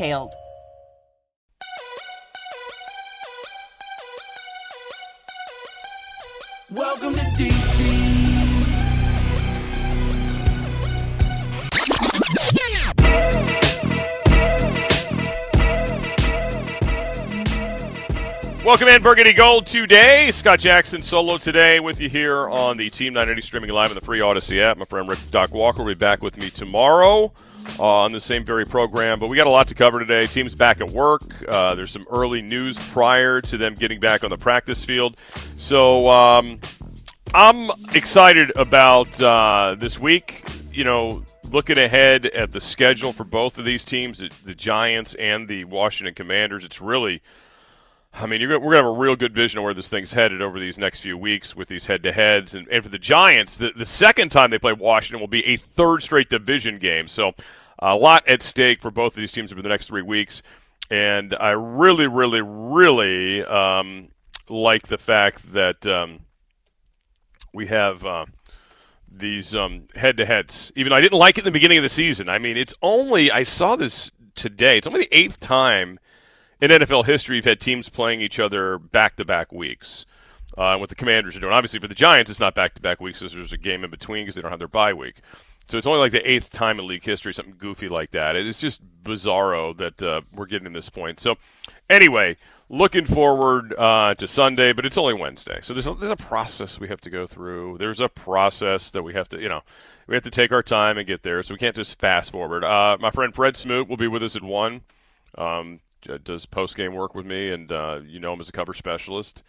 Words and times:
details. 0.00 0.34
Welcome 6.70 7.14
to 7.14 7.20
DC. 7.20 8.10
Welcome 18.64 18.88
in 18.88 19.02
Burgundy 19.02 19.32
Gold 19.32 19.66
today. 19.66 20.30
Scott 20.30 20.60
Jackson 20.60 21.02
solo 21.02 21.38
today 21.38 21.80
with 21.80 22.00
you 22.00 22.08
here 22.08 22.48
on 22.48 22.76
the 22.76 22.88
Team 22.88 23.12
980 23.14 23.42
streaming 23.42 23.70
live 23.70 23.90
in 23.90 23.96
the 23.96 24.00
free 24.00 24.20
Odyssey 24.20 24.62
app. 24.62 24.78
My 24.78 24.84
friend 24.84 25.08
Rick 25.08 25.18
Doc 25.30 25.52
Walker 25.52 25.82
will 25.82 25.92
be 25.92 25.98
back 25.98 26.22
with 26.22 26.36
me 26.36 26.50
tomorrow 26.50 27.32
uh, 27.78 27.82
on 27.82 28.12
the 28.12 28.20
same 28.20 28.44
very 28.44 28.64
program. 28.64 29.18
But 29.20 29.28
we 29.30 29.36
got 29.36 29.46
a 29.46 29.50
lot 29.50 29.68
to 29.68 29.74
cover 29.74 29.98
today. 29.98 30.26
Team's 30.26 30.54
back 30.54 30.80
at 30.80 30.90
work. 30.90 31.22
Uh, 31.48 31.74
there's 31.74 31.90
some 31.90 32.06
early 32.10 32.42
news 32.42 32.78
prior 32.78 33.40
to 33.42 33.56
them 33.56 33.74
getting 33.74 34.00
back 34.00 34.24
on 34.24 34.30
the 34.30 34.38
practice 34.38 34.84
field. 34.84 35.16
So 35.56 36.10
um, 36.10 36.60
I'm 37.34 37.70
excited 37.94 38.52
about 38.56 39.20
uh, 39.20 39.76
this 39.78 39.98
week. 39.98 40.44
You 40.72 40.84
know, 40.84 41.24
looking 41.50 41.78
ahead 41.78 42.26
at 42.26 42.52
the 42.52 42.60
schedule 42.60 43.12
for 43.12 43.24
both 43.24 43.58
of 43.58 43.64
these 43.64 43.84
teams, 43.84 44.18
the, 44.18 44.30
the 44.44 44.54
Giants 44.54 45.14
and 45.14 45.48
the 45.48 45.64
Washington 45.64 46.14
Commanders, 46.14 46.64
it's 46.64 46.80
really. 46.80 47.22
I 48.12 48.26
mean, 48.26 48.40
we're 48.40 48.58
going 48.58 48.70
to 48.72 48.76
have 48.76 48.86
a 48.86 48.90
real 48.90 49.14
good 49.14 49.32
vision 49.32 49.58
of 49.58 49.62
where 49.62 49.72
this 49.72 49.86
thing's 49.86 50.12
headed 50.12 50.42
over 50.42 50.58
these 50.58 50.78
next 50.78 50.98
few 50.98 51.16
weeks 51.16 51.54
with 51.54 51.68
these 51.68 51.86
head-to-heads. 51.86 52.56
And, 52.56 52.66
and 52.66 52.82
for 52.82 52.88
the 52.88 52.98
Giants, 52.98 53.56
the, 53.56 53.70
the 53.76 53.84
second 53.84 54.30
time 54.30 54.50
they 54.50 54.58
play 54.58 54.72
Washington 54.72 55.20
will 55.20 55.28
be 55.28 55.46
a 55.46 55.56
third 55.56 56.02
straight 56.02 56.28
division 56.28 56.80
game. 56.80 57.06
So 57.06 57.34
a 57.80 57.96
lot 57.96 58.26
at 58.28 58.42
stake 58.42 58.82
for 58.82 58.90
both 58.90 59.14
of 59.14 59.16
these 59.16 59.32
teams 59.32 59.52
over 59.52 59.62
the 59.62 59.68
next 59.68 59.86
three 59.86 60.02
weeks. 60.02 60.42
And 60.90 61.34
I 61.34 61.50
really, 61.50 62.06
really, 62.06 62.42
really 62.42 63.44
um, 63.44 64.08
like 64.48 64.88
the 64.88 64.98
fact 64.98 65.52
that 65.52 65.86
um, 65.86 66.20
we 67.54 67.68
have 67.68 68.04
uh, 68.04 68.26
these 69.10 69.54
um, 69.54 69.88
head-to-heads. 69.94 70.72
Even 70.76 70.90
though 70.90 70.96
I 70.96 71.00
didn't 71.00 71.18
like 71.18 71.38
it 71.38 71.42
in 71.42 71.44
the 71.44 71.50
beginning 71.50 71.78
of 71.78 71.82
the 71.82 71.88
season. 71.88 72.28
I 72.28 72.38
mean, 72.38 72.56
it's 72.56 72.74
only 72.82 73.30
I 73.30 73.44
saw 73.44 73.76
this 73.76 74.10
today. 74.34 74.78
It's 74.78 74.86
only 74.86 75.00
the 75.00 75.16
eighth 75.16 75.40
time 75.40 75.98
in 76.60 76.70
NFL 76.70 77.06
history 77.06 77.36
you've 77.36 77.44
had 77.44 77.60
teams 77.60 77.88
playing 77.88 78.20
each 78.20 78.38
other 78.38 78.78
back-to-back 78.78 79.52
weeks. 79.52 80.04
Uh, 80.58 80.76
what 80.76 80.88
the 80.88 80.96
Commanders 80.96 81.36
are 81.36 81.40
doing. 81.40 81.52
Obviously, 81.52 81.78
for 81.78 81.86
the 81.86 81.94
Giants, 81.94 82.28
it's 82.28 82.40
not 82.40 82.56
back-to-back 82.56 83.00
weeks 83.00 83.20
because 83.20 83.32
there's 83.32 83.52
a 83.52 83.56
game 83.56 83.84
in 83.84 83.90
between 83.90 84.24
because 84.24 84.34
they 84.34 84.42
don't 84.42 84.50
have 84.50 84.58
their 84.58 84.68
bye 84.68 84.92
week. 84.92 85.22
So 85.70 85.78
it's 85.78 85.86
only 85.86 86.00
like 86.00 86.10
the 86.10 86.28
eighth 86.28 86.50
time 86.50 86.80
in 86.80 86.86
league 86.88 87.04
history, 87.04 87.32
something 87.32 87.54
goofy 87.56 87.88
like 87.88 88.10
that. 88.10 88.34
It's 88.34 88.58
just 88.58 88.82
bizarro 89.04 89.76
that 89.76 90.02
uh, 90.02 90.22
we're 90.34 90.46
getting 90.46 90.64
to 90.64 90.70
this 90.70 90.90
point. 90.90 91.20
So, 91.20 91.36
anyway, 91.88 92.36
looking 92.68 93.06
forward 93.06 93.72
uh, 93.78 94.14
to 94.14 94.26
Sunday, 94.26 94.72
but 94.72 94.84
it's 94.84 94.98
only 94.98 95.14
Wednesday. 95.14 95.60
So 95.62 95.72
there's 95.72 95.86
a, 95.86 95.94
there's 95.94 96.10
a 96.10 96.16
process 96.16 96.80
we 96.80 96.88
have 96.88 97.00
to 97.02 97.10
go 97.10 97.24
through. 97.24 97.78
There's 97.78 98.00
a 98.00 98.08
process 98.08 98.90
that 98.90 99.04
we 99.04 99.14
have 99.14 99.28
to, 99.28 99.40
you 99.40 99.48
know, 99.48 99.60
we 100.08 100.16
have 100.16 100.24
to 100.24 100.30
take 100.30 100.50
our 100.50 100.62
time 100.62 100.98
and 100.98 101.06
get 101.06 101.22
there. 101.22 101.40
So 101.44 101.54
we 101.54 101.58
can't 101.58 101.76
just 101.76 102.00
fast 102.00 102.32
forward. 102.32 102.64
Uh, 102.64 102.96
my 102.98 103.12
friend 103.12 103.32
Fred 103.32 103.56
Smoot 103.56 103.88
will 103.88 103.96
be 103.96 104.08
with 104.08 104.24
us 104.24 104.34
at 104.34 104.42
one. 104.42 104.80
Um, 105.38 105.78
does 106.24 106.46
post 106.46 106.76
game 106.76 106.94
work 106.94 107.14
with 107.14 107.26
me, 107.26 107.50
and 107.50 107.70
uh, 107.70 108.00
you 108.04 108.18
know 108.18 108.32
him 108.32 108.40
as 108.40 108.48
a 108.48 108.52
cover 108.52 108.74
specialist. 108.74 109.44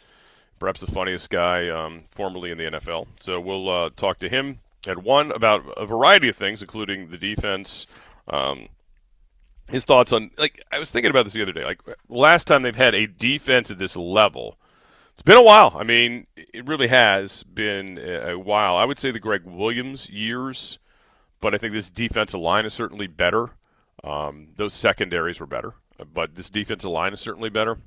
Perhaps 0.60 0.82
the 0.82 0.92
funniest 0.92 1.32
guy 1.32 1.70
um, 1.70 2.04
formerly 2.12 2.52
in 2.52 2.60
the 2.60 2.66
NFL. 2.66 3.08
So 3.20 3.40
we'll 3.40 3.68
uh, 3.68 3.90
talk 3.96 4.20
to 4.20 4.30
him 4.30 4.60
at 4.88 5.04
one 5.04 5.32
about 5.32 5.66
a 5.78 5.86
variety 5.86 6.30
of 6.30 6.36
things, 6.36 6.62
including 6.62 7.10
the 7.10 7.18
defense. 7.18 7.88
Um, 8.28 8.70
his 9.70 9.86
thoughts 9.86 10.12
on 10.12 10.32
like 10.38 10.64
I 10.72 10.80
was 10.80 10.92
thinking 10.92 11.10
about 11.10 11.24
this 11.24 11.34
the 11.34 11.42
other 11.42 11.52
day. 11.52 11.64
Like 11.64 11.82
last 12.10 12.46
time 12.46 12.62
they've 12.62 12.76
had 12.76 12.96
a 12.96 13.08
defense 13.08 13.72
at 13.72 13.78
this 13.78 13.96
level, 13.96 14.58
it's 15.14 15.22
been 15.22 15.38
a 15.38 15.44
while. 15.44 15.74
I 15.76 15.84
mean, 15.84 16.28
it 16.36 16.68
really 16.68 16.88
has 16.88 17.44
been 17.44 17.98
a 17.98 18.38
while. 18.38 18.76
I 18.76 18.86
would 18.86 19.00
say 19.00 19.12
the 19.12 19.20
Greg 19.20 19.44
Williams 19.46 20.10
years, 20.10 20.80
but 21.40 21.56
I 21.56 21.58
think 21.58 21.74
this 21.74 21.90
defensive 21.90 22.40
line 22.40 22.66
is 22.66 22.74
certainly 22.74 23.08
better. 23.08 23.52
Um, 24.04 24.50
those 24.56 24.74
secondaries 24.74 25.40
were 25.40 25.46
better, 25.46 25.76
but 26.12 26.36
this 26.36 26.50
defensive 26.50 26.90
line 26.90 27.14
is 27.14 27.22
certainly 27.22 27.50
better. 27.50 27.78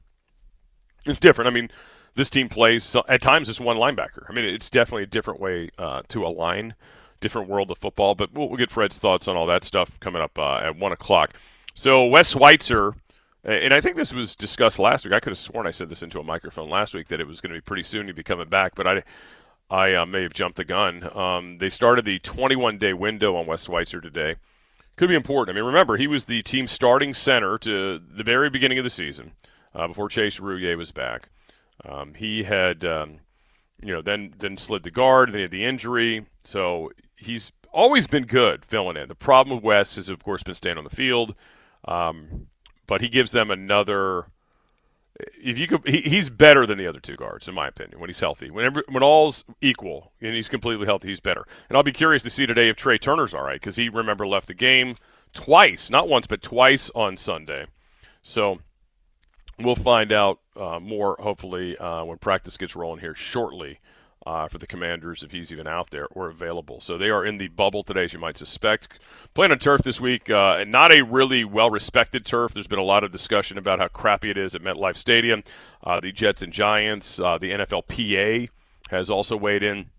It's 1.06 1.20
different. 1.20 1.48
I 1.48 1.52
mean, 1.52 1.70
this 2.14 2.30
team 2.30 2.48
plays 2.48 2.96
at 3.08 3.22
times 3.22 3.48
just 3.48 3.60
one 3.60 3.76
linebacker. 3.76 4.24
I 4.28 4.32
mean, 4.32 4.44
it's 4.44 4.70
definitely 4.70 5.04
a 5.04 5.06
different 5.06 5.40
way 5.40 5.70
uh, 5.78 6.02
to 6.08 6.24
align, 6.24 6.74
different 7.20 7.48
world 7.48 7.70
of 7.70 7.78
football. 7.78 8.14
But 8.14 8.32
we'll, 8.32 8.48
we'll, 8.48 8.58
get 8.58 8.70
Fred's 8.70 8.98
thoughts 8.98 9.28
on 9.28 9.36
all 9.36 9.46
that 9.46 9.64
stuff 9.64 9.98
coming 10.00 10.22
up 10.22 10.38
uh, 10.38 10.58
at 10.58 10.76
one 10.76 10.92
o'clock. 10.92 11.34
So 11.74 12.04
Wes 12.04 12.30
Schweitzer, 12.30 12.94
and 13.42 13.74
I 13.74 13.80
think 13.80 13.96
this 13.96 14.12
was 14.12 14.36
discussed 14.36 14.78
last 14.78 15.04
week. 15.04 15.12
I 15.12 15.20
could 15.20 15.32
have 15.32 15.38
sworn 15.38 15.66
I 15.66 15.72
said 15.72 15.88
this 15.88 16.02
into 16.02 16.20
a 16.20 16.24
microphone 16.24 16.70
last 16.70 16.94
week 16.94 17.08
that 17.08 17.20
it 17.20 17.26
was 17.26 17.40
going 17.40 17.52
to 17.52 17.58
be 17.58 17.62
pretty 17.64 17.82
soon 17.82 18.06
he'd 18.06 18.16
be 18.16 18.22
coming 18.22 18.48
back, 18.48 18.74
but 18.74 18.86
I. 18.86 19.02
I 19.70 19.94
uh, 19.94 20.04
may 20.04 20.22
have 20.22 20.34
jumped 20.34 20.58
the 20.58 20.64
gun. 20.64 21.10
Um, 21.16 21.56
they 21.56 21.70
started 21.70 22.04
the 22.04 22.18
21 22.18 22.76
day 22.76 22.92
window 22.92 23.34
on 23.34 23.46
Wes 23.46 23.64
Schweitzer 23.64 23.98
today. 23.98 24.36
Could 24.96 25.08
be 25.08 25.14
important. 25.14 25.56
I 25.56 25.58
mean, 25.58 25.66
remember, 25.66 25.96
he 25.96 26.06
was 26.06 26.26
the 26.26 26.42
team 26.42 26.68
starting 26.68 27.14
center 27.14 27.56
to 27.58 27.98
the 27.98 28.22
very 28.22 28.50
beginning 28.50 28.78
of 28.78 28.84
the 28.84 28.90
season 28.90 29.32
uh, 29.74 29.88
before 29.88 30.10
Chase 30.10 30.38
Roullier 30.38 30.76
was 30.76 30.92
back. 30.92 31.30
Um, 31.84 32.14
he 32.14 32.44
had, 32.44 32.84
um, 32.84 33.20
you 33.82 33.92
know, 33.92 34.02
then 34.02 34.34
then 34.38 34.56
slid 34.56 34.82
the 34.82 34.90
guard. 34.90 35.30
Then 35.30 35.36
he 35.36 35.42
had 35.42 35.50
the 35.50 35.64
injury, 35.64 36.26
so 36.44 36.90
he's 37.16 37.52
always 37.72 38.06
been 38.06 38.24
good 38.24 38.64
filling 38.64 38.96
in. 38.96 39.08
The 39.08 39.14
problem 39.14 39.56
with 39.56 39.64
Wes 39.64 39.96
has, 39.96 40.08
of 40.08 40.22
course, 40.22 40.42
been 40.42 40.54
staying 40.54 40.78
on 40.78 40.84
the 40.84 40.90
field, 40.90 41.34
um, 41.86 42.46
but 42.86 43.00
he 43.00 43.08
gives 43.08 43.32
them 43.32 43.50
another. 43.50 44.26
If 45.40 45.58
you 45.58 45.68
could, 45.68 45.86
he, 45.86 46.00
he's 46.00 46.28
better 46.28 46.66
than 46.66 46.76
the 46.76 46.88
other 46.88 46.98
two 46.98 47.14
guards, 47.16 47.46
in 47.46 47.54
my 47.54 47.68
opinion, 47.68 48.00
when 48.00 48.08
he's 48.08 48.20
healthy. 48.20 48.50
Whenever 48.50 48.82
when 48.88 49.02
all's 49.02 49.44
equal 49.60 50.12
and 50.20 50.34
he's 50.34 50.48
completely 50.48 50.86
healthy, 50.86 51.08
he's 51.08 51.20
better. 51.20 51.44
And 51.68 51.76
I'll 51.76 51.84
be 51.84 51.92
curious 51.92 52.22
to 52.24 52.30
see 52.30 52.46
today 52.46 52.68
if 52.68 52.76
Trai 52.76 53.00
Turner's 53.00 53.34
all 53.34 53.44
right 53.44 53.60
because 53.60 53.76
he 53.76 53.88
remember 53.88 54.26
left 54.26 54.48
the 54.48 54.54
game 54.54 54.96
twice, 55.32 55.90
not 55.90 56.08
once 56.08 56.26
but 56.26 56.42
twice 56.42 56.90
on 56.94 57.16
Sunday. 57.16 57.66
So 58.22 58.58
we'll 59.58 59.76
find 59.76 60.12
out 60.12 60.40
uh, 60.56 60.78
more 60.80 61.16
hopefully 61.20 61.76
uh, 61.78 62.04
when 62.04 62.18
practice 62.18 62.56
gets 62.56 62.76
rolling 62.76 63.00
here 63.00 63.14
shortly 63.14 63.80
uh, 64.26 64.48
for 64.48 64.58
the 64.58 64.66
Commanders 64.66 65.22
if 65.22 65.32
he's 65.32 65.52
even 65.52 65.66
out 65.66 65.90
there 65.90 66.06
or 66.08 66.28
available. 66.28 66.80
So 66.80 66.96
they 66.96 67.10
are 67.10 67.24
in 67.24 67.38
the 67.38 67.48
bubble 67.48 67.82
today, 67.82 68.04
as 68.04 68.12
you 68.12 68.18
might 68.18 68.38
suspect. 68.38 68.88
Playing 69.34 69.52
on 69.52 69.58
turf 69.58 69.82
this 69.82 70.00
week, 70.00 70.30
uh, 70.30 70.56
and 70.60 70.72
not 70.72 70.92
a 70.92 71.02
really 71.02 71.44
well-respected 71.44 72.24
turf. 72.24 72.54
There's 72.54 72.66
been 72.66 72.78
a 72.78 72.84
lot 72.84 73.04
of 73.04 73.12
discussion 73.12 73.58
about 73.58 73.78
how 73.78 73.88
crappy 73.88 74.30
it 74.30 74.38
is 74.38 74.54
at 74.54 74.62
MetLife 74.62 74.96
Stadium. 74.96 75.44
Uh, 75.82 76.00
the 76.00 76.12
Jets 76.12 76.42
and 76.42 76.52
Giants, 76.52 77.20
uh, 77.20 77.38
the 77.38 77.50
NFLPA 77.52 78.48
has 78.88 79.10
also 79.10 79.36
weighed 79.36 79.62
in, 79.62 79.90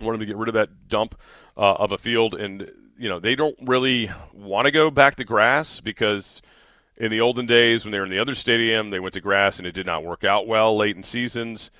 wanting 0.00 0.20
to 0.20 0.26
get 0.26 0.36
rid 0.36 0.48
of 0.48 0.54
that 0.54 0.88
dump 0.88 1.18
of 1.56 1.90
a 1.90 1.98
field, 1.98 2.34
and 2.34 2.70
you 2.98 3.08
know 3.08 3.18
they 3.18 3.34
don't 3.34 3.56
really 3.62 4.10
want 4.32 4.66
to 4.66 4.70
go 4.70 4.90
back 4.90 5.14
to 5.16 5.24
grass 5.24 5.80
because– 5.80 6.42
in 6.96 7.10
the 7.10 7.20
olden 7.20 7.46
days 7.46 7.84
when 7.84 7.92
they 7.92 7.98
were 7.98 8.04
in 8.04 8.10
the 8.10 8.18
other 8.18 8.34
stadium, 8.34 8.90
they 8.90 9.00
went 9.00 9.14
to 9.14 9.20
grass 9.20 9.58
and 9.58 9.66
it 9.66 9.72
did 9.72 9.86
not 9.86 10.04
work 10.04 10.24
out 10.24 10.46
well 10.46 10.76
late 10.76 10.96
in 10.96 11.02
seasons. 11.02 11.70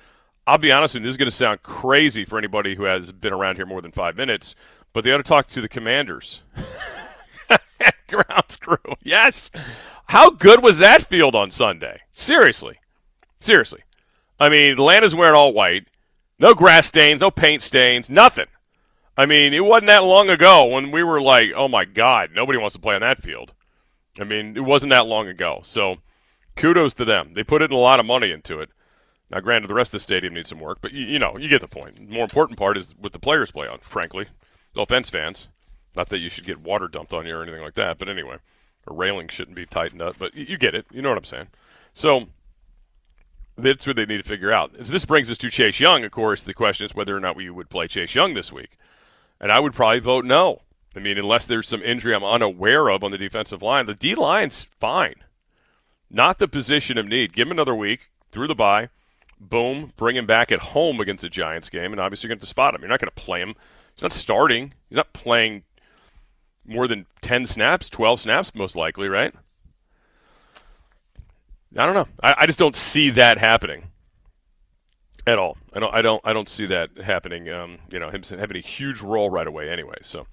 I'll 0.45 0.57
be 0.57 0.71
honest 0.71 0.93
with 0.93 1.01
you, 1.01 1.07
this 1.07 1.13
is 1.13 1.17
going 1.17 1.29
to 1.29 1.35
sound 1.35 1.63
crazy 1.63 2.23
for 2.23 2.37
anybody 2.37 2.75
who 2.75 2.83
has 2.83 3.11
been 3.11 3.33
around 3.33 3.57
here 3.57 3.65
more 3.65 3.81
than 3.81 3.91
five 3.91 4.15
minutes, 4.15 4.55
but 4.93 5.03
they 5.03 5.11
ought 5.11 5.17
to 5.17 5.23
talk 5.23 5.47
to 5.47 5.61
the 5.61 5.67
commanders. 5.67 6.41
Grounds 8.07 8.55
crew. 8.55 8.77
Yes. 9.03 9.51
How 10.05 10.29
good 10.29 10.63
was 10.63 10.77
that 10.77 11.01
field 11.01 11.35
on 11.35 11.51
Sunday? 11.51 12.01
Seriously. 12.13 12.79
Seriously. 13.39 13.81
I 14.39 14.49
mean, 14.49 14.71
Atlanta's 14.71 15.15
wearing 15.15 15.35
all 15.35 15.51
white. 15.51 15.87
No 16.39 16.53
grass 16.53 16.87
stains, 16.87 17.19
no 17.19 17.31
paint 17.31 17.61
stains, 17.61 18.09
nothing. 18.09 18.45
I 19.17 19.25
mean, 19.25 19.53
it 19.53 19.65
wasn't 19.65 19.87
that 19.87 20.03
long 20.03 20.29
ago 20.29 20.65
when 20.65 20.91
we 20.91 21.01
were 21.03 21.19
like, 21.19 21.49
oh 21.55 21.67
my 21.67 21.85
God, 21.85 22.29
nobody 22.33 22.59
wants 22.59 22.75
to 22.75 22.81
play 22.81 22.93
on 22.93 23.01
that 23.01 23.23
field. 23.23 23.53
I 24.19 24.23
mean, 24.23 24.57
it 24.57 24.63
wasn't 24.63 24.91
that 24.91 25.05
long 25.05 25.27
ago. 25.27 25.59
So 25.63 25.97
kudos 26.55 26.93
to 26.95 27.05
them. 27.05 27.33
They 27.33 27.43
put 27.43 27.61
in 27.61 27.71
a 27.71 27.77
lot 27.77 27.99
of 27.99 28.05
money 28.05 28.31
into 28.31 28.59
it. 28.59 28.69
Now, 29.29 29.41
granted, 29.41 29.69
the 29.69 29.73
rest 29.73 29.89
of 29.89 29.93
the 29.93 29.99
stadium 29.99 30.33
needs 30.33 30.49
some 30.49 30.59
work, 30.59 30.79
but 30.81 30.93
you, 30.93 31.05
you 31.05 31.19
know, 31.19 31.37
you 31.37 31.49
get 31.49 31.61
the 31.61 31.67
point. 31.67 31.95
The 31.95 32.13
more 32.13 32.23
important 32.23 32.57
part 32.57 32.77
is 32.77 32.95
what 32.97 33.11
the 33.11 33.19
players 33.19 33.51
play 33.51 33.67
on, 33.67 33.79
frankly. 33.79 34.27
No 34.75 34.83
offense, 34.83 35.09
fans. 35.09 35.49
Not 35.95 36.09
that 36.09 36.19
you 36.19 36.29
should 36.29 36.45
get 36.45 36.61
water 36.61 36.87
dumped 36.87 37.13
on 37.13 37.25
you 37.25 37.35
or 37.35 37.43
anything 37.43 37.61
like 37.61 37.73
that, 37.75 37.97
but 37.97 38.07
anyway, 38.07 38.37
a 38.87 38.93
railing 38.93 39.27
shouldn't 39.27 39.55
be 39.55 39.65
tightened 39.65 40.01
up, 40.01 40.15
but 40.17 40.33
you, 40.33 40.45
you 40.45 40.57
get 40.57 40.75
it. 40.75 40.85
You 40.91 41.01
know 41.01 41.09
what 41.09 41.17
I'm 41.17 41.25
saying. 41.25 41.47
So 41.93 42.27
that's 43.57 43.85
what 43.85 43.95
they 43.95 44.05
need 44.05 44.23
to 44.23 44.29
figure 44.29 44.53
out. 44.53 44.71
So 44.77 44.91
this 44.91 45.05
brings 45.05 45.29
us 45.29 45.37
to 45.39 45.49
Chase 45.49 45.79
Young. 45.79 46.05
Of 46.05 46.11
course, 46.11 46.43
the 46.43 46.53
question 46.53 46.85
is 46.85 46.95
whether 46.95 47.17
or 47.17 47.19
not 47.19 47.35
we 47.35 47.49
would 47.49 47.69
play 47.69 47.87
Chase 47.87 48.15
Young 48.15 48.33
this 48.33 48.53
week, 48.53 48.77
and 49.41 49.51
I 49.51 49.59
would 49.59 49.73
probably 49.73 49.99
vote 49.99 50.23
no. 50.23 50.61
I 50.97 50.99
mean, 50.99 51.17
unless 51.17 51.45
there's 51.45 51.67
some 51.67 51.83
injury 51.83 52.13
I'm 52.13 52.23
unaware 52.23 52.89
of 52.89 53.03
on 53.03 53.11
the 53.11 53.17
defensive 53.17 53.61
line, 53.61 53.85
the 53.85 53.93
D 53.93 54.15
line's 54.15 54.67
fine. 54.79 55.15
Not 56.09 56.39
the 56.39 56.47
position 56.47 56.97
of 56.97 57.05
need. 57.05 57.33
Give 57.33 57.47
him 57.47 57.51
another 57.51 57.75
week 57.75 58.09
through 58.31 58.47
the 58.47 58.55
bye 58.55 58.89
boom, 59.39 59.93
bring 59.97 60.15
him 60.15 60.25
back 60.25 60.51
at 60.51 60.59
home 60.59 60.99
against 60.99 61.21
the 61.21 61.29
Giants 61.29 61.69
game, 61.69 61.91
and 61.91 61.99
obviously 61.99 62.27
you're 62.27 62.35
going 62.35 62.41
to 62.41 62.47
spot 62.47 62.73
him. 62.73 62.81
You're 62.81 62.89
not 62.89 62.99
going 62.99 63.11
to 63.13 63.23
play 63.23 63.41
him. 63.41 63.55
He's 63.93 64.03
not 64.03 64.13
starting. 64.13 64.73
He's 64.89 64.97
not 64.97 65.13
playing 65.13 65.63
more 66.65 66.87
than 66.87 67.05
10 67.21 67.45
snaps, 67.45 67.89
12 67.89 68.21
snaps, 68.21 68.53
most 68.53 68.75
likely, 68.75 69.07
right? 69.07 69.33
I 71.75 71.85
don't 71.85 71.95
know. 71.95 72.07
I, 72.21 72.35
I 72.39 72.45
just 72.45 72.59
don't 72.59 72.75
see 72.75 73.09
that 73.11 73.37
happening 73.37 73.83
at 75.25 75.37
all. 75.37 75.57
I 75.73 75.79
don't. 75.79 75.93
I 75.93 76.01
don't. 76.01 76.21
I 76.25 76.33
don't 76.33 76.47
see 76.47 76.65
that 76.67 76.89
happening. 77.03 77.49
Um, 77.49 77.77
you 77.91 77.99
know, 77.99 78.09
him 78.09 78.23
having 78.23 78.57
a 78.57 78.61
huge 78.61 79.01
role 79.01 79.29
right 79.29 79.45
away. 79.45 79.69
Anyway, 79.69 79.97
so 80.01 80.25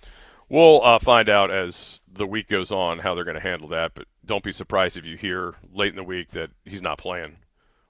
we'll 0.55 0.85
uh, 0.85 0.99
find 0.99 1.29
out 1.29 1.51
as 1.51 2.01
the 2.13 2.27
week 2.27 2.49
goes 2.49 2.71
on 2.71 3.01
how 3.01 3.15
they're 3.15 3.25
going 3.25 3.35
to 3.35 3.41
handle 3.41 3.69
that. 3.69 3.93
But 3.95 4.07
don't 4.25 4.45
be 4.45 4.53
surprised 4.53 4.97
if 4.97 5.05
you 5.05 5.17
hear 5.17 5.55
late 5.73 5.91
in 5.91 5.97
the 5.97 6.05
week 6.05 6.31
that 6.31 6.51
he's 6.65 6.83
not 6.83 6.99
playing 6.99 7.37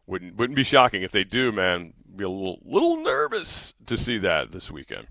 wouldn't 0.07 0.37
wouldn't 0.37 0.57
be 0.57 0.65
shocking 0.65 1.03
if 1.03 1.13
they 1.13 1.25
do, 1.25 1.53
man. 1.53 1.95
Be 2.17 2.25
a 2.25 2.29
little 2.29 2.61
little 2.65 2.97
nervous 2.99 3.75
to 3.87 3.97
see 3.97 4.19
that 4.19 4.53
this 4.53 4.71
weekend. 4.71 5.09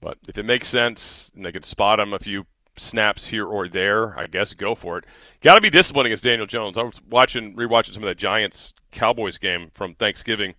But 0.00 0.18
if 0.28 0.36
it 0.36 0.44
makes 0.44 0.68
sense 0.68 1.30
and 1.34 1.44
they 1.44 1.52
can 1.52 1.62
spot 1.62 2.00
him 2.00 2.12
a 2.12 2.18
few 2.18 2.46
snaps 2.76 3.28
here 3.28 3.46
or 3.46 3.68
there, 3.68 4.18
I 4.18 4.26
guess 4.26 4.54
go 4.54 4.74
for 4.74 4.98
it. 4.98 5.04
Got 5.40 5.54
to 5.54 5.60
be 5.60 5.70
disciplined 5.70 6.06
against 6.06 6.24
Daniel 6.24 6.46
Jones. 6.46 6.76
I 6.76 6.82
was 6.82 7.00
watching 7.08 7.54
rewatching 7.54 7.94
some 7.94 8.02
of 8.02 8.08
that 8.08 8.18
Giants 8.18 8.74
Cowboys 8.90 9.38
game 9.38 9.70
from 9.72 9.94
Thanksgiving, 9.94 10.54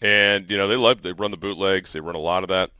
and 0.00 0.50
you 0.50 0.56
know 0.56 0.68
they 0.68 0.76
love 0.76 1.02
they 1.02 1.12
run 1.12 1.30
the 1.30 1.36
bootlegs. 1.36 1.92
They 1.92 2.00
run 2.00 2.14
a 2.14 2.20
lot 2.20 2.42
of 2.42 2.48
that. 2.48 2.70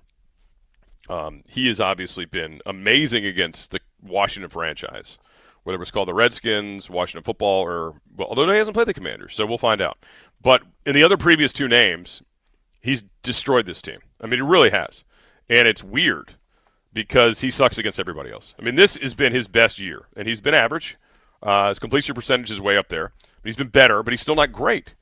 Um, 1.08 1.42
he 1.48 1.66
has 1.66 1.80
obviously 1.80 2.24
been 2.24 2.60
amazing 2.64 3.26
against 3.26 3.72
the 3.72 3.80
Washington 4.00 4.50
franchise 4.50 5.18
whether 5.64 5.76
it 5.76 5.80
was 5.80 5.90
called 5.90 6.08
the 6.08 6.14
Redskins, 6.14 6.90
Washington 6.90 7.24
Football, 7.24 7.62
or 7.64 7.94
well, 8.16 8.28
although 8.28 8.50
he 8.50 8.58
hasn't 8.58 8.74
played 8.74 8.88
the 8.88 8.94
Commanders, 8.94 9.34
so 9.34 9.46
we'll 9.46 9.58
find 9.58 9.80
out. 9.80 9.98
But 10.40 10.62
in 10.84 10.94
the 10.94 11.04
other 11.04 11.16
previous 11.16 11.52
two 11.52 11.68
names, 11.68 12.22
he's 12.80 13.04
destroyed 13.22 13.66
this 13.66 13.82
team. 13.82 13.98
I 14.20 14.26
mean, 14.26 14.38
he 14.38 14.42
really 14.42 14.70
has, 14.70 15.04
and 15.48 15.68
it's 15.68 15.84
weird 15.84 16.34
because 16.92 17.40
he 17.40 17.50
sucks 17.50 17.78
against 17.78 18.00
everybody 18.00 18.32
else. 18.32 18.54
I 18.58 18.62
mean, 18.62 18.74
this 18.74 18.96
has 18.96 19.14
been 19.14 19.32
his 19.32 19.48
best 19.48 19.78
year, 19.78 20.06
and 20.16 20.26
he's 20.26 20.40
been 20.40 20.54
average. 20.54 20.96
Uh, 21.42 21.68
his 21.68 21.78
completion 21.78 22.14
percentage 22.14 22.50
is 22.50 22.60
way 22.60 22.76
up 22.76 22.88
there. 22.88 23.12
He's 23.44 23.56
been 23.56 23.68
better, 23.68 24.02
but 24.02 24.12
he's 24.12 24.20
still 24.20 24.34
not 24.36 24.52
great. 24.52 24.94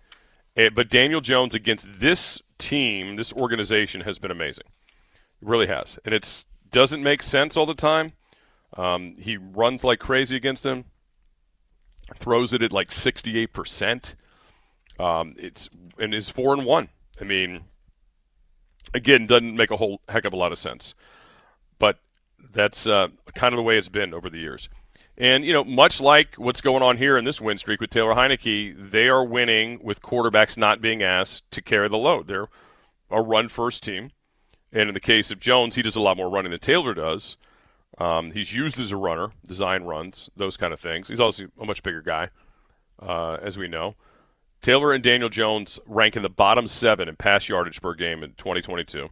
Eh, 0.56 0.70
but 0.74 0.88
Daniel 0.88 1.20
Jones 1.20 1.54
against 1.54 2.00
this 2.00 2.40
team, 2.58 3.16
this 3.16 3.32
organization, 3.32 4.02
has 4.02 4.18
been 4.18 4.30
amazing. 4.30 4.66
Really 5.40 5.66
has, 5.66 5.98
and 6.04 6.14
it 6.14 6.44
doesn't 6.70 7.02
make 7.02 7.22
sense 7.22 7.56
all 7.56 7.66
the 7.66 7.74
time 7.74 8.12
um, 8.76 9.16
he 9.18 9.36
runs 9.36 9.84
like 9.84 9.98
crazy 9.98 10.36
against 10.36 10.64
him, 10.64 10.84
throws 12.16 12.52
it 12.52 12.62
at 12.62 12.72
like 12.72 12.90
68%. 12.90 14.14
Um, 14.98 15.34
it's 15.38 15.68
and 15.98 16.14
is 16.14 16.28
four 16.28 16.52
and 16.52 16.64
one. 16.64 16.90
I 17.20 17.24
mean, 17.24 17.64
again, 18.94 19.26
doesn't 19.26 19.56
make 19.56 19.70
a 19.70 19.76
whole 19.76 20.00
heck 20.08 20.24
of 20.24 20.32
a 20.32 20.36
lot 20.36 20.52
of 20.52 20.58
sense, 20.58 20.94
but 21.78 21.98
that's 22.52 22.86
uh, 22.86 23.08
kind 23.34 23.54
of 23.54 23.56
the 23.56 23.62
way 23.62 23.78
it's 23.78 23.88
been 23.88 24.12
over 24.14 24.28
the 24.28 24.38
years. 24.38 24.68
And 25.16 25.44
you 25.44 25.52
know, 25.52 25.64
much 25.64 26.00
like 26.00 26.34
what's 26.36 26.60
going 26.60 26.82
on 26.82 26.98
here 26.98 27.16
in 27.16 27.24
this 27.24 27.40
win 27.40 27.58
streak 27.58 27.80
with 27.80 27.90
Taylor 27.90 28.14
Heinicke, 28.14 28.90
they 28.90 29.08
are 29.08 29.24
winning 29.24 29.80
with 29.82 30.02
quarterbacks 30.02 30.56
not 30.56 30.80
being 30.80 31.02
asked 31.02 31.50
to 31.50 31.62
carry 31.62 31.88
the 31.88 31.98
load. 31.98 32.28
They're 32.28 32.48
a 33.10 33.20
run 33.20 33.48
first 33.48 33.82
team, 33.82 34.10
and 34.72 34.88
in 34.88 34.94
the 34.94 35.00
case 35.00 35.30
of 35.30 35.40
Jones, 35.40 35.74
he 35.74 35.82
does 35.82 35.96
a 35.96 36.00
lot 36.00 36.16
more 36.16 36.30
running 36.30 36.50
than 36.50 36.60
Taylor 36.60 36.94
does. 36.94 37.36
Um, 37.98 38.30
he's 38.32 38.54
used 38.54 38.78
as 38.78 38.92
a 38.92 38.96
runner, 38.96 39.30
design 39.46 39.82
runs, 39.82 40.30
those 40.36 40.56
kind 40.56 40.72
of 40.72 40.80
things. 40.80 41.08
He's 41.08 41.20
also 41.20 41.48
a 41.60 41.66
much 41.66 41.82
bigger 41.82 42.00
guy, 42.00 42.30
uh, 43.00 43.34
as 43.42 43.58
we 43.58 43.68
know. 43.68 43.94
Taylor 44.62 44.92
and 44.92 45.02
Daniel 45.02 45.28
Jones 45.28 45.80
rank 45.86 46.16
in 46.16 46.22
the 46.22 46.28
bottom 46.28 46.66
seven 46.66 47.08
in 47.08 47.16
pass 47.16 47.48
yardage 47.48 47.80
per 47.80 47.94
game 47.94 48.22
in 48.22 48.32
2022. 48.34 49.08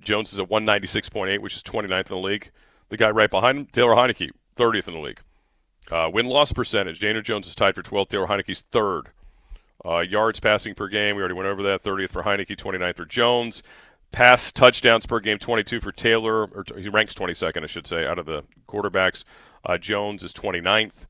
Jones 0.00 0.32
is 0.32 0.38
at 0.38 0.48
196.8, 0.48 1.40
which 1.40 1.56
is 1.56 1.62
29th 1.62 1.98
in 1.98 2.04
the 2.04 2.16
league. 2.16 2.50
The 2.88 2.96
guy 2.96 3.10
right 3.10 3.30
behind 3.30 3.58
him, 3.58 3.66
Taylor 3.66 3.94
Heinicke, 3.94 4.30
30th 4.56 4.88
in 4.88 4.94
the 4.94 5.00
league. 5.00 5.20
Uh, 5.90 6.08
win 6.12 6.26
loss 6.26 6.52
percentage, 6.52 7.00
Daniel 7.00 7.22
Jones 7.22 7.46
is 7.46 7.54
tied 7.54 7.74
for 7.74 7.82
12th. 7.82 8.10
Taylor 8.10 8.26
Heinicke's 8.26 8.62
third. 8.70 9.08
Uh, 9.84 10.00
yards 10.00 10.40
passing 10.40 10.74
per 10.74 10.88
game, 10.88 11.16
we 11.16 11.22
already 11.22 11.34
went 11.34 11.48
over 11.48 11.62
that. 11.62 11.82
30th 11.82 12.10
for 12.10 12.22
Heinicke, 12.22 12.56
29th 12.56 12.96
for 12.96 13.06
Jones. 13.06 13.62
Pass 14.10 14.52
touchdowns 14.52 15.06
per 15.06 15.20
game, 15.20 15.38
22 15.38 15.80
for 15.80 15.92
Taylor, 15.92 16.44
or 16.44 16.64
he 16.76 16.88
ranks 16.88 17.14
22nd, 17.14 17.62
I 17.62 17.66
should 17.66 17.86
say, 17.86 18.06
out 18.06 18.18
of 18.18 18.26
the 18.26 18.44
quarterbacks. 18.66 19.24
Uh, 19.64 19.76
Jones 19.76 20.24
is 20.24 20.32
29th. 20.32 21.06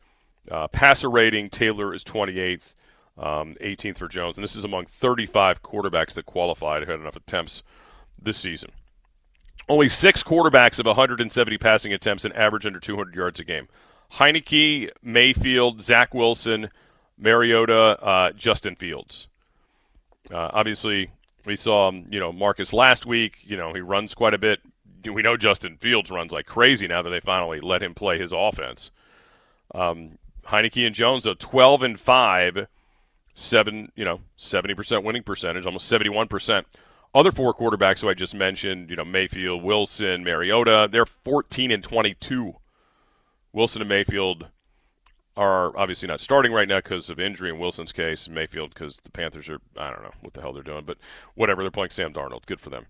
Uh, 0.50 0.66
passer 0.68 1.10
rating, 1.10 1.50
Taylor 1.50 1.94
is 1.94 2.02
28th, 2.02 2.74
um, 3.16 3.54
18th 3.60 3.98
for 3.98 4.08
Jones. 4.08 4.36
And 4.36 4.42
this 4.42 4.56
is 4.56 4.64
among 4.64 4.86
35 4.86 5.62
quarterbacks 5.62 6.14
that 6.14 6.26
qualified 6.26 6.84
who 6.84 6.90
had 6.90 7.00
enough 7.00 7.16
attempts 7.16 7.62
this 8.20 8.38
season. 8.38 8.70
Only 9.68 9.88
six 9.88 10.22
quarterbacks 10.22 10.78
of 10.78 10.86
170 10.86 11.58
passing 11.58 11.92
attempts 11.92 12.24
and 12.24 12.34
average 12.34 12.66
under 12.66 12.80
200 12.80 13.14
yards 13.14 13.38
a 13.38 13.44
game. 13.44 13.68
Heinicke, 14.14 14.90
Mayfield, 15.02 15.82
Zach 15.82 16.14
Wilson, 16.14 16.70
Mariota, 17.18 18.02
uh, 18.02 18.32
Justin 18.32 18.76
Fields. 18.76 19.28
Uh, 20.32 20.50
obviously, 20.52 21.10
we 21.48 21.56
saw, 21.56 21.88
um, 21.88 22.06
you 22.10 22.20
know, 22.20 22.32
Marcus 22.32 22.72
last 22.72 23.06
week. 23.06 23.38
You 23.42 23.56
know, 23.56 23.74
he 23.74 23.80
runs 23.80 24.14
quite 24.14 24.34
a 24.34 24.38
bit. 24.38 24.60
We 25.10 25.22
know 25.22 25.36
Justin 25.36 25.76
Fields 25.76 26.10
runs 26.10 26.32
like 26.32 26.46
crazy 26.46 26.86
now 26.86 27.02
that 27.02 27.10
they 27.10 27.20
finally 27.20 27.60
let 27.60 27.82
him 27.82 27.94
play 27.94 28.18
his 28.18 28.32
offense. 28.32 28.90
Um, 29.74 30.18
Heinicke 30.46 30.86
and 30.86 30.94
Jones, 30.94 31.24
though, 31.24 31.34
12 31.34 31.82
and 31.82 32.00
5, 32.00 32.66
seven, 33.34 33.92
you 33.94 34.04
know, 34.04 34.20
70% 34.38 35.04
winning 35.04 35.22
percentage, 35.22 35.66
almost 35.66 35.90
71%. 35.90 36.64
Other 37.14 37.32
four 37.32 37.54
quarterbacks 37.54 38.00
who 38.00 38.08
I 38.08 38.14
just 38.14 38.34
mentioned, 38.34 38.90
you 38.90 38.96
know, 38.96 39.04
Mayfield, 39.04 39.62
Wilson, 39.62 40.24
Mariota, 40.24 40.88
they're 40.90 41.06
14 41.06 41.70
and 41.70 41.82
22. 41.82 42.54
Wilson 43.52 43.82
and 43.82 43.88
Mayfield 43.88 44.48
are 45.38 45.76
obviously 45.78 46.08
not 46.08 46.18
starting 46.18 46.52
right 46.52 46.66
now 46.66 46.78
because 46.78 47.08
of 47.08 47.20
injury 47.20 47.48
in 47.48 47.60
Wilson's 47.60 47.92
case, 47.92 48.28
Mayfield 48.28 48.74
because 48.74 49.00
the 49.04 49.10
Panthers 49.10 49.48
are 49.48 49.60
I 49.76 49.90
don't 49.90 50.02
know 50.02 50.14
what 50.20 50.34
the 50.34 50.40
hell 50.40 50.52
they're 50.52 50.64
doing, 50.64 50.84
but 50.84 50.98
whatever 51.36 51.62
they're 51.62 51.70
playing 51.70 51.90
Sam 51.90 52.12
Darnold, 52.12 52.44
good 52.44 52.60
for 52.60 52.70
them. 52.70 52.86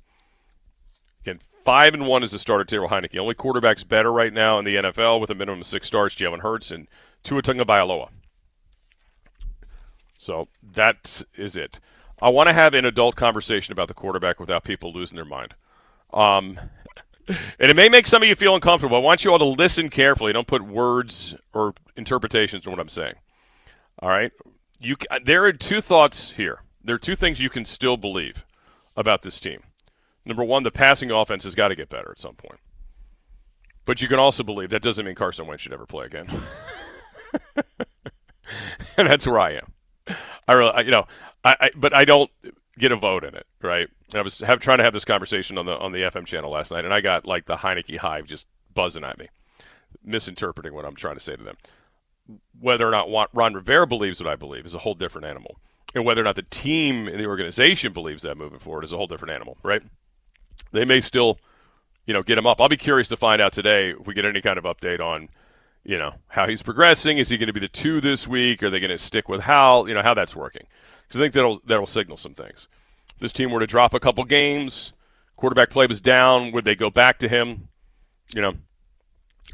Again, 1.20 1.40
five 1.62 1.92
and 1.92 2.06
one 2.06 2.22
is 2.22 2.30
the 2.30 2.38
starter 2.38 2.64
Taylor 2.64 2.88
Heinicke. 2.88 3.18
Only 3.18 3.34
quarterbacks 3.34 3.86
better 3.86 4.10
right 4.10 4.32
now 4.32 4.58
in 4.58 4.64
the 4.64 4.76
NFL 4.76 5.20
with 5.20 5.28
a 5.28 5.34
minimum 5.34 5.60
of 5.60 5.66
six 5.66 5.88
starts, 5.88 6.14
Jalen 6.14 6.40
Hurts 6.40 6.70
and 6.70 6.88
Tua 7.22 7.42
Tagovailoa. 7.42 8.08
So 10.16 10.48
that 10.72 11.22
is 11.34 11.54
it. 11.54 11.80
I 12.20 12.30
want 12.30 12.48
to 12.48 12.54
have 12.54 12.72
an 12.72 12.86
adult 12.86 13.14
conversation 13.14 13.72
about 13.72 13.88
the 13.88 13.94
quarterback 13.94 14.40
without 14.40 14.64
people 14.64 14.92
losing 14.92 15.16
their 15.16 15.24
mind. 15.26 15.54
Um, 16.14 16.58
and 17.28 17.70
it 17.70 17.76
may 17.76 17.88
make 17.88 18.06
some 18.06 18.22
of 18.22 18.28
you 18.28 18.34
feel 18.34 18.54
uncomfortable. 18.54 18.96
I 18.96 19.00
want 19.00 19.24
you 19.24 19.32
all 19.32 19.38
to 19.38 19.44
listen 19.44 19.90
carefully. 19.90 20.32
Don't 20.32 20.46
put 20.46 20.62
words 20.62 21.34
or 21.52 21.74
interpretations 21.96 22.66
on 22.66 22.72
what 22.72 22.80
I'm 22.80 22.88
saying. 22.88 23.14
All 24.00 24.08
right? 24.08 24.32
You, 24.80 24.96
there 25.24 25.44
are 25.44 25.52
two 25.52 25.80
thoughts 25.80 26.32
here. 26.32 26.62
There 26.82 26.94
are 26.94 27.00
two 27.00 27.16
things 27.16 27.40
you 27.40 27.50
can 27.50 27.64
still 27.64 27.96
believe 27.96 28.44
about 28.96 29.22
this 29.22 29.40
team. 29.40 29.62
Number 30.24 30.44
one, 30.44 30.62
the 30.62 30.70
passing 30.70 31.10
offense 31.10 31.44
has 31.44 31.54
got 31.54 31.68
to 31.68 31.76
get 31.76 31.88
better 31.88 32.10
at 32.10 32.20
some 32.20 32.34
point. 32.34 32.60
But 33.84 34.02
you 34.02 34.08
can 34.08 34.18
also 34.18 34.42
believe 34.42 34.70
that 34.70 34.82
doesn't 34.82 35.04
mean 35.04 35.14
Carson 35.14 35.46
Wentz 35.46 35.62
should 35.62 35.72
ever 35.72 35.86
play 35.86 36.06
again. 36.06 36.28
and 38.96 39.08
that's 39.08 39.26
where 39.26 39.40
I 39.40 39.54
am. 39.54 39.72
I 40.46 40.52
really, 40.54 40.84
you 40.84 40.90
know, 40.90 41.06
I, 41.44 41.56
I, 41.60 41.70
but 41.74 41.94
I 41.94 42.04
don't 42.04 42.30
get 42.78 42.92
a 42.92 42.96
vote 42.96 43.24
in 43.24 43.34
it, 43.34 43.46
right? 43.62 43.88
And 44.10 44.18
I 44.18 44.22
was 44.22 44.38
have, 44.38 44.60
trying 44.60 44.78
to 44.78 44.84
have 44.84 44.92
this 44.92 45.04
conversation 45.04 45.58
on 45.58 45.66
the 45.66 45.76
on 45.76 45.92
the 45.92 45.98
FM 45.98 46.26
channel 46.26 46.50
last 46.50 46.70
night, 46.70 46.84
and 46.84 46.94
I 46.94 47.00
got 47.00 47.26
like 47.26 47.46
the 47.46 47.56
Heinicke 47.56 47.98
hive 47.98 48.26
just 48.26 48.46
buzzing 48.74 49.04
at 49.04 49.18
me, 49.18 49.28
misinterpreting 50.04 50.74
what 50.74 50.84
I'm 50.84 50.96
trying 50.96 51.16
to 51.16 51.20
say 51.20 51.36
to 51.36 51.42
them. 51.42 51.56
Whether 52.58 52.86
or 52.86 52.90
not 52.90 53.10
Ron 53.34 53.54
Rivera 53.54 53.86
believes 53.86 54.20
what 54.20 54.30
I 54.30 54.36
believe 54.36 54.66
is 54.66 54.74
a 54.74 54.78
whole 54.80 54.94
different 54.94 55.26
animal. 55.26 55.58
And 55.94 56.04
whether 56.04 56.20
or 56.20 56.24
not 56.24 56.36
the 56.36 56.42
team 56.42 57.08
and 57.08 57.18
the 57.18 57.26
organization 57.26 57.94
believes 57.94 58.22
that 58.22 58.36
moving 58.36 58.58
forward 58.58 58.84
is 58.84 58.92
a 58.92 58.96
whole 58.98 59.06
different 59.06 59.32
animal, 59.32 59.56
right? 59.62 59.82
They 60.70 60.84
may 60.84 61.00
still, 61.00 61.38
you 62.04 62.12
know, 62.12 62.22
get 62.22 62.36
him 62.36 62.46
up. 62.46 62.60
I'll 62.60 62.68
be 62.68 62.76
curious 62.76 63.08
to 63.08 63.16
find 63.16 63.40
out 63.40 63.52
today 63.52 63.94
if 63.98 64.06
we 64.06 64.12
get 64.12 64.26
any 64.26 64.42
kind 64.42 64.58
of 64.58 64.64
update 64.64 65.00
on, 65.00 65.30
you 65.88 65.96
know, 65.96 66.12
how 66.28 66.46
he's 66.46 66.62
progressing. 66.62 67.16
Is 67.16 67.30
he 67.30 67.38
going 67.38 67.46
to 67.46 67.52
be 67.54 67.60
the 67.60 67.66
two 67.66 67.98
this 67.98 68.28
week? 68.28 68.62
Are 68.62 68.68
they 68.68 68.78
going 68.78 68.90
to 68.90 68.98
stick 68.98 69.26
with 69.26 69.40
Hal? 69.40 69.88
You 69.88 69.94
know, 69.94 70.02
how 70.02 70.12
that's 70.12 70.36
working. 70.36 70.66
Because 71.02 71.18
I 71.18 71.24
think 71.24 71.32
that'll 71.32 71.62
that'll 71.64 71.86
signal 71.86 72.18
some 72.18 72.34
things. 72.34 72.68
If 73.14 73.20
this 73.20 73.32
team 73.32 73.50
were 73.50 73.60
to 73.60 73.66
drop 73.66 73.94
a 73.94 73.98
couple 73.98 74.22
games, 74.24 74.92
quarterback 75.36 75.70
play 75.70 75.86
was 75.86 76.02
down, 76.02 76.52
would 76.52 76.66
they 76.66 76.74
go 76.74 76.90
back 76.90 77.18
to 77.20 77.28
him? 77.28 77.68
You 78.34 78.42
know, 78.42 78.52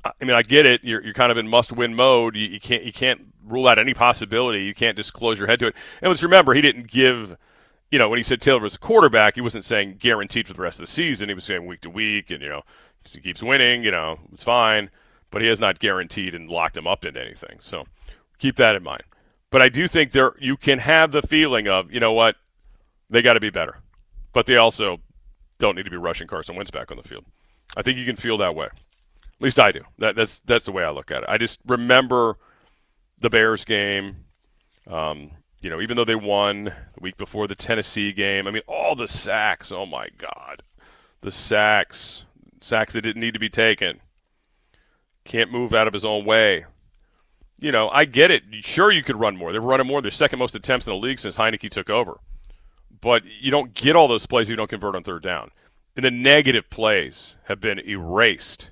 I 0.04 0.24
mean, 0.24 0.34
I 0.34 0.42
get 0.42 0.66
it. 0.66 0.82
You're, 0.82 1.04
you're 1.04 1.14
kind 1.14 1.30
of 1.30 1.38
in 1.38 1.46
must-win 1.46 1.94
mode. 1.94 2.34
You, 2.34 2.48
you, 2.48 2.58
can't 2.58 2.82
you 2.82 2.92
can't 2.92 3.32
rule 3.46 3.68
out 3.68 3.78
any 3.78 3.94
possibility. 3.94 4.64
You 4.64 4.74
can't 4.74 4.96
just 4.96 5.12
close 5.12 5.38
your 5.38 5.46
head 5.46 5.60
to 5.60 5.68
it. 5.68 5.76
And 6.02 6.08
let's 6.08 6.24
remember, 6.24 6.52
he 6.52 6.60
didn't 6.60 6.90
give, 6.90 7.36
you 7.92 7.98
know, 8.00 8.08
when 8.08 8.16
he 8.16 8.24
said 8.24 8.40
Taylor 8.40 8.58
was 8.58 8.74
a 8.74 8.78
quarterback, 8.78 9.36
he 9.36 9.40
wasn't 9.40 9.64
saying 9.64 9.98
guaranteed 10.00 10.48
for 10.48 10.54
the 10.54 10.62
rest 10.62 10.80
of 10.80 10.86
the 10.86 10.90
season. 10.90 11.28
He 11.28 11.34
was 11.36 11.44
saying 11.44 11.64
week 11.64 11.82
to 11.82 11.90
week, 11.90 12.32
and 12.32 12.42
you 12.42 12.48
know, 12.48 12.62
he 13.04 13.20
keeps 13.20 13.40
winning. 13.40 13.84
You 13.84 13.92
know, 13.92 14.18
it's 14.32 14.42
fine. 14.42 14.90
But 15.34 15.42
he 15.42 15.48
has 15.48 15.58
not 15.58 15.80
guaranteed 15.80 16.32
and 16.32 16.48
locked 16.48 16.76
him 16.76 16.86
up 16.86 17.04
into 17.04 17.20
anything. 17.20 17.58
So 17.58 17.86
keep 18.38 18.54
that 18.54 18.76
in 18.76 18.84
mind. 18.84 19.02
But 19.50 19.62
I 19.62 19.68
do 19.68 19.88
think 19.88 20.12
there 20.12 20.34
you 20.38 20.56
can 20.56 20.78
have 20.78 21.10
the 21.10 21.22
feeling 21.22 21.66
of, 21.66 21.92
you 21.92 21.98
know 21.98 22.12
what, 22.12 22.36
they 23.10 23.20
got 23.20 23.32
to 23.32 23.40
be 23.40 23.50
better, 23.50 23.80
but 24.32 24.46
they 24.46 24.56
also 24.56 25.00
don't 25.58 25.74
need 25.74 25.86
to 25.86 25.90
be 25.90 25.96
rushing 25.96 26.28
Carson 26.28 26.54
Wentz 26.54 26.70
back 26.70 26.92
on 26.92 26.96
the 26.96 27.02
field. 27.02 27.24
I 27.76 27.82
think 27.82 27.98
you 27.98 28.06
can 28.06 28.14
feel 28.14 28.38
that 28.38 28.54
way. 28.54 28.66
At 28.66 29.40
least 29.40 29.58
I 29.58 29.72
do. 29.72 29.80
That, 29.98 30.14
that's 30.14 30.38
that's 30.38 30.66
the 30.66 30.72
way 30.72 30.84
I 30.84 30.90
look 30.90 31.10
at 31.10 31.24
it. 31.24 31.28
I 31.28 31.36
just 31.36 31.58
remember 31.66 32.38
the 33.18 33.28
Bears 33.28 33.64
game. 33.64 34.24
Um, 34.86 35.32
you 35.60 35.68
know, 35.68 35.80
even 35.80 35.96
though 35.96 36.04
they 36.04 36.14
won 36.14 36.64
the 36.64 37.00
week 37.00 37.16
before 37.16 37.48
the 37.48 37.56
Tennessee 37.56 38.12
game, 38.12 38.46
I 38.46 38.52
mean, 38.52 38.62
all 38.68 38.94
the 38.94 39.08
sacks. 39.08 39.72
Oh 39.72 39.84
my 39.84 40.10
God, 40.16 40.62
the 41.22 41.32
sacks, 41.32 42.24
sacks 42.60 42.92
that 42.92 43.00
didn't 43.00 43.20
need 43.20 43.34
to 43.34 43.40
be 43.40 43.48
taken. 43.48 44.00
Can't 45.24 45.50
move 45.50 45.74
out 45.74 45.86
of 45.86 45.92
his 45.92 46.04
own 46.04 46.24
way. 46.24 46.66
You 47.58 47.72
know, 47.72 47.88
I 47.90 48.04
get 48.04 48.30
it. 48.30 48.42
Sure, 48.60 48.90
you 48.90 49.02
could 49.02 49.18
run 49.18 49.36
more. 49.36 49.52
They're 49.52 49.60
running 49.60 49.86
more. 49.86 50.02
They're 50.02 50.10
second 50.10 50.38
most 50.38 50.54
attempts 50.54 50.86
in 50.86 50.92
the 50.92 50.98
league 50.98 51.18
since 51.18 51.36
Heinicke 51.36 51.70
took 51.70 51.88
over. 51.88 52.18
But 53.00 53.22
you 53.40 53.50
don't 53.50 53.74
get 53.74 53.96
all 53.96 54.08
those 54.08 54.26
plays 54.26 54.50
you 54.50 54.56
don't 54.56 54.70
convert 54.70 54.94
on 54.94 55.02
third 55.02 55.22
down. 55.22 55.50
And 55.96 56.04
the 56.04 56.10
negative 56.10 56.68
plays 56.68 57.36
have 57.44 57.60
been 57.60 57.78
erased 57.78 58.70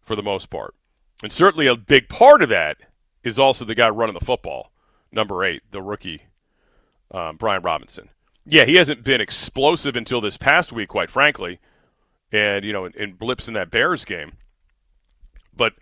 for 0.00 0.16
the 0.16 0.22
most 0.22 0.50
part. 0.50 0.74
And 1.22 1.30
certainly 1.30 1.66
a 1.66 1.76
big 1.76 2.08
part 2.08 2.42
of 2.42 2.48
that 2.48 2.78
is 3.22 3.38
also 3.38 3.64
the 3.64 3.74
guy 3.74 3.88
running 3.88 4.14
the 4.18 4.24
football, 4.24 4.72
number 5.12 5.44
eight, 5.44 5.62
the 5.70 5.80
rookie, 5.80 6.22
um, 7.12 7.36
Brian 7.36 7.62
Robinson. 7.62 8.08
Yeah, 8.44 8.64
he 8.64 8.74
hasn't 8.74 9.04
been 9.04 9.20
explosive 9.20 9.94
until 9.94 10.20
this 10.20 10.36
past 10.36 10.72
week, 10.72 10.88
quite 10.88 11.10
frankly, 11.10 11.60
and 12.32 12.64
you 12.64 12.72
know, 12.72 12.84
in, 12.84 12.92
in 12.94 13.12
blips 13.12 13.46
in 13.46 13.54
that 13.54 13.70
Bears 13.70 14.04
game. 14.04 14.32
But 15.56 15.74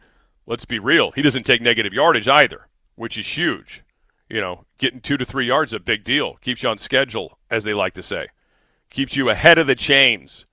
let's 0.47 0.65
be 0.65 0.79
real, 0.79 1.13
he 1.13 1.23
doesn't 1.23 1.45
take 1.45 1.63
negative 1.63 1.93
yardage 1.93 2.29
either, 2.29 2.67
which 2.97 3.17
is 3.17 3.37
huge. 3.37 3.83
You 4.29 4.41
know, 4.41 4.65
getting 4.79 5.01
two 5.01 5.17
to 5.17 5.25
three 5.25 5.47
yards 5.47 5.73
is 5.73 5.77
a 5.77 5.81
big 5.81 6.05
deal. 6.05 6.37
Keeps 6.41 6.63
you 6.63 6.69
on 6.69 6.79
schedule, 6.79 7.39
as 7.51 7.65
they 7.65 7.73
like 7.73 7.95
to 7.95 8.03
say. 8.03 8.29
Keeps 8.89 9.17
you 9.17 9.29
ahead 9.29 9.59
of 9.59 9.67
the 9.67 9.75
chains, 9.75 10.47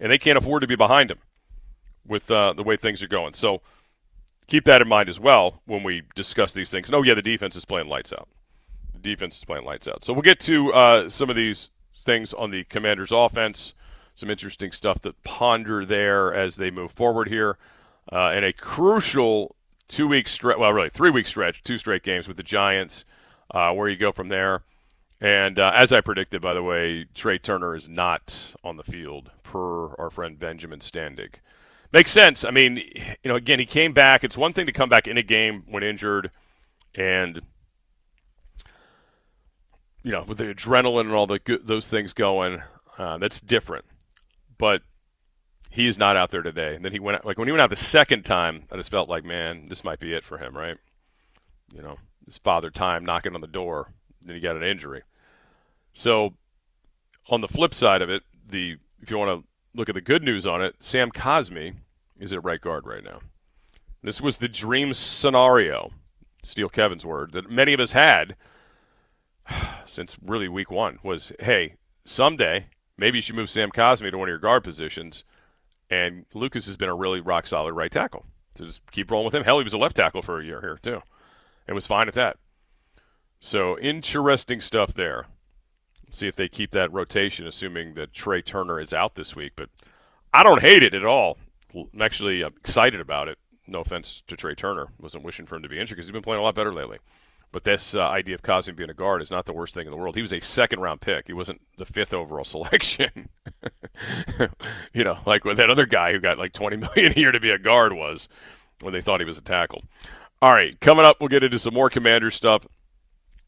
and 0.00 0.10
they 0.10 0.18
can't 0.18 0.38
afford 0.38 0.62
to 0.62 0.66
be 0.66 0.76
behind 0.76 1.10
him 1.10 1.18
with 2.06 2.30
uh, 2.30 2.54
the 2.54 2.62
way 2.62 2.76
things 2.76 3.02
are 3.02 3.08
going. 3.08 3.34
So 3.34 3.60
keep 4.46 4.64
that 4.64 4.80
in 4.80 4.88
mind 4.88 5.08
as 5.08 5.20
well 5.20 5.62
when 5.66 5.82
we 5.82 6.02
discuss 6.14 6.52
these 6.52 6.70
things. 6.70 6.88
And 6.88 6.94
oh, 6.94 7.02
yeah, 7.02 7.14
the 7.14 7.22
defense 7.22 7.54
is 7.54 7.64
playing 7.64 7.88
lights 7.88 8.12
out. 8.12 8.28
The 8.94 9.00
defense 9.00 9.36
is 9.36 9.44
playing 9.44 9.64
lights 9.64 9.86
out. 9.86 10.04
So 10.04 10.12
we'll 10.12 10.22
get 10.22 10.40
to 10.40 10.72
uh, 10.72 11.08
some 11.10 11.30
of 11.30 11.36
these 11.36 11.70
things 11.94 12.32
on 12.32 12.50
the 12.50 12.64
Commanders' 12.64 13.12
offense. 13.12 13.74
Some 14.14 14.30
interesting 14.30 14.72
stuff 14.72 15.00
to 15.02 15.12
ponder 15.22 15.84
there 15.84 16.34
as 16.34 16.56
they 16.56 16.70
move 16.70 16.90
forward 16.90 17.28
here. 17.28 17.56
Uh, 18.10 18.30
and 18.30 18.44
a 18.44 18.52
crucial 18.52 19.54
two 19.88 20.08
week 20.08 20.28
stretch, 20.28 20.58
well, 20.58 20.72
really 20.72 20.90
three 20.90 21.10
week 21.10 21.26
stretch, 21.26 21.62
two 21.62 21.78
straight 21.78 22.02
games 22.02 22.28
with 22.28 22.36
the 22.36 22.42
Giants, 22.42 23.04
uh, 23.52 23.72
where 23.72 23.88
you 23.88 23.96
go 23.96 24.12
from 24.12 24.28
there. 24.28 24.62
And 25.20 25.58
uh, 25.58 25.72
as 25.74 25.92
I 25.92 26.00
predicted, 26.00 26.40
by 26.40 26.54
the 26.54 26.62
way, 26.62 27.06
Trai 27.14 27.42
Turner 27.42 27.74
is 27.74 27.88
not 27.88 28.54
on 28.62 28.76
the 28.76 28.84
field 28.84 29.32
per 29.42 29.94
our 29.94 30.10
friend 30.10 30.38
Benjamin 30.38 30.78
Standig. 30.78 31.36
Makes 31.92 32.12
sense. 32.12 32.44
I 32.44 32.50
mean, 32.50 32.76
you 32.76 33.28
know, 33.28 33.34
again, 33.34 33.58
he 33.58 33.66
came 33.66 33.92
back. 33.92 34.22
It's 34.22 34.36
one 34.36 34.52
thing 34.52 34.66
to 34.66 34.72
come 34.72 34.88
back 34.88 35.08
in 35.08 35.16
a 35.16 35.22
game 35.22 35.64
when 35.66 35.82
injured, 35.82 36.30
and 36.94 37.40
you 40.02 40.12
know, 40.12 40.22
with 40.22 40.38
the 40.38 40.44
adrenaline 40.44 41.06
and 41.06 41.12
all 41.12 41.26
the 41.26 41.38
good, 41.38 41.66
those 41.66 41.88
things 41.88 42.12
going, 42.12 42.62
uh, 42.98 43.18
that's 43.18 43.40
different. 43.40 43.86
But 44.58 44.82
he 45.68 45.86
is 45.86 45.98
not 45.98 46.16
out 46.16 46.30
there 46.30 46.42
today. 46.42 46.74
And 46.74 46.84
then 46.84 46.92
he 46.92 46.98
went 46.98 47.16
out, 47.18 47.26
like 47.26 47.38
when 47.38 47.48
he 47.48 47.52
went 47.52 47.62
out 47.62 47.70
the 47.70 47.76
second 47.76 48.24
time, 48.24 48.64
I 48.70 48.76
just 48.76 48.90
felt 48.90 49.08
like, 49.08 49.24
man, 49.24 49.68
this 49.68 49.84
might 49.84 50.00
be 50.00 50.12
it 50.12 50.24
for 50.24 50.38
him, 50.38 50.56
right? 50.56 50.76
You 51.72 51.82
know, 51.82 51.98
his 52.24 52.38
father 52.38 52.70
time 52.70 53.04
knocking 53.04 53.34
on 53.34 53.40
the 53.40 53.46
door. 53.46 53.92
Then 54.22 54.34
he 54.34 54.40
got 54.40 54.56
an 54.56 54.62
injury. 54.62 55.02
So, 55.92 56.34
on 57.28 57.40
the 57.40 57.48
flip 57.48 57.74
side 57.74 58.02
of 58.02 58.10
it, 58.10 58.22
the 58.46 58.76
if 59.00 59.10
you 59.10 59.18
want 59.18 59.42
to 59.42 59.48
look 59.78 59.88
at 59.88 59.94
the 59.94 60.00
good 60.00 60.22
news 60.22 60.46
on 60.46 60.62
it, 60.62 60.76
Sam 60.80 61.10
Cosmi 61.10 61.74
is 62.18 62.32
at 62.32 62.42
right 62.42 62.60
guard 62.60 62.86
right 62.86 63.04
now. 63.04 63.20
This 64.02 64.20
was 64.20 64.38
the 64.38 64.48
dream 64.48 64.92
scenario, 64.92 65.90
steal 66.42 66.68
Kevin's 66.68 67.04
word, 67.04 67.32
that 67.32 67.50
many 67.50 67.72
of 67.72 67.80
us 67.80 67.92
had 67.92 68.36
since 69.86 70.16
really 70.24 70.48
week 70.48 70.70
one 70.70 70.98
was, 71.02 71.32
hey, 71.40 71.74
someday 72.04 72.66
maybe 72.96 73.18
you 73.18 73.22
should 73.22 73.36
move 73.36 73.50
Sam 73.50 73.70
Cosmi 73.70 74.10
to 74.10 74.18
one 74.18 74.28
of 74.28 74.32
your 74.32 74.38
guard 74.38 74.64
positions. 74.64 75.24
And 75.90 76.26
Lucas 76.34 76.66
has 76.66 76.76
been 76.76 76.88
a 76.88 76.94
really 76.94 77.20
rock 77.20 77.46
solid 77.46 77.72
right 77.72 77.90
tackle. 77.90 78.26
So 78.54 78.66
just 78.66 78.82
keep 78.90 79.10
rolling 79.10 79.26
with 79.26 79.34
him. 79.34 79.44
Hell, 79.44 79.58
he 79.58 79.64
was 79.64 79.72
a 79.72 79.78
left 79.78 79.96
tackle 79.96 80.22
for 80.22 80.40
a 80.40 80.44
year 80.44 80.60
here, 80.60 80.78
too, 80.82 81.02
and 81.66 81.74
was 81.74 81.86
fine 81.86 82.08
at 82.08 82.14
that. 82.14 82.36
So 83.40 83.78
interesting 83.78 84.60
stuff 84.60 84.94
there 84.94 85.26
see 86.10 86.28
if 86.28 86.36
they 86.36 86.48
keep 86.48 86.70
that 86.72 86.92
rotation, 86.92 87.46
assuming 87.46 87.94
that 87.94 88.12
Trai 88.12 88.44
Turner 88.44 88.80
is 88.80 88.92
out 88.92 89.14
this 89.14 89.36
week. 89.36 89.52
But 89.56 89.70
I 90.32 90.42
don't 90.42 90.62
hate 90.62 90.82
it 90.82 90.94
at 90.94 91.04
all. 91.04 91.38
I'm 91.74 92.02
actually 92.02 92.42
uh, 92.42 92.50
excited 92.56 93.00
about 93.00 93.28
it. 93.28 93.38
No 93.66 93.80
offense 93.80 94.22
to 94.28 94.36
Trai 94.36 94.56
Turner. 94.56 94.88
Wasn't 94.98 95.24
wishing 95.24 95.46
for 95.46 95.56
him 95.56 95.62
to 95.62 95.68
be 95.68 95.78
injured 95.78 95.96
because 95.96 96.06
he's 96.06 96.12
been 96.12 96.22
playing 96.22 96.40
a 96.40 96.44
lot 96.44 96.54
better 96.54 96.72
lately. 96.72 96.98
But 97.50 97.64
this 97.64 97.94
uh, 97.94 98.00
idea 98.00 98.34
of 98.34 98.42
Cosmi 98.42 98.76
being 98.76 98.90
a 98.90 98.94
guard 98.94 99.22
is 99.22 99.30
not 99.30 99.46
the 99.46 99.54
worst 99.54 99.74
thing 99.74 99.86
in 99.86 99.90
the 99.90 99.96
world. 99.96 100.16
He 100.16 100.22
was 100.22 100.34
a 100.34 100.40
second 100.40 100.80
round 100.80 101.00
pick. 101.00 101.26
He 101.26 101.32
wasn't 101.32 101.62
the 101.78 101.86
fifth 101.86 102.12
overall 102.12 102.44
selection. 102.44 103.30
you 104.92 105.04
know, 105.04 105.18
like 105.26 105.44
with 105.44 105.56
that 105.56 105.70
other 105.70 105.86
guy 105.86 106.12
who 106.12 106.20
got 106.20 106.38
like 106.38 106.52
20 106.52 106.76
million 106.76 107.12
a 107.16 107.18
year 107.18 107.32
to 107.32 107.40
be 107.40 107.50
a 107.50 107.58
guard 107.58 107.94
was 107.94 108.28
when 108.80 108.92
they 108.92 109.00
thought 109.00 109.20
he 109.20 109.26
was 109.26 109.38
a 109.38 109.42
tackle. 109.42 109.82
All 110.40 110.52
right, 110.52 110.78
coming 110.80 111.04
up, 111.04 111.16
we'll 111.20 111.28
get 111.28 111.42
into 111.42 111.58
some 111.58 111.74
more 111.74 111.90
commander 111.90 112.30
stuff 112.30 112.66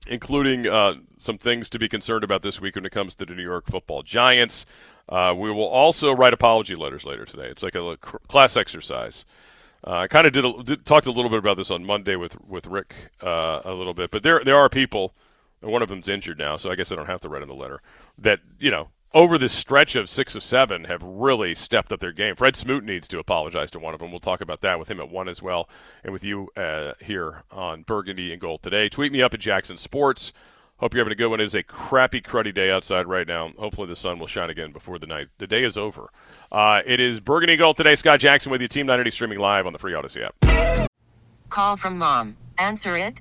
including 0.07 0.67
uh, 0.67 0.95
some 1.17 1.39
things 1.39 1.69
to 1.71 1.79
be 1.79 1.89
concerned 1.89 2.25
about 2.25 2.43
this 2.43 2.61
week 2.61 2.75
when 2.75 2.87
it 2.87 2.93
comes 2.93 3.15
to 3.17 3.27
the 3.27 3.35
New 3.35 3.43
York 3.43 3.67
Football 3.67 4.03
Giants. 4.03 4.65
Uh, 5.09 5.35
we 5.37 5.51
will 5.51 5.67
also 5.67 6.13
write 6.13 6.33
apology 6.33 6.75
letters 6.77 7.05
later 7.05 7.25
today. 7.25 7.49
It's 7.49 7.63
like 7.63 7.75
a 7.75 7.97
class 7.97 8.57
exercise. 8.57 9.25
Uh, 9.87 9.99
I 9.99 10.09
kind 10.09 10.27
of 10.27 10.33
did, 10.33 10.45
did, 10.67 10.85
talked 10.85 11.07
a 11.07 11.13
little 11.13 11.31
bit 11.31 11.39
about 11.39 11.57
this 11.57 11.71
on 11.71 11.85
Monday 11.85 12.17
with 12.17 12.41
with 12.47 12.67
Rick 12.67 12.95
uh, 13.23 13.61
a 13.65 13.73
little 13.73 13.95
bit, 13.95 14.11
but 14.11 14.23
there 14.23 14.43
there 14.45 14.57
are 14.57 14.69
people, 14.69 15.15
and 15.63 15.73
one 15.73 15.83
of 15.83 15.89
them's 15.89 16.09
injured 16.09 16.39
now, 16.39 16.57
so 16.57 16.71
I 16.71 16.75
guess 16.75 16.93
I 16.93 16.97
don't 16.97 17.07
have 17.07 17.21
to 17.23 17.29
write 17.29 17.43
in 17.43 17.49
the 17.49 17.55
letter 17.55 17.81
that 18.19 18.41
you 18.59 18.71
know 18.71 18.89
over 19.13 19.39
this 19.39 19.53
stretch 19.53 19.97
of 19.97 20.09
six 20.09 20.37
of 20.37 20.43
seven 20.43 20.85
have 20.85 21.03
really 21.03 21.55
stepped 21.55 21.93
up 21.93 22.01
their 22.01 22.13
game. 22.13 22.37
Fred 22.37 22.55
Smoot 22.55 22.85
needs 22.85 23.09
to 23.09 23.19
apologize 23.19 23.71
to 23.73 23.79
one 23.79 23.95
of 23.95 24.01
them. 24.01 24.11
We'll 24.11 24.21
talk 24.21 24.41
about 24.41 24.61
that 24.61 24.79
with 24.79 24.91
him 24.91 25.01
at 25.01 25.11
one 25.11 25.29
as 25.29 25.43
well, 25.43 25.69
and 26.05 26.13
with 26.13 26.25
you 26.25 26.49
uh, 26.57 26.93
here 27.01 27.43
on 27.51 27.83
Burgundy 27.83 28.33
and 28.33 28.41
Gold 28.41 28.63
today. 28.63 28.89
Tweet 28.89 29.13
me 29.13 29.23
up 29.23 29.35
at 29.35 29.41
Jackson 29.41 29.77
Sports. 29.77 30.33
Hope 30.81 30.95
you're 30.95 31.05
having 31.05 31.13
a 31.13 31.17
good 31.17 31.29
one. 31.29 31.41
It 31.41 31.45
is 31.45 31.55
a 31.55 31.63
crappy, 31.63 32.23
cruddy 32.23 32.55
day 32.55 32.71
outside 32.71 33.07
right 33.07 33.29
now. 33.29 33.51
Hopefully, 33.59 33.87
the 33.87 33.97
sun 33.97 34.19
will 34.19 34.27
shine 34.27 34.49
again 34.49 34.73
before 34.73 34.99
the 34.99 35.07
night. 35.07 35.29
The 35.37 35.47
day 35.47 35.63
is 35.63 35.77
over. 35.77 36.11
Uh, 36.51 36.81
it 36.87 37.01
is 37.01 37.21
Burgundy 37.21 37.57
Gold 37.57 37.77
today. 37.77 37.95
Scott 37.95 38.19
Jackson 38.19 38.51
with 38.51 38.63
you. 38.63 38.69
Team 38.69 38.87
980 38.87 39.11
streaming 39.11 39.39
live 39.39 39.67
on 39.67 39.75
the 39.75 39.79
Free 39.79 39.93
Odyssey 39.93 40.23
app. 40.23 40.89
Call 41.51 41.77
from 41.77 41.99
mom. 41.99 42.39
Answer 42.57 42.97
it. 42.97 43.21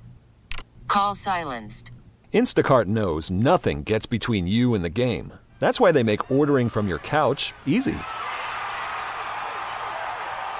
Call 0.88 1.14
silenced. 1.14 1.92
Instacart 2.32 2.86
knows 2.86 3.30
nothing 3.30 3.82
gets 3.82 4.06
between 4.06 4.46
you 4.46 4.72
and 4.74 4.82
the 4.82 4.88
game. 4.88 5.34
That's 5.58 5.78
why 5.78 5.92
they 5.92 6.02
make 6.02 6.30
ordering 6.30 6.70
from 6.70 6.88
your 6.88 7.00
couch 7.00 7.52
easy. 7.66 7.98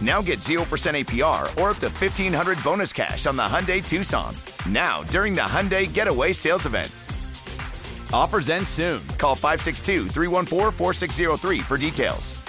Now 0.00 0.22
get 0.22 0.38
0% 0.38 0.58
APR 0.64 1.42
or 1.60 1.70
up 1.70 1.78
to 1.78 1.88
1500 1.88 2.62
bonus 2.64 2.92
cash 2.92 3.26
on 3.26 3.36
the 3.36 3.42
Hyundai 3.42 3.86
Tucson. 3.86 4.34
Now, 4.68 5.02
during 5.04 5.34
the 5.34 5.42
Hyundai 5.42 5.92
Getaway 5.92 6.32
Sales 6.32 6.66
Event. 6.66 6.90
Offers 8.12 8.48
end 8.48 8.66
soon. 8.66 9.06
Call 9.18 9.34
562 9.34 10.08
314 10.08 10.70
4603 10.70 11.60
for 11.60 11.76
details. 11.76 12.40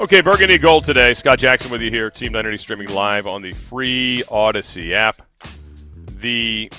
Okay, 0.00 0.22
Burgundy 0.22 0.56
Gold 0.56 0.84
today. 0.84 1.12
Scott 1.12 1.38
Jackson 1.38 1.70
with 1.70 1.82
you 1.82 1.90
here. 1.90 2.10
Team 2.10 2.32
980 2.32 2.56
streaming 2.56 2.88
live 2.88 3.26
on 3.26 3.42
the 3.42 3.52
free 3.52 4.24
Odyssey 4.30 4.94
app. 4.94 5.20
The 6.20 6.72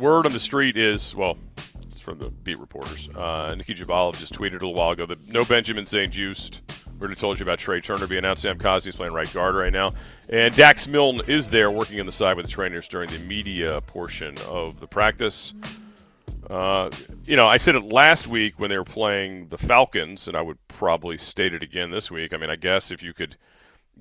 word 0.00 0.26
on 0.26 0.32
the 0.32 0.40
street 0.40 0.76
is, 0.76 1.14
well, 1.14 1.38
it's 1.82 2.00
from 2.00 2.18
the 2.18 2.30
beat 2.30 2.58
reporters. 2.58 3.08
Uh, 3.14 3.54
Nicki 3.56 3.74
Jhabvala 3.74 4.16
just 4.18 4.34
tweeted 4.34 4.50
a 4.50 4.54
little 4.54 4.74
while 4.74 4.90
ago 4.90 5.06
that 5.06 5.28
no 5.28 5.44
Benjamin 5.44 5.86
St-Juste. 5.86 6.62
We 6.98 7.04
already 7.04 7.18
told 7.18 7.38
you 7.38 7.44
about 7.44 7.58
Trai 7.58 7.82
Turner 7.82 8.06
being 8.06 8.18
announced. 8.18 8.42
Sam 8.42 8.58
Cosmi 8.58 8.88
is 8.88 8.96
playing 8.96 9.14
right 9.14 9.32
guard 9.32 9.54
right 9.54 9.72
now. 9.72 9.90
And 10.28 10.54
Dax 10.54 10.86
Milne 10.86 11.22
is 11.26 11.50
there 11.50 11.70
working 11.70 11.98
on 11.98 12.06
the 12.06 12.12
side 12.12 12.36
with 12.36 12.46
the 12.46 12.52
trainers 12.52 12.88
during 12.88 13.10
the 13.10 13.18
media 13.20 13.80
portion 13.82 14.36
of 14.48 14.80
the 14.80 14.86
practice. 14.86 15.54
Uh, 16.48 16.90
you 17.24 17.36
know, 17.36 17.46
I 17.46 17.56
said 17.56 17.74
it 17.74 17.84
last 17.84 18.26
week 18.26 18.58
when 18.58 18.70
they 18.70 18.76
were 18.76 18.84
playing 18.84 19.48
the 19.48 19.56
Falcons, 19.56 20.28
and 20.28 20.36
I 20.36 20.42
would 20.42 20.58
probably 20.68 21.16
state 21.16 21.54
it 21.54 21.62
again 21.62 21.90
this 21.90 22.10
week. 22.10 22.34
I 22.34 22.36
mean, 22.36 22.50
I 22.50 22.56
guess 22.56 22.90
if 22.90 23.02
you 23.02 23.14
could 23.14 23.36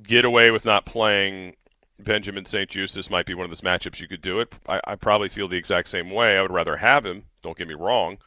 get 0.01 0.25
away 0.25 0.51
with 0.51 0.65
not 0.65 0.85
playing 0.85 1.55
Benjamin 2.03 2.45
St-Juste, 2.45 2.95
this 2.95 3.09
might 3.09 3.25
be 3.25 3.33
one 3.33 3.43
of 3.43 3.49
those 3.49 3.61
matchups 3.61 3.99
you 3.99 4.07
could 4.07 4.21
do 4.21 4.39
it. 4.39 4.53
I, 4.67 4.79
I, 4.85 4.95
probably 4.95 5.29
feel 5.29 5.47
the 5.47 5.57
exact 5.57 5.89
same 5.89 6.09
way. 6.09 6.37
I 6.37 6.41
would 6.41 6.51
rather 6.51 6.77
have 6.77 7.05
him. 7.05 7.23
Don't 7.41 7.57
get 7.57 7.67
me 7.67 7.73
wrong, 7.73 8.17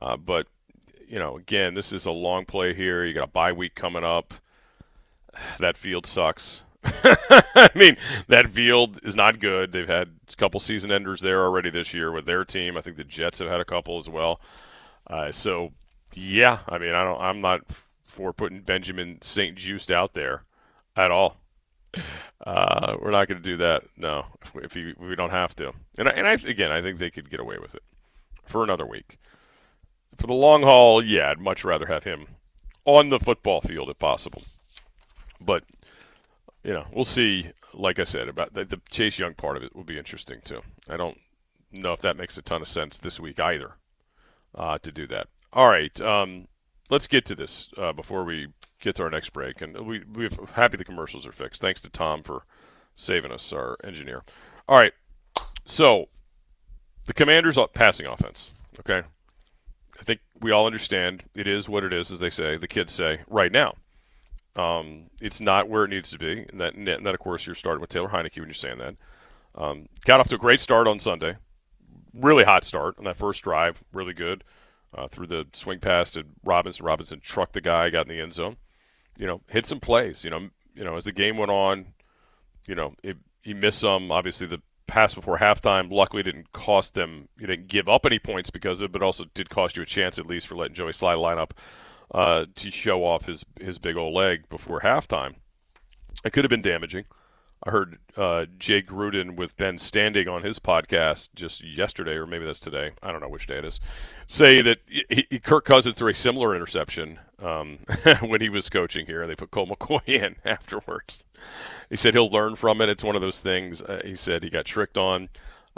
uh, 0.00 0.16
but 0.16 0.46
you 1.06 1.18
know, 1.18 1.36
again, 1.36 1.74
this 1.74 1.92
is 1.92 2.06
a 2.06 2.10
long 2.10 2.46
play 2.46 2.72
here. 2.72 3.04
You 3.04 3.12
got 3.12 3.24
a 3.24 3.30
bye 3.30 3.52
week 3.52 3.74
coming 3.74 4.04
up. 4.04 4.34
That 5.58 5.78
field 5.78 6.04
sucks. 6.04 6.62
I 6.84 7.70
mean, 7.74 7.96
that 8.28 8.48
field 8.48 9.00
is 9.02 9.16
not 9.16 9.38
good. 9.38 9.72
They've 9.72 9.88
had 9.88 10.10
a 10.30 10.36
couple 10.36 10.60
season 10.60 10.92
enders 10.92 11.22
there 11.22 11.42
already 11.42 11.70
this 11.70 11.94
year 11.94 12.12
with 12.12 12.26
their 12.26 12.44
team. 12.44 12.76
I 12.76 12.82
think 12.82 12.98
the 12.98 13.04
Jets 13.04 13.38
have 13.38 13.48
had 13.48 13.60
a 13.60 13.64
couple 13.64 13.96
as 13.98 14.10
well. 14.10 14.40
Uh, 15.06 15.30
so, 15.32 15.72
yeah, 16.12 16.58
I 16.68 16.78
mean, 16.78 16.92
I 16.92 17.04
don't. 17.04 17.20
I'm 17.20 17.40
not 17.40 17.62
for 18.04 18.32
putting 18.32 18.60
Benjamin 18.60 19.18
St-Juste 19.22 19.90
out 19.90 20.14
there 20.14 20.44
at 20.96 21.10
all. 21.10 21.36
Uh, 22.44 22.96
we're 23.00 23.10
not 23.10 23.28
going 23.28 23.40
to 23.40 23.48
do 23.48 23.56
that. 23.58 23.82
No, 23.96 24.26
if, 24.42 24.54
we, 24.54 24.62
if 24.64 24.74
we, 24.74 24.94
we 24.98 25.14
don't 25.14 25.30
have 25.30 25.54
to. 25.56 25.72
And 25.96 26.08
and 26.08 26.26
I 26.26 26.32
again, 26.32 26.72
I 26.72 26.82
think 26.82 26.98
they 26.98 27.10
could 27.10 27.30
get 27.30 27.40
away 27.40 27.58
with 27.60 27.74
it 27.74 27.82
for 28.44 28.64
another 28.64 28.86
week. 28.86 29.18
For 30.16 30.26
the 30.26 30.34
long 30.34 30.62
haul, 30.62 31.02
yeah, 31.02 31.30
I'd 31.30 31.38
much 31.38 31.64
rather 31.64 31.86
have 31.86 32.04
him 32.04 32.26
on 32.84 33.10
the 33.10 33.20
football 33.20 33.60
field 33.60 33.88
if 33.88 33.98
possible. 33.98 34.42
But 35.40 35.64
you 36.62 36.72
know, 36.72 36.86
we'll 36.92 37.04
see. 37.04 37.50
Like 37.74 37.98
I 37.98 38.04
said, 38.04 38.28
about 38.28 38.52
the, 38.52 38.64
the, 38.66 38.80
Chase 38.90 39.18
Young 39.18 39.32
part 39.32 39.56
of 39.56 39.62
it 39.62 39.74
will 39.74 39.84
be 39.84 39.96
interesting 39.96 40.40
too. 40.44 40.60
I 40.90 40.98
don't 40.98 41.18
know 41.70 41.94
if 41.94 42.00
that 42.00 42.18
makes 42.18 42.36
a 42.36 42.42
ton 42.42 42.60
of 42.60 42.68
sense 42.68 42.98
this 42.98 43.18
week 43.18 43.40
either 43.40 43.76
uh, 44.54 44.76
to 44.78 44.92
do 44.92 45.06
that. 45.06 45.28
All 45.54 45.68
right, 45.68 45.98
um, 46.00 46.48
let's 46.90 47.06
get 47.06 47.24
to 47.26 47.34
this 47.34 47.68
uh, 47.76 47.92
before 47.92 48.24
we 48.24 48.48
get 48.80 48.96
to 48.96 49.02
our 49.04 49.10
next 49.10 49.30
break. 49.32 49.60
And 49.60 49.76
we 49.86 50.02
we're 50.12 50.30
happy 50.54 50.76
the 50.76 50.84
commercials 50.84 51.26
are 51.26 51.32
fixed. 51.32 51.60
Thanks 51.60 51.80
to 51.82 51.90
Tom 51.90 52.22
for 52.22 52.44
saving 52.94 53.32
us, 53.32 53.52
our 53.52 53.76
engineer. 53.82 54.22
All 54.68 54.78
right, 54.78 54.92
so 55.64 56.08
the 57.06 57.14
Commanders' 57.14 57.58
passing 57.74 58.06
offense. 58.06 58.52
Okay, 58.80 59.06
I 60.00 60.04
think 60.04 60.20
we 60.40 60.50
all 60.50 60.66
understand 60.66 61.24
it 61.34 61.46
is 61.46 61.68
what 61.68 61.84
it 61.84 61.92
is, 61.92 62.10
as 62.10 62.20
they 62.20 62.30
say, 62.30 62.56
the 62.56 62.68
kids 62.68 62.92
say 62.92 63.20
right 63.28 63.52
now. 63.52 63.76
Um, 64.54 65.04
it's 65.20 65.40
not 65.40 65.68
where 65.68 65.84
it 65.84 65.88
needs 65.88 66.10
to 66.10 66.18
be, 66.18 66.44
and 66.50 66.60
that, 66.60 66.74
and 66.74 66.86
that, 66.86 67.14
of 67.14 67.20
course, 67.20 67.46
you're 67.46 67.54
starting 67.54 67.80
with 67.80 67.90
Taylor 67.90 68.08
Heinicke 68.08 68.36
when 68.36 68.48
you're 68.48 68.54
saying 68.54 68.78
that. 68.78 68.96
Um, 69.54 69.88
got 70.04 70.20
off 70.20 70.28
to 70.28 70.34
a 70.34 70.38
great 70.38 70.60
start 70.60 70.86
on 70.86 70.98
Sunday, 70.98 71.36
really 72.12 72.44
hot 72.44 72.64
start 72.64 72.96
on 72.98 73.04
that 73.04 73.16
first 73.16 73.44
drive, 73.44 73.82
really 73.92 74.12
good. 74.12 74.44
Uh, 74.94 75.08
through 75.08 75.26
the 75.26 75.46
swing 75.54 75.78
pass 75.78 76.10
to 76.10 76.24
Robinson, 76.44 76.84
Robinson 76.84 77.20
trucked 77.20 77.54
the 77.54 77.62
guy, 77.62 77.88
got 77.88 78.08
in 78.08 78.14
the 78.14 78.22
end 78.22 78.34
zone. 78.34 78.56
You 79.16 79.26
know, 79.26 79.40
hit 79.48 79.64
some 79.64 79.80
plays. 79.80 80.22
You 80.22 80.30
know, 80.30 80.48
you 80.74 80.84
know, 80.84 80.96
as 80.96 81.04
the 81.04 81.12
game 81.12 81.38
went 81.38 81.50
on, 81.50 81.86
you 82.66 82.74
know, 82.74 82.94
it, 83.02 83.16
he 83.42 83.54
missed 83.54 83.80
some. 83.80 84.10
Obviously, 84.10 84.46
the 84.46 84.60
pass 84.86 85.14
before 85.14 85.38
halftime 85.38 85.90
luckily 85.90 86.22
didn't 86.22 86.52
cost 86.52 86.94
them. 86.94 87.28
You 87.38 87.46
didn't 87.46 87.68
give 87.68 87.88
up 87.88 88.04
any 88.04 88.18
points 88.18 88.50
because 88.50 88.82
of 88.82 88.86
it, 88.86 88.92
but 88.92 89.02
also 89.02 89.24
did 89.32 89.48
cost 89.48 89.76
you 89.76 89.82
a 89.82 89.86
chance 89.86 90.18
at 90.18 90.26
least 90.26 90.46
for 90.46 90.56
letting 90.56 90.74
Joey 90.74 90.92
Slye 90.92 91.18
line 91.18 91.38
up 91.38 91.54
uh, 92.14 92.44
to 92.54 92.70
show 92.70 93.04
off 93.04 93.26
his 93.26 93.44
his 93.60 93.78
big 93.78 93.96
old 93.96 94.14
leg 94.14 94.48
before 94.48 94.80
halftime. 94.80 95.36
It 96.24 96.32
could 96.32 96.44
have 96.44 96.50
been 96.50 96.62
damaging. 96.62 97.06
I 97.64 97.70
heard 97.70 97.98
uh, 98.16 98.46
Jay 98.58 98.82
Gruden 98.82 99.36
with 99.36 99.56
Ben 99.56 99.76
Standig 99.76 100.28
on 100.28 100.42
his 100.42 100.58
podcast 100.58 101.28
just 101.34 101.62
yesterday, 101.62 102.12
or 102.12 102.26
maybe 102.26 102.44
that's 102.44 102.58
today. 102.58 102.90
I 103.02 103.12
don't 103.12 103.20
know 103.20 103.28
which 103.28 103.46
day 103.46 103.58
it 103.58 103.64
is. 103.64 103.78
Say 104.26 104.60
that 104.62 104.78
he, 104.86 105.26
he, 105.30 105.38
Kirk 105.38 105.64
Cousins 105.64 105.94
threw 105.94 106.10
a 106.10 106.14
similar 106.14 106.56
interception 106.56 107.20
um, 107.40 107.78
when 108.20 108.40
he 108.40 108.48
was 108.48 108.68
coaching 108.68 109.06
here. 109.06 109.22
And 109.22 109.30
they 109.30 109.36
put 109.36 109.52
Colt 109.52 109.68
McCoy 109.68 110.00
in 110.06 110.36
afterwards. 110.44 111.24
He 111.88 111.96
said 111.96 112.14
he'll 112.14 112.30
learn 112.30 112.56
from 112.56 112.80
it. 112.80 112.88
It's 112.88 113.04
one 113.04 113.14
of 113.14 113.22
those 113.22 113.40
things. 113.40 113.80
Uh, 113.80 114.02
he 114.04 114.16
said 114.16 114.42
he 114.42 114.50
got 114.50 114.64
tricked 114.64 114.98
on. 114.98 115.28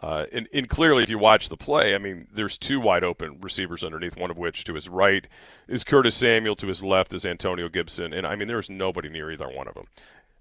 Uh, 0.03 0.25
and, 0.33 0.49
and, 0.53 0.69
clearly, 0.69 1.05
if 1.05 1.09
you 1.09 1.19
watch 1.19 1.49
the 1.49 1.57
play, 1.57 1.95
I 1.95 1.99
mean, 1.99 2.27
there's 2.33 2.59
two 2.59 2.81
wide 2.81 3.05
open 3.05 3.39
receivers 3.41 3.85
underneath, 3.85 4.17
one 4.17 4.31
of 4.31 4.37
which 4.37 4.65
to 4.65 4.75
his 4.75 4.89
right 4.89 5.25
is 5.69 5.85
Curtis 5.85 6.17
Samuel, 6.17 6.57
to 6.57 6.67
his 6.67 6.83
left 6.83 7.15
is 7.15 7.25
Antonio 7.25 7.69
Gibson. 7.69 8.13
And 8.13 8.27
I 8.27 8.35
mean, 8.35 8.49
there's 8.49 8.69
nobody 8.69 9.09
near 9.09 9.31
either 9.31 9.49
one 9.49 9.69
of 9.69 9.75
them. 9.75 9.87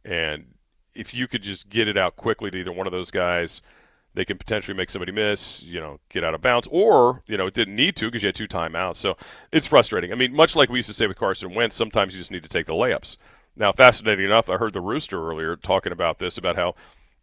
And 0.03 0.52
if 0.95 1.13
you 1.13 1.27
could 1.27 1.41
just 1.41 1.69
get 1.69 1.87
it 1.87 1.97
out 1.97 2.15
quickly 2.15 2.51
to 2.51 2.57
either 2.57 2.71
one 2.71 2.87
of 2.87 2.93
those 2.93 3.11
guys, 3.11 3.61
they 4.13 4.25
can 4.25 4.37
potentially 4.37 4.77
make 4.77 4.89
somebody 4.89 5.11
miss, 5.11 5.63
you 5.63 5.79
know, 5.79 5.99
get 6.09 6.23
out 6.23 6.35
of 6.35 6.41
bounds, 6.41 6.67
or, 6.71 7.23
you 7.25 7.35
know, 7.35 7.47
it 7.47 7.53
didn't 7.53 7.75
need 7.75 7.95
to 7.95 8.05
because 8.05 8.21
you 8.21 8.27
had 8.27 8.35
two 8.35 8.47
timeouts. 8.47 8.97
So 8.97 9.17
it's 9.51 9.65
frustrating. 9.65 10.11
I 10.11 10.15
mean, 10.15 10.35
much 10.35 10.55
like 10.55 10.69
we 10.69 10.79
used 10.79 10.89
to 10.89 10.93
say 10.93 11.07
with 11.07 11.17
Carson 11.17 11.53
Wentz, 11.53 11.75
sometimes 11.75 12.13
you 12.13 12.21
just 12.21 12.31
need 12.31 12.43
to 12.43 12.49
take 12.49 12.67
the 12.67 12.73
layups. 12.73 13.17
Now, 13.55 13.71
fascinating 13.71 14.25
enough, 14.25 14.49
I 14.49 14.57
heard 14.57 14.73
the 14.73 14.81
Rooster 14.81 15.27
earlier 15.29 15.55
talking 15.55 15.91
about 15.91 16.19
this, 16.19 16.37
about 16.37 16.55
how 16.55 16.75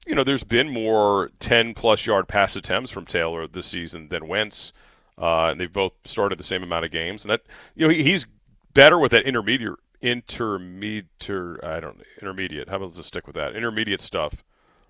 you 0.07 0.15
know, 0.15 0.25
there's 0.25 0.45
been 0.45 0.69
more 0.69 1.31
10 1.41 1.75
plus 1.75 2.07
yard 2.07 2.29
pass 2.29 2.57
attempts 2.57 2.91
from 2.91 3.07
Taylor 3.07 3.47
this 3.47 3.67
season 3.67 4.09
than 4.09 4.29
Wentz. 4.29 4.73
Uh, 5.19 5.49
and 5.51 5.61
they've 5.61 5.73
both 5.73 5.93
started 6.05 6.39
the 6.39 6.45
same 6.45 6.63
amount 6.63 6.85
of 6.85 6.91
games. 6.91 7.25
And 7.25 7.31
that, 7.31 7.43
you 7.75 7.87
know, 7.87 7.93
he's 7.93 8.27
better 8.73 8.99
with 8.99 9.11
that 9.11 9.27
intermediate, 9.27 9.79
intermediate, 10.03 11.63
I 11.63 11.81
don't 11.81 12.03
intermediate. 12.21 12.69
How 12.69 12.77
about 12.77 12.95
let's 12.97 13.07
stick 13.07 13.27
with 13.27 13.37
that? 13.37 13.55
Intermediate 13.55 14.01
stuff, 14.01 14.45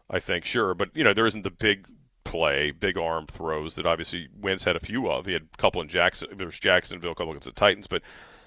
I 0.08 0.18
think, 0.20 0.44
sure. 0.44 0.74
But, 0.74 0.90
you 0.94 1.04
know, 1.04 1.14
there 1.14 1.26
isn't 1.26 1.42
the 1.42 1.50
big 1.50 1.86
play, 2.24 2.70
big 2.70 2.96
arm 2.96 3.26
throws 3.26 3.74
that 3.74 3.86
obviously 3.86 4.28
Wentz 4.40 4.64
had 4.64 4.76
a 4.76 4.80
few 4.80 5.10
of. 5.10 5.26
He 5.26 5.32
had 5.32 5.48
a 5.52 5.56
couple 5.56 5.80
in 5.80 5.88
Jackson. 5.88 6.28
There's 6.36 6.58
Jacksonville, 6.58 7.12
a 7.12 7.14
couple 7.14 7.32
against 7.32 7.46
the 7.46 7.52
Titans, 7.52 7.86
but 7.86 8.02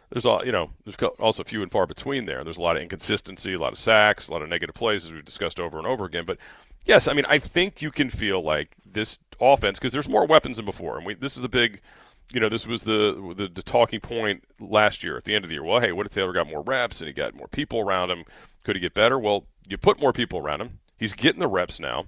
there's 0.09 0.25
all 0.25 0.45
you 0.45 0.51
know. 0.51 0.69
There's 0.85 0.95
also 1.19 1.43
few 1.43 1.63
and 1.63 1.71
far 1.71 1.87
between 1.87 2.25
there. 2.25 2.43
There's 2.43 2.57
a 2.57 2.61
lot 2.61 2.77
of 2.77 2.83
inconsistency, 2.83 3.53
a 3.53 3.59
lot 3.59 3.73
of 3.73 3.79
sacks, 3.79 4.27
a 4.27 4.31
lot 4.31 4.43
of 4.43 4.49
negative 4.49 4.75
plays, 4.75 5.05
as 5.05 5.11
we've 5.11 5.25
discussed 5.25 5.59
over 5.59 5.77
and 5.77 5.87
over 5.87 6.05
again. 6.05 6.23
But 6.25 6.37
yes, 6.85 7.07
I 7.07 7.13
mean, 7.13 7.25
I 7.27 7.39
think 7.39 7.81
you 7.81 7.89
can 7.89 8.09
feel 8.11 8.41
like 8.41 8.75
this 8.85 9.17
offense 9.41 9.79
because 9.79 9.91
there's 9.91 10.07
more 10.07 10.27
weapons 10.27 10.57
than 10.57 10.65
before, 10.65 10.97
and 10.97 11.05
we, 11.05 11.15
this 11.15 11.35
is 11.35 11.41
the 11.41 11.49
big. 11.49 11.81
You 12.31 12.39
know, 12.39 12.49
this 12.49 12.65
was 12.65 12.83
the, 12.83 13.33
the 13.35 13.47
the 13.47 13.61
talking 13.61 13.99
point 13.99 14.43
last 14.59 15.03
year 15.03 15.17
at 15.17 15.23
the 15.25 15.35
end 15.35 15.45
of 15.45 15.49
the 15.49 15.55
year. 15.55 15.63
Well, 15.63 15.81
hey, 15.81 15.91
what 15.91 16.05
if 16.05 16.13
Taylor 16.13 16.33
got 16.33 16.47
more 16.47 16.61
reps 16.61 17.01
and 17.01 17.07
he 17.07 17.13
got 17.13 17.35
more 17.35 17.47
people 17.47 17.79
around 17.79 18.09
him? 18.09 18.23
Could 18.63 18.75
he 18.75 18.79
get 18.79 18.93
better? 18.93 19.19
Well, 19.19 19.45
you 19.67 19.77
put 19.77 19.99
more 19.99 20.13
people 20.13 20.39
around 20.39 20.61
him. 20.61 20.79
He's 20.97 21.13
getting 21.13 21.39
the 21.39 21.47
reps 21.47 21.79
now 21.79 22.05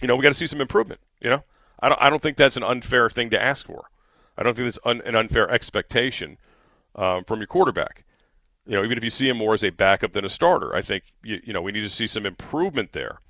you 0.00 0.08
know, 0.08 0.16
we 0.16 0.22
got 0.22 0.30
to 0.30 0.34
see 0.34 0.46
some 0.46 0.60
improvement. 0.60 1.00
You 1.20 1.30
know, 1.30 1.44
I 1.80 1.88
don't, 1.88 2.00
I 2.00 2.08
don't 2.08 2.22
think 2.22 2.36
that's 2.36 2.56
an 2.56 2.62
unfair 2.62 3.10
thing 3.10 3.30
to 3.30 3.42
ask 3.42 3.66
for. 3.66 3.90
I 4.36 4.42
don't 4.42 4.56
think 4.56 4.66
that's 4.66 4.78
un, 4.84 5.02
an 5.04 5.14
unfair 5.14 5.50
expectation 5.50 6.38
um, 6.96 7.24
from 7.24 7.40
your 7.40 7.46
quarterback. 7.46 8.04
You 8.66 8.76
know, 8.76 8.84
even 8.84 8.96
if 8.96 9.04
you 9.04 9.10
see 9.10 9.28
him 9.28 9.36
more 9.36 9.54
as 9.54 9.64
a 9.64 9.70
backup 9.70 10.12
than 10.12 10.24
a 10.24 10.28
starter, 10.28 10.74
I 10.74 10.80
think 10.80 11.04
you, 11.22 11.40
you 11.44 11.52
know 11.52 11.62
we 11.62 11.72
need 11.72 11.82
to 11.82 11.88
see 11.88 12.06
some 12.06 12.26
improvement 12.26 12.92
there. 12.92 13.20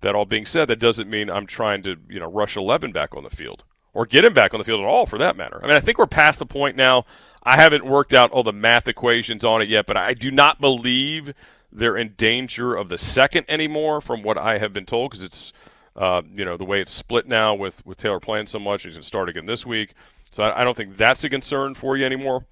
That 0.00 0.14
all 0.14 0.24
being 0.24 0.46
said, 0.46 0.68
that 0.68 0.78
doesn't 0.78 1.10
mean 1.10 1.28
I'm 1.28 1.46
trying 1.46 1.82
to 1.82 1.96
you 2.08 2.18
know 2.18 2.30
rush 2.30 2.56
11 2.56 2.92
back 2.92 3.14
on 3.14 3.22
the 3.22 3.30
field 3.30 3.64
or 3.92 4.06
get 4.06 4.24
him 4.24 4.34
back 4.34 4.54
on 4.54 4.58
the 4.58 4.64
field 4.64 4.80
at 4.80 4.86
all, 4.86 5.06
for 5.06 5.18
that 5.18 5.36
matter. 5.36 5.60
I 5.62 5.66
mean, 5.66 5.76
I 5.76 5.80
think 5.80 5.98
we're 5.98 6.06
past 6.06 6.38
the 6.38 6.46
point 6.46 6.76
now. 6.76 7.04
I 7.42 7.56
haven't 7.56 7.86
worked 7.86 8.12
out 8.12 8.30
all 8.32 8.42
the 8.42 8.52
math 8.52 8.86
equations 8.86 9.44
on 9.44 9.62
it 9.62 9.68
yet, 9.68 9.86
but 9.86 9.96
I 9.96 10.14
do 10.14 10.30
not 10.30 10.60
believe 10.60 11.32
they're 11.72 11.96
in 11.96 12.14
danger 12.16 12.74
of 12.74 12.88
the 12.88 12.98
second 12.98 13.46
anymore, 13.48 14.00
from 14.00 14.22
what 14.22 14.36
I 14.36 14.58
have 14.58 14.72
been 14.72 14.86
told, 14.86 15.10
because 15.10 15.24
it's 15.24 15.52
uh, 15.96 16.22
you 16.34 16.44
know, 16.44 16.56
the 16.56 16.64
way 16.64 16.80
it's 16.80 16.92
split 16.92 17.26
now 17.26 17.54
with, 17.54 17.84
with 17.84 17.98
Taylor 17.98 18.20
playing 18.20 18.46
so 18.46 18.58
much, 18.58 18.84
he's 18.84 18.94
going 18.94 19.02
to 19.02 19.06
start 19.06 19.28
again 19.28 19.46
this 19.46 19.66
week. 19.66 19.94
So 20.30 20.44
I, 20.44 20.60
I, 20.60 20.64
don't 20.64 20.76
think 20.76 20.96
that's 20.96 21.24
a 21.24 21.28
concern 21.28 21.74
for 21.74 21.96
you 21.96 22.06
anymore. 22.06 22.46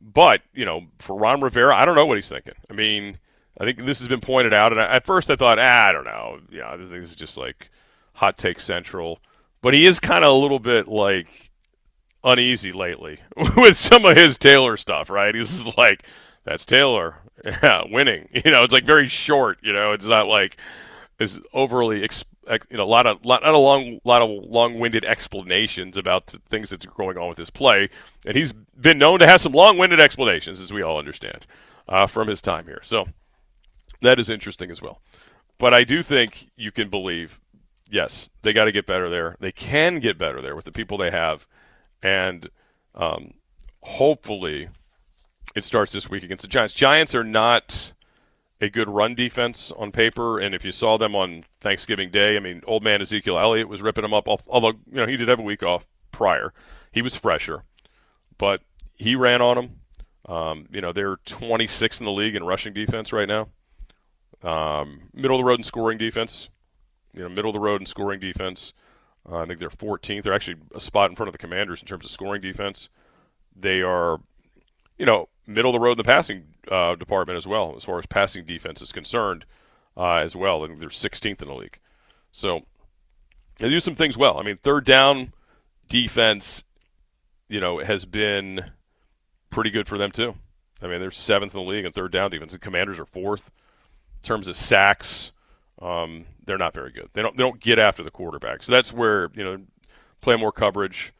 But, 0.00 0.42
you 0.52 0.64
know, 0.64 0.86
for 0.98 1.16
Ron 1.16 1.40
Rivera, 1.40 1.76
I 1.76 1.84
don't 1.84 1.94
know 1.94 2.06
what 2.06 2.16
he's 2.16 2.28
thinking. 2.28 2.54
I 2.68 2.72
mean, 2.72 3.18
I 3.58 3.64
think 3.64 3.84
this 3.86 4.00
has 4.00 4.08
been 4.08 4.20
pointed 4.20 4.52
out. 4.52 4.72
And 4.72 4.80
I, 4.80 4.96
at 4.96 5.06
first 5.06 5.30
I 5.30 5.36
thought, 5.36 5.60
ah, 5.60 5.86
I 5.88 5.92
don't 5.92 6.04
know. 6.04 6.40
Yeah, 6.50 6.76
this 6.76 7.10
is 7.10 7.16
just 7.16 7.38
like 7.38 7.70
hot 8.14 8.36
take 8.36 8.58
central. 8.58 9.20
But 9.62 9.74
he 9.74 9.86
is 9.86 10.00
kind 10.00 10.24
of 10.24 10.30
a 10.30 10.34
little 10.34 10.58
bit 10.58 10.88
like 10.88 11.50
uneasy 12.22 12.72
lately 12.72 13.20
with 13.56 13.76
some 13.76 14.04
of 14.04 14.16
his 14.16 14.36
Taylor 14.36 14.76
stuff, 14.76 15.08
right? 15.08 15.34
He's 15.34 15.76
like, 15.76 16.04
that's 16.44 16.64
Taylor. 16.64 17.16
Yeah, 17.44 17.82
winning. 17.90 18.28
You 18.44 18.52
know, 18.52 18.62
it's 18.62 18.72
like 18.72 18.84
very 18.84 19.08
short. 19.08 19.58
You 19.62 19.72
know, 19.72 19.92
it's 19.92 20.04
not 20.04 20.28
like 20.28 20.56
is 21.18 21.40
overly 21.52 22.02
you 22.70 22.76
know 22.76 22.82
a 22.82 22.84
lot 22.84 23.06
of 23.06 23.24
lot, 23.24 23.42
not 23.42 23.54
a 23.54 23.58
long 23.58 24.00
lot 24.04 24.22
of 24.22 24.30
long-winded 24.44 25.04
explanations 25.04 25.96
about 25.96 26.26
things 26.26 26.70
that's 26.70 26.86
going 26.86 27.16
on 27.16 27.28
with 27.28 27.38
his 27.38 27.50
play, 27.50 27.88
and 28.26 28.36
he's 28.36 28.52
been 28.52 28.98
known 28.98 29.20
to 29.20 29.26
have 29.26 29.40
some 29.40 29.52
long-winded 29.52 30.00
explanations, 30.00 30.60
as 30.60 30.72
we 30.72 30.82
all 30.82 30.98
understand, 30.98 31.46
uh, 31.88 32.06
from 32.06 32.28
his 32.28 32.42
time 32.42 32.66
here. 32.66 32.80
So 32.82 33.06
that 34.00 34.18
is 34.18 34.28
interesting 34.28 34.70
as 34.70 34.82
well. 34.82 35.00
But 35.58 35.72
I 35.72 35.84
do 35.84 36.02
think 36.02 36.50
you 36.56 36.72
can 36.72 36.88
believe, 36.90 37.40
yes, 37.92 38.30
they 38.40 38.52
got 38.52 38.64
to 38.64 38.72
get 38.72 38.86
better 38.86 39.08
there. 39.08 39.36
They 39.38 39.52
can 39.52 40.00
get 40.00 40.18
better 40.18 40.40
there 40.40 40.56
with 40.56 40.64
the 40.64 40.72
people 40.72 40.98
they 40.98 41.10
have, 41.10 41.46
and 42.02 42.48
um, 42.94 43.32
hopefully 43.82 44.68
it 45.54 45.64
starts 45.64 45.92
this 45.92 46.08
week 46.08 46.24
against 46.24 46.42
the 46.42 46.48
Giants. 46.48 46.74
Giants 46.74 47.14
are 47.14 47.22
not 47.22 47.92
a 48.60 48.70
good 48.70 48.88
run 48.88 49.14
defense 49.14 49.70
on 49.76 49.92
paper, 49.92 50.40
and 50.40 50.54
if 50.54 50.64
you 50.64 50.72
saw 50.72 50.96
them 50.96 51.14
on 51.14 51.44
Thanksgiving 51.60 52.10
Day, 52.10 52.36
I 52.36 52.40
mean, 52.40 52.62
old 52.66 52.82
man 52.82 53.02
Ezekiel 53.02 53.38
Elliott 53.38 53.68
was 53.68 53.82
ripping 53.82 54.02
them 54.02 54.14
up. 54.14 54.26
Although 54.26 54.72
you 54.90 54.96
know 54.96 55.06
he 55.06 55.16
did 55.16 55.28
have 55.28 55.38
a 55.38 55.42
week 55.42 55.62
off 55.62 55.86
prior, 56.10 56.52
he 56.90 57.02
was 57.02 57.14
fresher, 57.14 57.64
but 58.38 58.62
he 58.94 59.14
ran 59.14 59.42
on 59.42 59.56
them. 59.56 59.70
Um, 60.26 60.68
you 60.70 60.80
know, 60.80 60.92
they're 60.92 61.16
26th 61.16 62.00
in 62.00 62.06
the 62.06 62.12
league 62.12 62.36
in 62.36 62.44
rushing 62.44 62.72
defense 62.72 63.12
right 63.12 63.28
now. 63.28 63.48
Um, 64.42 65.10
middle 65.12 65.36
of 65.36 65.40
the 65.40 65.44
road 65.44 65.58
in 65.58 65.64
scoring 65.64 65.98
defense. 65.98 66.48
You 67.14 67.22
know, 67.22 67.28
middle 67.28 67.50
of 67.50 67.54
the 67.54 67.60
road 67.60 67.80
in 67.80 67.86
scoring 67.86 68.20
defense. 68.20 68.72
Uh, 69.30 69.38
I 69.38 69.46
think 69.46 69.58
they're 69.58 69.70
14th. 69.70 70.22
They're 70.22 70.32
actually 70.32 70.56
a 70.74 70.80
spot 70.80 71.10
in 71.10 71.16
front 71.16 71.28
of 71.28 71.32
the 71.32 71.38
Commanders 71.38 71.80
in 71.80 71.86
terms 71.86 72.04
of 72.04 72.10
scoring 72.10 72.40
defense. 72.40 72.88
They 73.54 73.82
are, 73.82 74.20
you 74.98 75.06
know, 75.06 75.28
middle 75.46 75.70
of 75.70 75.74
the 75.74 75.84
road 75.84 75.92
in 75.92 75.98
the 75.98 76.04
passing 76.04 76.44
uh, 76.70 76.94
department 76.96 77.36
as 77.36 77.46
well, 77.46 77.74
as 77.76 77.84
far 77.84 77.98
as 77.98 78.06
passing 78.06 78.44
defense 78.44 78.82
is 78.82 78.92
concerned, 78.92 79.44
uh, 79.96 80.16
as 80.16 80.34
well. 80.34 80.64
I 80.64 80.68
think 80.68 80.80
they're 80.80 80.88
16th 80.88 81.42
in 81.42 81.48
the 81.48 81.54
league. 81.54 81.78
So 82.32 82.62
they 83.58 83.68
do 83.68 83.80
some 83.80 83.94
things 83.94 84.16
well. 84.16 84.38
I 84.38 84.42
mean, 84.42 84.56
third 84.56 84.84
down 84.84 85.32
defense, 85.88 86.64
you 87.48 87.60
know, 87.60 87.78
has 87.78 88.06
been 88.06 88.72
pretty 89.50 89.70
good 89.70 89.86
for 89.86 89.98
them 89.98 90.10
too. 90.10 90.34
I 90.80 90.88
mean, 90.88 91.00
they're 91.00 91.10
seventh 91.10 91.54
in 91.54 91.62
the 91.62 91.70
league 91.70 91.84
in 91.84 91.92
third 91.92 92.10
down 92.10 92.30
defense. 92.30 92.52
The 92.52 92.58
Commanders 92.58 92.98
are 92.98 93.06
fourth 93.06 93.50
in 94.20 94.26
terms 94.26 94.48
of 94.48 94.56
sacks. 94.56 95.32
Um, 95.82 96.26
they're 96.46 96.58
not 96.58 96.74
very 96.74 96.92
good. 96.92 97.10
They 97.12 97.22
don't 97.22 97.36
they 97.36 97.42
don't 97.42 97.60
get 97.60 97.78
after 97.78 98.02
the 98.02 98.10
quarterback. 98.10 98.62
So 98.62 98.72
that's 98.72 98.92
where 98.92 99.30
you 99.34 99.44
know 99.44 99.58
play 100.20 100.36
more 100.36 100.52
coverage. 100.52 101.12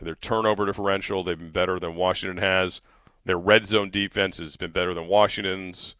Their 0.00 0.14
turnover 0.14 0.66
differential 0.66 1.22
they've 1.22 1.38
been 1.38 1.50
better 1.50 1.78
than 1.78 1.94
Washington 1.94 2.38
has. 2.38 2.80
Their 3.24 3.38
red 3.38 3.66
zone 3.66 3.90
defense 3.90 4.38
has 4.38 4.56
been 4.56 4.70
better 4.70 4.94
than 4.94 5.06
Washington's. 5.08 5.96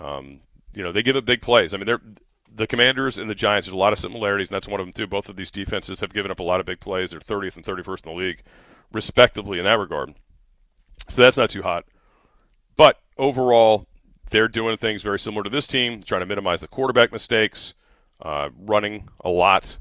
Um, 0.00 0.40
you 0.72 0.82
know, 0.82 0.92
they 0.92 1.02
give 1.02 1.16
up 1.16 1.24
big 1.24 1.42
plays. 1.42 1.74
I 1.74 1.76
mean, 1.76 1.86
they're 1.86 2.00
the 2.54 2.66
Commanders 2.66 3.18
and 3.18 3.28
the 3.28 3.34
Giants. 3.34 3.66
There's 3.66 3.74
a 3.74 3.78
lot 3.78 3.92
of 3.92 3.98
similarities, 3.98 4.50
and 4.50 4.54
that's 4.54 4.68
one 4.68 4.80
of 4.80 4.86
them 4.86 4.92
too. 4.92 5.06
Both 5.06 5.28
of 5.28 5.36
these 5.36 5.50
defenses 5.50 6.00
have 6.00 6.14
given 6.14 6.30
up 6.30 6.40
a 6.40 6.44
lot 6.44 6.60
of 6.60 6.66
big 6.66 6.80
plays. 6.80 7.10
They're 7.10 7.20
30th 7.20 7.56
and 7.56 7.64
31st 7.64 8.06
in 8.06 8.12
the 8.12 8.18
league, 8.18 8.42
respectively, 8.92 9.58
in 9.58 9.64
that 9.64 9.78
regard. 9.78 10.14
So 11.08 11.22
that's 11.22 11.36
not 11.36 11.50
too 11.50 11.62
hot. 11.62 11.84
But 12.76 13.00
overall, 13.18 13.86
they're 14.30 14.48
doing 14.48 14.76
things 14.76 15.02
very 15.02 15.18
similar 15.18 15.42
to 15.44 15.50
this 15.50 15.66
team, 15.66 16.02
trying 16.02 16.20
to 16.20 16.26
minimize 16.26 16.60
the 16.60 16.68
quarterback 16.68 17.12
mistakes, 17.12 17.74
uh, 18.22 18.50
running 18.58 19.08
a 19.24 19.28
lot. 19.28 19.78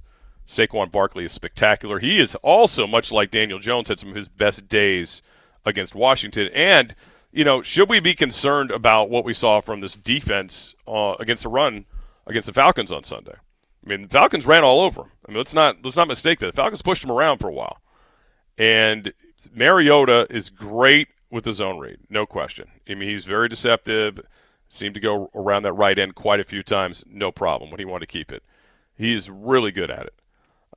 Saquon 0.48 0.92
Barkley 0.92 1.26
is 1.26 1.32
spectacular. 1.32 2.00
He 2.00 2.20
is 2.20 2.36
also, 2.36 2.86
much 2.86 3.12
like 3.12 3.32
Daniel 3.32 3.60
Jones, 3.60 3.88
had 3.88 4.00
some 4.00 4.10
of 4.10 4.16
his 4.16 4.28
best 4.28 4.68
days 4.68 5.22
against 5.66 5.96
Washington. 5.96 6.50
And, 6.54 6.96
you 7.32 7.46
know, 7.46 7.62
should 7.62 7.90
we 7.90 8.00
be 8.00 8.14
concerned 8.14 8.70
about 8.70 9.10
what 9.10 9.24
we 9.24 9.34
saw 9.34 9.62
from 9.62 9.80
this 9.80 9.96
defense 9.96 10.76
uh, 10.88 11.16
against 11.20 11.44
the 11.44 11.50
run 11.50 11.86
against 12.28 12.48
the 12.48 12.54
Falcons 12.54 12.92
on 12.92 13.04
Sunday? 13.04 13.36
I 13.86 13.90
mean, 13.90 14.04
the 14.04 14.10
Falcons 14.10 14.46
ran 14.46 14.64
all 14.64 14.82
over. 14.82 15.02
I 15.02 15.32
mean, 15.32 15.38
let's 15.38 15.54
not 15.54 15.78
let's 15.84 15.96
not 15.96 16.08
mistake 16.08 16.40
that. 16.40 16.48
The 16.48 16.62
Falcons 16.62 16.82
pushed 16.82 17.02
them 17.02 17.12
around 17.12 17.40
for 17.40 17.48
a 17.48 17.54
while, 17.54 17.82
and 18.58 19.14
Mariota 19.54 20.28
is 20.30 20.50
great 20.50 21.08
with 21.34 21.46
the 21.46 21.52
zone 21.52 21.80
read, 21.80 21.98
no 22.10 22.26
question. 22.26 22.70
I 22.88 22.94
mean, 22.94 23.10
he's 23.10 23.26
very 23.26 23.50
deceptive. 23.50 24.20
Seemed 24.70 24.94
to 24.94 25.02
go 25.02 25.32
around 25.34 25.64
that 25.64 25.74
right 25.74 25.98
end 25.98 26.16
quite 26.16 26.40
a 26.40 26.46
few 26.46 26.64
times, 26.64 27.04
no 27.10 27.32
problem 27.32 27.72
when 27.72 27.80
he 27.80 27.86
wanted 27.86 28.08
to 28.08 28.12
keep 28.12 28.32
it. 28.32 28.44
He 28.96 29.14
is 29.14 29.30
really 29.30 29.72
good 29.72 29.90
at 29.90 30.06
it, 30.06 30.14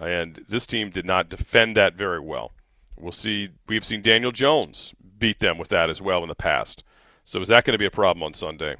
and 0.01 0.45
this 0.49 0.67
team 0.67 0.91
did 0.91 1.05
not 1.05 1.29
defend 1.29 1.77
that 1.77 1.95
very 1.95 2.21
well. 2.21 2.53
We'll 2.99 3.13
see. 3.13 3.51
We've 3.69 3.85
seen 3.85 4.01
Daniel 4.01 4.33
Jones 4.33 4.95
beat 5.19 5.41
them 5.41 5.59
with 5.59 5.69
that 5.69 5.91
as 5.91 6.01
well 6.01 6.23
in 6.23 6.29
the 6.29 6.35
past. 6.35 6.83
So 7.25 7.41
is 7.41 7.49
that 7.49 7.65
going 7.65 7.73
to 7.73 7.79
be 7.79 7.87
a 7.87 7.91
problem 7.91 8.23
on 8.23 8.33
Sunday 8.33 8.77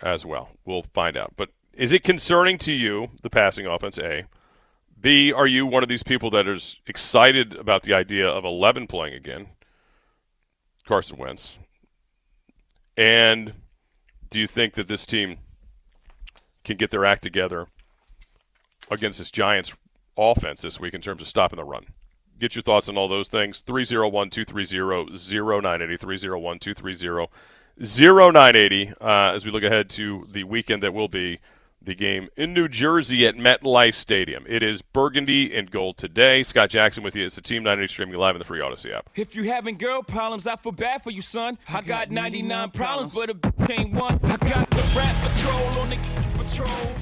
as 0.00 0.24
well? 0.24 0.50
We'll 0.64 0.84
find 0.94 1.16
out. 1.16 1.34
But 1.36 1.50
is 1.74 1.92
it 1.92 2.04
concerning 2.04 2.56
to 2.58 2.72
you, 2.72 3.10
the 3.22 3.30
passing 3.30 3.66
offense, 3.66 3.98
A? 3.98 4.24
B, 4.98 5.32
are 5.32 5.46
you 5.46 5.66
one 5.66 5.82
of 5.82 5.88
these 5.88 6.02
people 6.02 6.30
that 6.30 6.46
is 6.46 6.78
excited 6.86 7.54
about 7.54 7.82
the 7.82 7.92
idea 7.92 8.26
of 8.26 8.44
11 8.44 8.86
playing 8.86 9.14
again? 9.14 9.48
Carson 10.92 11.16
Wentz. 11.16 11.58
And 12.98 13.54
do 14.28 14.38
you 14.38 14.46
think 14.46 14.74
that 14.74 14.88
this 14.88 15.06
team 15.06 15.38
can 16.64 16.76
get 16.76 16.90
their 16.90 17.06
act 17.06 17.22
together 17.22 17.68
against 18.90 19.18
this 19.18 19.30
Giants 19.30 19.74
offense 20.18 20.60
this 20.60 20.78
week 20.78 20.92
in 20.92 21.00
terms 21.00 21.22
of 21.22 21.28
stopping 21.28 21.56
the 21.56 21.64
run? 21.64 21.86
get 22.38 22.54
your 22.54 22.62
thoughts 22.62 22.90
on 22.90 22.98
all 22.98 23.08
those 23.08 23.28
things. 23.28 23.60
301 23.60 24.28
230 24.28 24.78
0980. 25.16 25.96
301 25.96 26.58
230 26.58 27.26
0980 27.78 28.92
uh, 29.00 29.32
as 29.34 29.46
we 29.46 29.50
look 29.50 29.62
ahead 29.62 29.88
to 29.88 30.26
the 30.30 30.44
weekend 30.44 30.82
that 30.82 30.92
will 30.92 31.08
be 31.08 31.40
the 31.84 31.94
game 31.94 32.28
in 32.36 32.54
New 32.54 32.68
Jersey 32.68 33.26
at 33.26 33.36
MetLife 33.36 33.94
Stadium. 33.94 34.44
It 34.48 34.62
is 34.62 34.82
burgundy 34.82 35.54
and 35.56 35.70
gold 35.70 35.96
today. 35.96 36.42
Scott 36.42 36.70
Jackson 36.70 37.02
with 37.02 37.16
you. 37.16 37.26
It's 37.26 37.36
the 37.36 37.42
Team 37.42 37.62
980 37.62 37.92
streaming 37.92 38.16
live 38.16 38.34
in 38.34 38.38
the 38.38 38.44
free 38.44 38.60
Odyssey 38.60 38.92
app. 38.92 39.08
If 39.14 39.34
you 39.34 39.44
having 39.44 39.76
girl 39.76 40.02
problems, 40.02 40.46
I 40.46 40.56
feel 40.56 40.72
bad 40.72 41.02
for 41.02 41.10
you, 41.10 41.22
son. 41.22 41.58
I, 41.68 41.78
I 41.78 41.80
got, 41.82 42.10
99 42.10 42.70
problems, 42.70 43.14
but 43.14 43.30
a 43.30 43.72
ain't 43.72 43.92
one. 43.94 44.20
I 44.24 44.36
got 44.36 44.70
the 44.70 44.92
rap 44.96 45.14
patrol 45.22 45.80
on 45.80 45.90
the 45.90 45.96
patrol. 46.36 46.92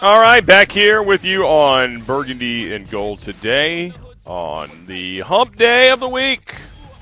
All 0.00 0.20
right, 0.20 0.44
back 0.44 0.72
here 0.72 1.02
with 1.02 1.24
you 1.24 1.44
on 1.44 2.00
Burgundy 2.02 2.74
and 2.74 2.90
Gold 2.90 3.20
today 3.20 3.92
on 4.26 4.70
the 4.86 5.20
hump 5.20 5.54
day 5.54 5.90
of 5.90 6.00
the 6.00 6.08
week. 6.08 6.54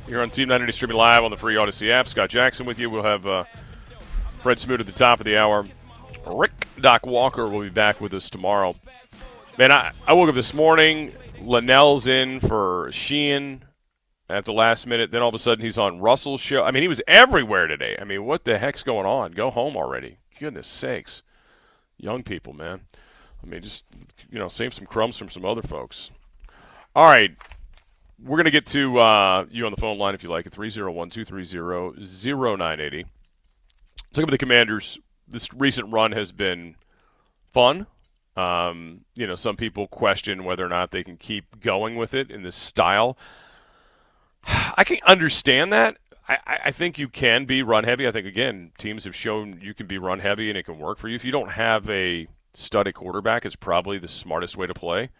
Here 0.06 0.20
on 0.20 0.30
Team 0.30 0.48
980 0.48 0.72
streaming 0.72 0.96
live 0.96 1.24
on 1.24 1.30
the 1.30 1.36
free 1.36 1.56
Odyssey 1.56 1.90
app. 1.90 2.08
Scott 2.08 2.28
Jackson 2.28 2.66
with 2.66 2.78
you. 2.78 2.90
We'll 2.90 3.02
have 3.02 3.26
uh, 3.26 3.44
Fred 4.40 4.58
Smoot 4.58 4.80
at 4.80 4.86
the 4.86 4.92
top 4.92 5.20
of 5.20 5.24
the 5.24 5.36
hour. 5.38 5.64
Rick 6.26 6.66
Doc 6.80 7.06
Walker 7.06 7.48
will 7.48 7.62
be 7.62 7.68
back 7.68 8.00
with 8.00 8.14
us 8.14 8.30
tomorrow 8.30 8.74
Man, 9.58 9.70
I, 9.70 9.92
I 10.06 10.14
woke 10.14 10.30
up 10.30 10.34
this 10.34 10.54
morning. 10.54 11.12
Linnell's 11.42 12.06
in 12.06 12.40
for 12.40 12.88
Sheehan 12.90 13.64
at 14.30 14.46
the 14.46 14.52
last 14.52 14.86
minute. 14.86 15.10
Then 15.10 15.20
all 15.20 15.28
of 15.28 15.34
a 15.34 15.38
sudden 15.38 15.62
he's 15.62 15.76
on 15.76 16.00
Russell's 16.00 16.40
show. 16.40 16.62
I 16.62 16.70
mean, 16.70 16.82
he 16.82 16.88
was 16.88 17.02
everywhere 17.06 17.66
today. 17.66 17.94
I 18.00 18.04
mean, 18.04 18.24
what 18.24 18.44
the 18.44 18.58
heck's 18.58 18.82
going 18.82 19.04
on? 19.04 19.32
Go 19.32 19.50
home 19.50 19.76
already. 19.76 20.16
Goodness 20.40 20.68
sakes. 20.68 21.22
Young 21.98 22.22
people, 22.22 22.54
man. 22.54 22.80
I 23.42 23.46
mean, 23.46 23.60
just, 23.60 23.84
you 24.30 24.38
know, 24.38 24.48
save 24.48 24.72
some 24.72 24.86
crumbs 24.86 25.18
from 25.18 25.28
some 25.28 25.44
other 25.44 25.62
folks. 25.62 26.10
All 26.96 27.04
right. 27.04 27.32
We're 28.18 28.38
going 28.38 28.46
to 28.46 28.50
get 28.50 28.64
to 28.66 28.98
uh, 29.00 29.44
you 29.50 29.66
on 29.66 29.72
the 29.72 29.80
phone 29.80 29.98
line 29.98 30.14
if 30.14 30.22
you 30.22 30.30
like 30.30 30.46
at 30.46 30.52
301 30.52 31.10
230 31.10 31.58
0980. 32.34 33.04
Talk 34.14 34.24
about 34.24 34.30
the 34.30 34.38
Commanders. 34.38 34.98
This 35.32 35.52
recent 35.52 35.92
run 35.92 36.12
has 36.12 36.32
been 36.32 36.76
fun. 37.52 37.86
Um, 38.36 39.02
you 39.14 39.26
know, 39.26 39.34
some 39.34 39.56
people 39.56 39.88
question 39.88 40.44
whether 40.44 40.64
or 40.64 40.68
not 40.68 40.90
they 40.90 41.04
can 41.04 41.16
keep 41.16 41.60
going 41.60 41.96
with 41.96 42.14
it 42.14 42.30
in 42.30 42.42
this 42.42 42.56
style. 42.56 43.18
I 44.44 44.84
can 44.84 44.98
understand 45.06 45.72
that. 45.72 45.96
I, 46.28 46.38
I 46.66 46.70
think 46.70 46.98
you 46.98 47.08
can 47.08 47.44
be 47.44 47.62
run 47.62 47.84
heavy. 47.84 48.06
I 48.06 48.12
think 48.12 48.26
again, 48.26 48.72
teams 48.78 49.04
have 49.04 49.14
shown 49.14 49.60
you 49.60 49.74
can 49.74 49.86
be 49.86 49.98
run 49.98 50.20
heavy 50.20 50.48
and 50.48 50.56
it 50.56 50.64
can 50.64 50.78
work 50.78 50.98
for 50.98 51.08
you. 51.08 51.16
If 51.16 51.24
you 51.24 51.32
don't 51.32 51.50
have 51.50 51.88
a 51.90 52.28
stud 52.54 52.92
quarterback, 52.94 53.44
it's 53.44 53.56
probably 53.56 53.98
the 53.98 54.08
smartest 54.08 54.56
way 54.56 54.66
to 54.66 54.74
play. 54.74 55.10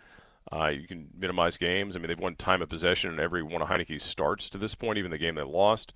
Uh, 0.53 0.68
you 0.68 0.87
can 0.87 1.09
minimize 1.16 1.57
games. 1.57 1.96
I 1.96 1.98
mean, 1.98 2.09
they've 2.09 2.18
won 2.18 2.37
time 2.37 2.62
of 2.62 2.68
possession 2.68 3.12
in 3.12 3.20
every 3.20 3.42
one 3.42 3.62
of 3.62 3.68
Heinicke's 3.68 4.03
starts 4.03 4.51
to 4.51 4.59
this 4.59 4.75
point, 4.75 4.98
even 4.98 5.11
the 5.11 5.18
game 5.18 5.35
they 5.35 5.42
lost. 5.42 5.92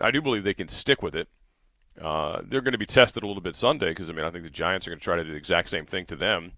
I 0.00 0.10
do 0.10 0.20
believe 0.20 0.44
they 0.44 0.54
can 0.54 0.68
stick 0.68 1.02
with 1.02 1.14
it. 1.14 1.28
Uh, 2.00 2.42
they're 2.44 2.60
going 2.60 2.72
to 2.72 2.78
be 2.78 2.86
tested 2.86 3.22
a 3.22 3.26
little 3.26 3.42
bit 3.42 3.54
Sunday 3.54 3.90
because 3.90 4.10
I 4.10 4.12
mean 4.12 4.24
I 4.24 4.30
think 4.30 4.44
the 4.44 4.50
Giants 4.50 4.86
are 4.86 4.90
going 4.90 4.98
to 4.98 5.04
try 5.04 5.16
to 5.16 5.24
do 5.24 5.30
the 5.30 5.36
exact 5.36 5.68
same 5.68 5.86
thing 5.86 6.06
to 6.06 6.16
them, 6.16 6.52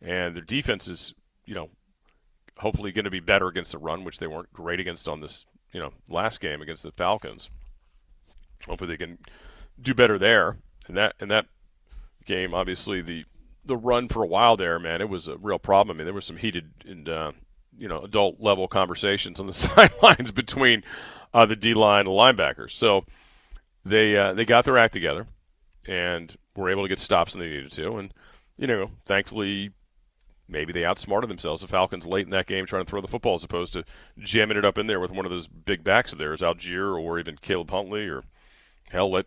and 0.00 0.34
their 0.34 0.42
defense 0.42 0.88
is 0.88 1.14
you 1.44 1.54
know 1.54 1.68
hopefully 2.58 2.90
going 2.90 3.04
to 3.04 3.10
be 3.10 3.20
better 3.20 3.48
against 3.48 3.72
the 3.72 3.78
run, 3.78 4.04
which 4.04 4.18
they 4.18 4.26
weren't 4.26 4.52
great 4.52 4.80
against 4.80 5.08
on 5.08 5.20
this 5.20 5.44
you 5.72 5.80
know 5.80 5.92
last 6.08 6.40
game 6.40 6.62
against 6.62 6.82
the 6.82 6.90
Falcons. 6.90 7.50
Hopefully 8.66 8.88
they 8.88 8.96
can 8.96 9.18
do 9.80 9.94
better 9.94 10.18
there. 10.18 10.56
And 10.86 10.96
that 10.96 11.14
in 11.20 11.28
that 11.28 11.46
game, 12.24 12.54
obviously 12.54 13.02
the 13.02 13.24
the 13.64 13.76
run 13.76 14.08
for 14.08 14.22
a 14.22 14.26
while 14.26 14.56
there, 14.56 14.78
man, 14.78 15.00
it 15.00 15.08
was 15.08 15.28
a 15.28 15.36
real 15.36 15.58
problem. 15.58 15.96
I 15.96 15.98
mean, 15.98 16.06
there 16.06 16.14
was 16.14 16.24
some 16.24 16.36
heated 16.36 16.70
and 16.86 17.08
uh, 17.08 17.32
you 17.76 17.88
know 17.88 18.00
adult 18.02 18.40
level 18.40 18.68
conversations 18.68 19.40
on 19.40 19.46
the 19.46 19.52
sidelines 19.52 20.32
between 20.32 20.82
uh, 21.34 21.46
the 21.46 21.56
D 21.56 21.74
line 21.74 22.06
and 22.06 22.14
linebackers. 22.14 22.72
So 22.72 23.04
they 23.86 24.16
uh, 24.16 24.32
they 24.34 24.44
got 24.44 24.64
their 24.64 24.78
act 24.78 24.92
together 24.92 25.26
and 25.86 26.34
were 26.56 26.70
able 26.70 26.82
to 26.82 26.88
get 26.88 26.98
stops 26.98 27.34
when 27.34 27.44
they 27.44 27.54
needed 27.54 27.70
to. 27.72 27.96
And 27.96 28.12
you 28.58 28.66
know, 28.66 28.90
thankfully, 29.04 29.70
maybe 30.48 30.72
they 30.72 30.84
outsmarted 30.84 31.30
themselves. 31.30 31.62
The 31.62 31.68
Falcons 31.68 32.06
late 32.06 32.26
in 32.26 32.30
that 32.32 32.46
game 32.46 32.66
trying 32.66 32.84
to 32.84 32.90
throw 32.90 33.00
the 33.00 33.08
football 33.08 33.36
as 33.36 33.44
opposed 33.44 33.72
to 33.74 33.84
jamming 34.18 34.56
it 34.56 34.64
up 34.64 34.76
in 34.76 34.88
there 34.88 35.00
with 35.00 35.12
one 35.12 35.24
of 35.24 35.30
those 35.30 35.46
big 35.46 35.84
backs 35.84 36.12
of 36.12 36.18
theirs, 36.18 36.40
Allgeier 36.40 37.00
or 37.00 37.18
even 37.18 37.36
Caleb 37.36 37.70
Huntley, 37.70 38.08
or 38.08 38.24
hell, 38.90 39.10
let 39.10 39.26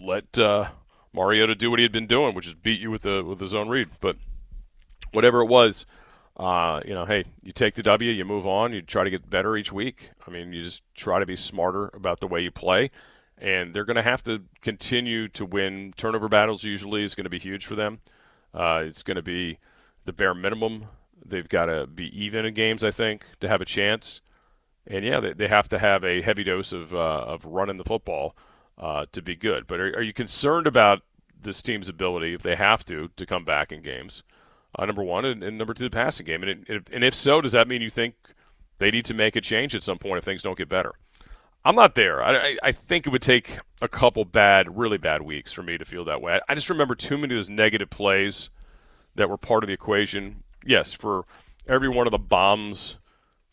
let 0.00 0.38
uh, 0.38 0.70
Mariota 1.12 1.54
do 1.54 1.70
what 1.70 1.78
he 1.78 1.84
had 1.84 1.92
been 1.92 2.06
doing, 2.06 2.34
which 2.34 2.46
is 2.46 2.54
beat 2.54 2.80
you 2.80 2.90
with 2.90 3.02
the 3.02 3.22
with 3.22 3.40
his 3.40 3.54
own 3.54 3.68
read. 3.68 3.88
But 4.00 4.16
whatever 5.12 5.40
it 5.42 5.48
was. 5.48 5.86
Uh, 6.36 6.80
you 6.86 6.94
know, 6.94 7.04
hey, 7.04 7.22
you 7.42 7.52
take 7.52 7.74
the 7.74 7.82
W, 7.82 8.10
you 8.10 8.24
move 8.24 8.46
on, 8.46 8.72
you 8.72 8.80
try 8.80 9.04
to 9.04 9.10
get 9.10 9.28
better 9.28 9.58
each 9.58 9.72
week. 9.72 10.08
I 10.26 10.30
mean, 10.30 10.54
you 10.54 10.62
just 10.62 10.80
try 10.94 11.18
to 11.18 11.26
be 11.26 11.36
smarter 11.36 11.90
about 11.92 12.20
the 12.20 12.26
way 12.26 12.40
you 12.40 12.50
play 12.50 12.90
and 13.40 13.74
they're 13.74 13.84
going 13.84 13.96
to 13.96 14.02
have 14.02 14.22
to 14.24 14.42
continue 14.60 15.26
to 15.28 15.44
win 15.44 15.94
turnover 15.96 16.28
battles. 16.28 16.62
Usually, 16.62 17.02
is 17.02 17.14
going 17.14 17.24
to 17.24 17.30
be 17.30 17.38
huge 17.38 17.66
for 17.66 17.74
them. 17.74 18.00
Uh, 18.52 18.82
it's 18.84 19.02
going 19.02 19.16
to 19.16 19.22
be 19.22 19.58
the 20.04 20.12
bare 20.12 20.34
minimum. 20.34 20.86
They've 21.24 21.48
got 21.48 21.66
to 21.66 21.86
be 21.86 22.06
even 22.22 22.44
in 22.44 22.54
games, 22.54 22.84
I 22.84 22.90
think, 22.90 23.24
to 23.40 23.48
have 23.48 23.60
a 23.60 23.64
chance. 23.66 24.20
And 24.86 25.04
yeah, 25.04 25.20
they, 25.20 25.32
they 25.32 25.48
have 25.48 25.68
to 25.68 25.78
have 25.78 26.04
a 26.04 26.22
heavy 26.22 26.44
dose 26.44 26.72
of 26.72 26.94
uh, 26.94 27.24
of 27.26 27.44
running 27.44 27.76
the 27.76 27.84
football 27.84 28.36
uh, 28.78 29.06
to 29.12 29.22
be 29.22 29.36
good. 29.36 29.66
But 29.66 29.80
are, 29.80 29.96
are, 29.96 30.02
you 30.02 30.12
concerned 30.12 30.66
about 30.66 31.00
this 31.40 31.62
team's 31.62 31.88
ability, 31.88 32.34
if 32.34 32.42
they 32.42 32.56
have 32.56 32.84
to, 32.86 33.10
to 33.16 33.26
come 33.26 33.44
back 33.44 33.72
in 33.72 33.82
games? 33.82 34.22
Uh, 34.78 34.86
number 34.86 35.02
one, 35.02 35.24
and, 35.24 35.42
and, 35.42 35.58
number 35.58 35.74
two, 35.74 35.84
the 35.84 35.90
passing 35.90 36.26
game. 36.26 36.42
And, 36.42 36.64
it, 36.68 36.88
and 36.92 37.04
if 37.04 37.14
so, 37.14 37.40
does 37.40 37.52
that 37.52 37.68
mean 37.68 37.82
you 37.82 37.90
think 37.90 38.14
they 38.78 38.90
need 38.90 39.04
to 39.06 39.14
make 39.14 39.36
a 39.36 39.40
change 39.40 39.74
at 39.74 39.82
some 39.82 39.98
point 39.98 40.18
if 40.18 40.24
things 40.24 40.42
don't 40.42 40.56
get 40.56 40.68
better? 40.68 40.94
I'm 41.64 41.76
not 41.76 41.94
there. 41.94 42.22
I, 42.22 42.56
I 42.62 42.72
think 42.72 43.06
it 43.06 43.10
would 43.10 43.22
take 43.22 43.58
a 43.82 43.88
couple 43.88 44.24
bad, 44.24 44.78
really 44.78 44.98
bad 44.98 45.22
weeks 45.22 45.52
for 45.52 45.62
me 45.62 45.76
to 45.76 45.84
feel 45.84 46.04
that 46.06 46.22
way. 46.22 46.40
I 46.48 46.54
just 46.54 46.70
remember 46.70 46.94
too 46.94 47.18
many 47.18 47.34
of 47.34 47.38
those 47.38 47.50
negative 47.50 47.90
plays 47.90 48.50
that 49.14 49.28
were 49.28 49.36
part 49.36 49.62
of 49.62 49.68
the 49.68 49.74
equation. 49.74 50.42
Yes, 50.64 50.92
for 50.92 51.24
every 51.66 51.88
one 51.88 52.06
of 52.06 52.12
the 52.12 52.18
bombs 52.18 52.96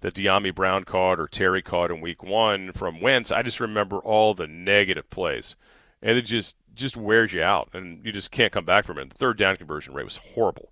that 0.02 0.14
Dyami 0.14 0.54
Brown 0.54 0.84
caught 0.84 1.20
or 1.20 1.28
Terry 1.28 1.62
caught 1.62 1.92
in 1.92 2.00
week 2.00 2.24
one 2.24 2.72
from 2.72 3.02
Wentz, 3.02 3.32
I 3.32 3.42
just 3.42 3.60
remember 3.60 3.98
all 3.98 4.34
the 4.34 4.48
negative 4.48 5.10
plays. 5.10 5.56
And 6.02 6.18
it 6.18 6.24
just 6.24 6.56
just 6.76 6.96
wears 6.96 7.34
you 7.34 7.42
out, 7.42 7.70
and 7.74 8.06
you 8.06 8.12
just 8.12 8.30
can't 8.30 8.54
come 8.54 8.64
back 8.64 8.86
from 8.86 9.00
it. 9.00 9.10
The 9.10 9.16
third 9.16 9.38
down 9.38 9.58
conversion 9.58 9.96
rate 9.96 10.06
was 10.06 10.18
horrible. 10.18 10.72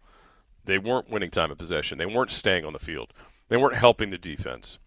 They 0.63 0.78
weren't 0.78 1.10
winning 1.10 1.32
time 1.32 1.52
of 1.52 1.58
possession. 1.58 1.98
They 1.98 2.06
weren't 2.06 2.30
staying 2.30 2.63
on 2.63 2.74
the 2.74 2.80
field. 2.80 3.12
They 3.50 3.58
weren't 3.58 3.76
helping 3.76 4.12
the 4.12 4.17
defense. 4.19 4.78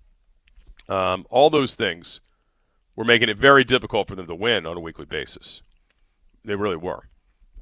Um, 0.88 1.26
all 1.28 1.50
those 1.50 1.74
things 1.74 2.20
were 2.98 3.04
making 3.04 3.28
it 3.28 3.38
very 3.38 3.62
difficult 3.62 4.08
for 4.08 4.16
them 4.16 4.26
to 4.26 4.34
win 4.34 4.66
on 4.66 4.76
a 4.76 4.80
weekly 4.80 5.04
basis. 5.04 5.62
They 6.44 6.56
really 6.56 6.76
were. 6.76 7.08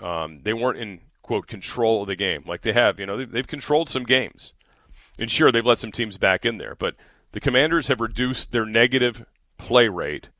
Um, 0.00 0.40
they 0.44 0.54
weren't 0.54 0.78
in 0.78 1.02
quote 1.20 1.46
control 1.46 2.00
of 2.00 2.08
the 2.08 2.16
game 2.16 2.42
like 2.46 2.62
they 2.62 2.72
have. 2.72 2.98
You 2.98 3.04
know, 3.04 3.18
they've, 3.18 3.30
they've 3.30 3.46
controlled 3.46 3.90
some 3.90 4.04
games, 4.04 4.54
and 5.18 5.30
sure 5.30 5.52
they've 5.52 5.64
let 5.64 5.78
some 5.78 5.92
teams 5.92 6.16
back 6.16 6.46
in 6.46 6.56
there, 6.56 6.74
but 6.74 6.94
the 7.32 7.40
Commanders 7.40 7.88
have 7.88 8.00
reduced 8.00 8.50
their 8.50 8.64
negative 8.64 9.26
play 9.58 9.88
rate 9.88 10.30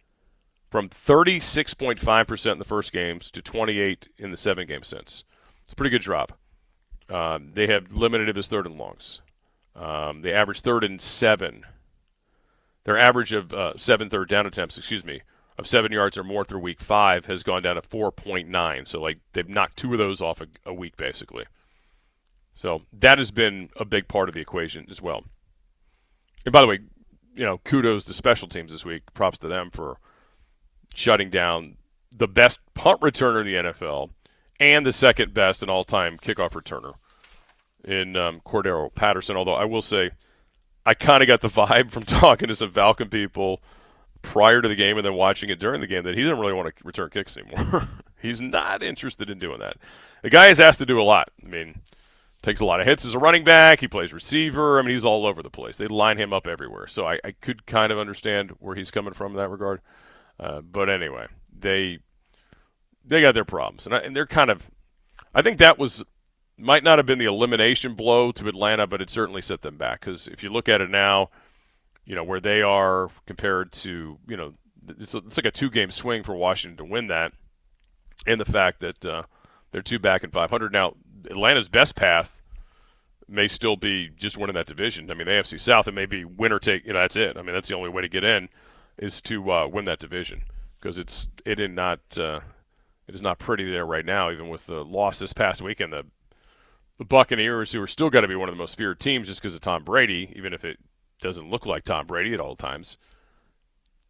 from 0.70 0.88
36.5% 0.88 2.52
in 2.52 2.58
the 2.58 2.64
first 2.64 2.90
games 2.90 3.30
to 3.32 3.42
28 3.42 4.08
in 4.16 4.30
the 4.30 4.36
seven 4.38 4.66
games 4.66 4.86
since. 4.86 5.24
It's 5.64 5.74
a 5.74 5.76
pretty 5.76 5.90
good 5.90 6.00
drop. 6.00 6.38
Um, 7.10 7.50
they 7.52 7.66
have 7.66 7.92
limited 7.92 8.30
it 8.30 8.38
as 8.38 8.48
third 8.48 8.64
and 8.64 8.78
longs. 8.78 9.20
Um, 9.74 10.22
they 10.22 10.32
average 10.32 10.62
third 10.62 10.84
and 10.84 10.98
seven 10.98 11.64
their 12.86 12.96
average 12.96 13.32
of 13.32 13.52
uh, 13.52 13.76
seven 13.76 14.08
third 14.08 14.28
down 14.28 14.46
attempts, 14.46 14.78
excuse 14.78 15.04
me, 15.04 15.20
of 15.58 15.66
seven 15.66 15.90
yards 15.90 16.16
or 16.16 16.22
more 16.22 16.44
through 16.44 16.60
week 16.60 16.80
five 16.80 17.26
has 17.26 17.42
gone 17.42 17.62
down 17.62 17.74
to 17.74 17.82
4.9. 17.82 18.88
So, 18.88 19.00
like, 19.00 19.18
they've 19.32 19.48
knocked 19.48 19.76
two 19.76 19.92
of 19.92 19.98
those 19.98 20.22
off 20.22 20.40
a, 20.40 20.46
a 20.64 20.72
week, 20.72 20.96
basically. 20.96 21.44
So, 22.54 22.82
that 22.92 23.18
has 23.18 23.32
been 23.32 23.70
a 23.76 23.84
big 23.84 24.06
part 24.06 24.28
of 24.28 24.36
the 24.36 24.40
equation 24.40 24.86
as 24.88 25.02
well. 25.02 25.24
And 26.44 26.52
by 26.52 26.60
the 26.60 26.68
way, 26.68 26.78
you 27.34 27.44
know, 27.44 27.58
kudos 27.58 28.04
to 28.04 28.14
special 28.14 28.46
teams 28.46 28.70
this 28.70 28.84
week. 28.84 29.02
Props 29.12 29.38
to 29.40 29.48
them 29.48 29.70
for 29.70 29.98
shutting 30.94 31.28
down 31.28 31.76
the 32.16 32.28
best 32.28 32.60
punt 32.74 33.00
returner 33.00 33.40
in 33.40 33.46
the 33.46 33.72
NFL 33.72 34.10
and 34.60 34.86
the 34.86 34.92
second 34.92 35.34
best 35.34 35.60
and 35.60 35.70
all 35.70 35.82
time 35.82 36.18
kickoff 36.18 36.52
returner 36.52 36.94
in 37.84 38.16
um, 38.16 38.40
Cordarrelle 38.46 38.94
Patterson. 38.94 39.36
Although 39.36 39.54
I 39.54 39.64
will 39.64 39.82
say, 39.82 40.12
I 40.86 40.94
kind 40.94 41.22
of 41.22 41.26
got 41.26 41.40
the 41.40 41.48
vibe 41.48 41.90
from 41.90 42.02
talking 42.06 42.48
to 42.48 42.56
some 42.56 42.70
Falcon 42.70 43.10
people 43.10 43.60
prior 44.22 44.62
to 44.62 44.68
the 44.68 44.76
game 44.76 44.96
and 44.96 45.04
then 45.04 45.14
watching 45.14 45.50
it 45.50 45.58
during 45.58 45.80
the 45.80 45.86
game 45.86 46.04
that 46.04 46.14
he 46.14 46.22
didn't 46.22 46.38
really 46.38 46.52
want 46.52 46.74
to 46.74 46.84
return 46.84 47.10
kicks 47.10 47.36
anymore. 47.36 47.88
He's 48.22 48.40
not 48.40 48.82
interested 48.82 49.28
in 49.28 49.38
doing 49.38 49.58
that. 49.58 49.76
The 50.22 50.30
guy 50.30 50.48
is 50.48 50.58
asked 50.58 50.78
to 50.78 50.86
do 50.86 51.00
a 51.00 51.04
lot. 51.04 51.30
I 51.44 51.48
mean, 51.48 51.82
takes 52.42 52.60
a 52.60 52.64
lot 52.64 52.80
of 52.80 52.86
hits 52.86 53.04
as 53.04 53.14
a 53.14 53.18
running 53.18 53.44
back. 53.44 53.80
He 53.80 53.88
plays 53.88 54.12
receiver. 54.12 54.78
I 54.78 54.82
mean, 54.82 54.92
he's 54.92 55.04
all 55.04 55.26
over 55.26 55.42
the 55.42 55.50
place. 55.50 55.76
They 55.76 55.86
line 55.86 56.16
him 56.16 56.32
up 56.32 56.46
everywhere. 56.46 56.86
So 56.86 57.06
I, 57.06 57.18
I 57.22 57.32
could 57.32 57.66
kind 57.66 57.92
of 57.92 57.98
understand 57.98 58.52
where 58.58 58.74
he's 58.74 58.90
coming 58.90 59.12
from 59.12 59.32
in 59.32 59.36
that 59.36 59.50
regard. 59.50 59.80
Uh, 60.40 60.60
but 60.60 60.88
anyway, 60.88 61.26
they 61.56 61.98
they 63.04 63.20
got 63.20 63.34
their 63.34 63.44
problems, 63.44 63.86
and, 63.86 63.94
I, 63.94 63.98
and 63.98 64.14
they're 64.14 64.26
kind 64.26 64.50
of. 64.50 64.70
I 65.34 65.42
think 65.42 65.58
that 65.58 65.78
was 65.78 66.02
might 66.58 66.84
not 66.84 66.98
have 66.98 67.06
been 67.06 67.18
the 67.18 67.26
elimination 67.26 67.94
blow 67.94 68.32
to 68.32 68.48
Atlanta, 68.48 68.86
but 68.86 69.00
it 69.00 69.10
certainly 69.10 69.42
set 69.42 69.62
them 69.62 69.76
back. 69.76 70.00
Because 70.00 70.26
if 70.26 70.42
you 70.42 70.48
look 70.48 70.68
at 70.68 70.80
it 70.80 70.90
now, 70.90 71.30
you 72.04 72.14
know 72.14 72.24
where 72.24 72.40
they 72.40 72.62
are 72.62 73.10
compared 73.26 73.72
to 73.72 74.18
you 74.28 74.36
know 74.36 74.54
it's, 74.88 75.14
a, 75.14 75.18
it's 75.18 75.36
like 75.36 75.46
a 75.46 75.50
two 75.50 75.70
game 75.70 75.90
swing 75.90 76.22
for 76.22 76.34
Washington 76.34 76.76
to 76.78 76.90
win 76.90 77.08
that, 77.08 77.32
and 78.26 78.40
the 78.40 78.44
fact 78.44 78.80
that 78.80 79.04
uh, 79.04 79.22
they're 79.72 79.82
two 79.82 79.98
back 79.98 80.24
in 80.24 80.30
500 80.30 80.72
now. 80.72 80.94
Atlanta's 81.28 81.68
best 81.68 81.96
path 81.96 82.40
may 83.28 83.48
still 83.48 83.76
be 83.76 84.08
just 84.16 84.38
winning 84.38 84.54
that 84.54 84.66
division. 84.66 85.10
I 85.10 85.14
mean, 85.14 85.26
the 85.26 85.32
AFC 85.32 85.58
South, 85.58 85.88
it 85.88 85.92
may 85.92 86.06
be 86.06 86.24
winner 86.24 86.60
take. 86.60 86.86
You 86.86 86.92
know, 86.92 87.00
that's 87.00 87.16
it. 87.16 87.36
I 87.36 87.42
mean, 87.42 87.52
that's 87.52 87.68
the 87.68 87.74
only 87.74 87.90
way 87.90 88.02
to 88.02 88.08
get 88.08 88.22
in 88.22 88.48
is 88.96 89.20
to 89.22 89.50
uh, 89.50 89.66
win 89.66 89.84
that 89.86 89.98
division 89.98 90.42
because 90.78 90.98
it's 90.98 91.28
it 91.44 91.58
is 91.58 91.70
not 91.70 91.98
uh, 92.16 92.40
it 93.08 93.14
is 93.14 93.22
not 93.22 93.38
pretty 93.38 93.70
there 93.70 93.84
right 93.84 94.04
now. 94.04 94.30
Even 94.30 94.48
with 94.48 94.66
the 94.66 94.84
loss 94.84 95.18
this 95.18 95.32
past 95.32 95.62
weekend, 95.62 95.92
the 95.92 96.06
the 96.98 97.04
Buccaneers, 97.04 97.72
who 97.72 97.82
are 97.82 97.86
still 97.86 98.10
going 98.10 98.22
to 98.22 98.28
be 98.28 98.36
one 98.36 98.48
of 98.48 98.54
the 98.54 98.58
most 98.58 98.76
feared 98.76 99.00
teams 99.00 99.28
just 99.28 99.40
because 99.40 99.54
of 99.54 99.60
Tom 99.60 99.84
Brady, 99.84 100.32
even 100.36 100.52
if 100.52 100.64
it 100.64 100.78
doesn't 101.20 101.50
look 101.50 101.66
like 101.66 101.84
Tom 101.84 102.06
Brady 102.06 102.32
at 102.34 102.40
all 102.40 102.56
times. 102.56 102.96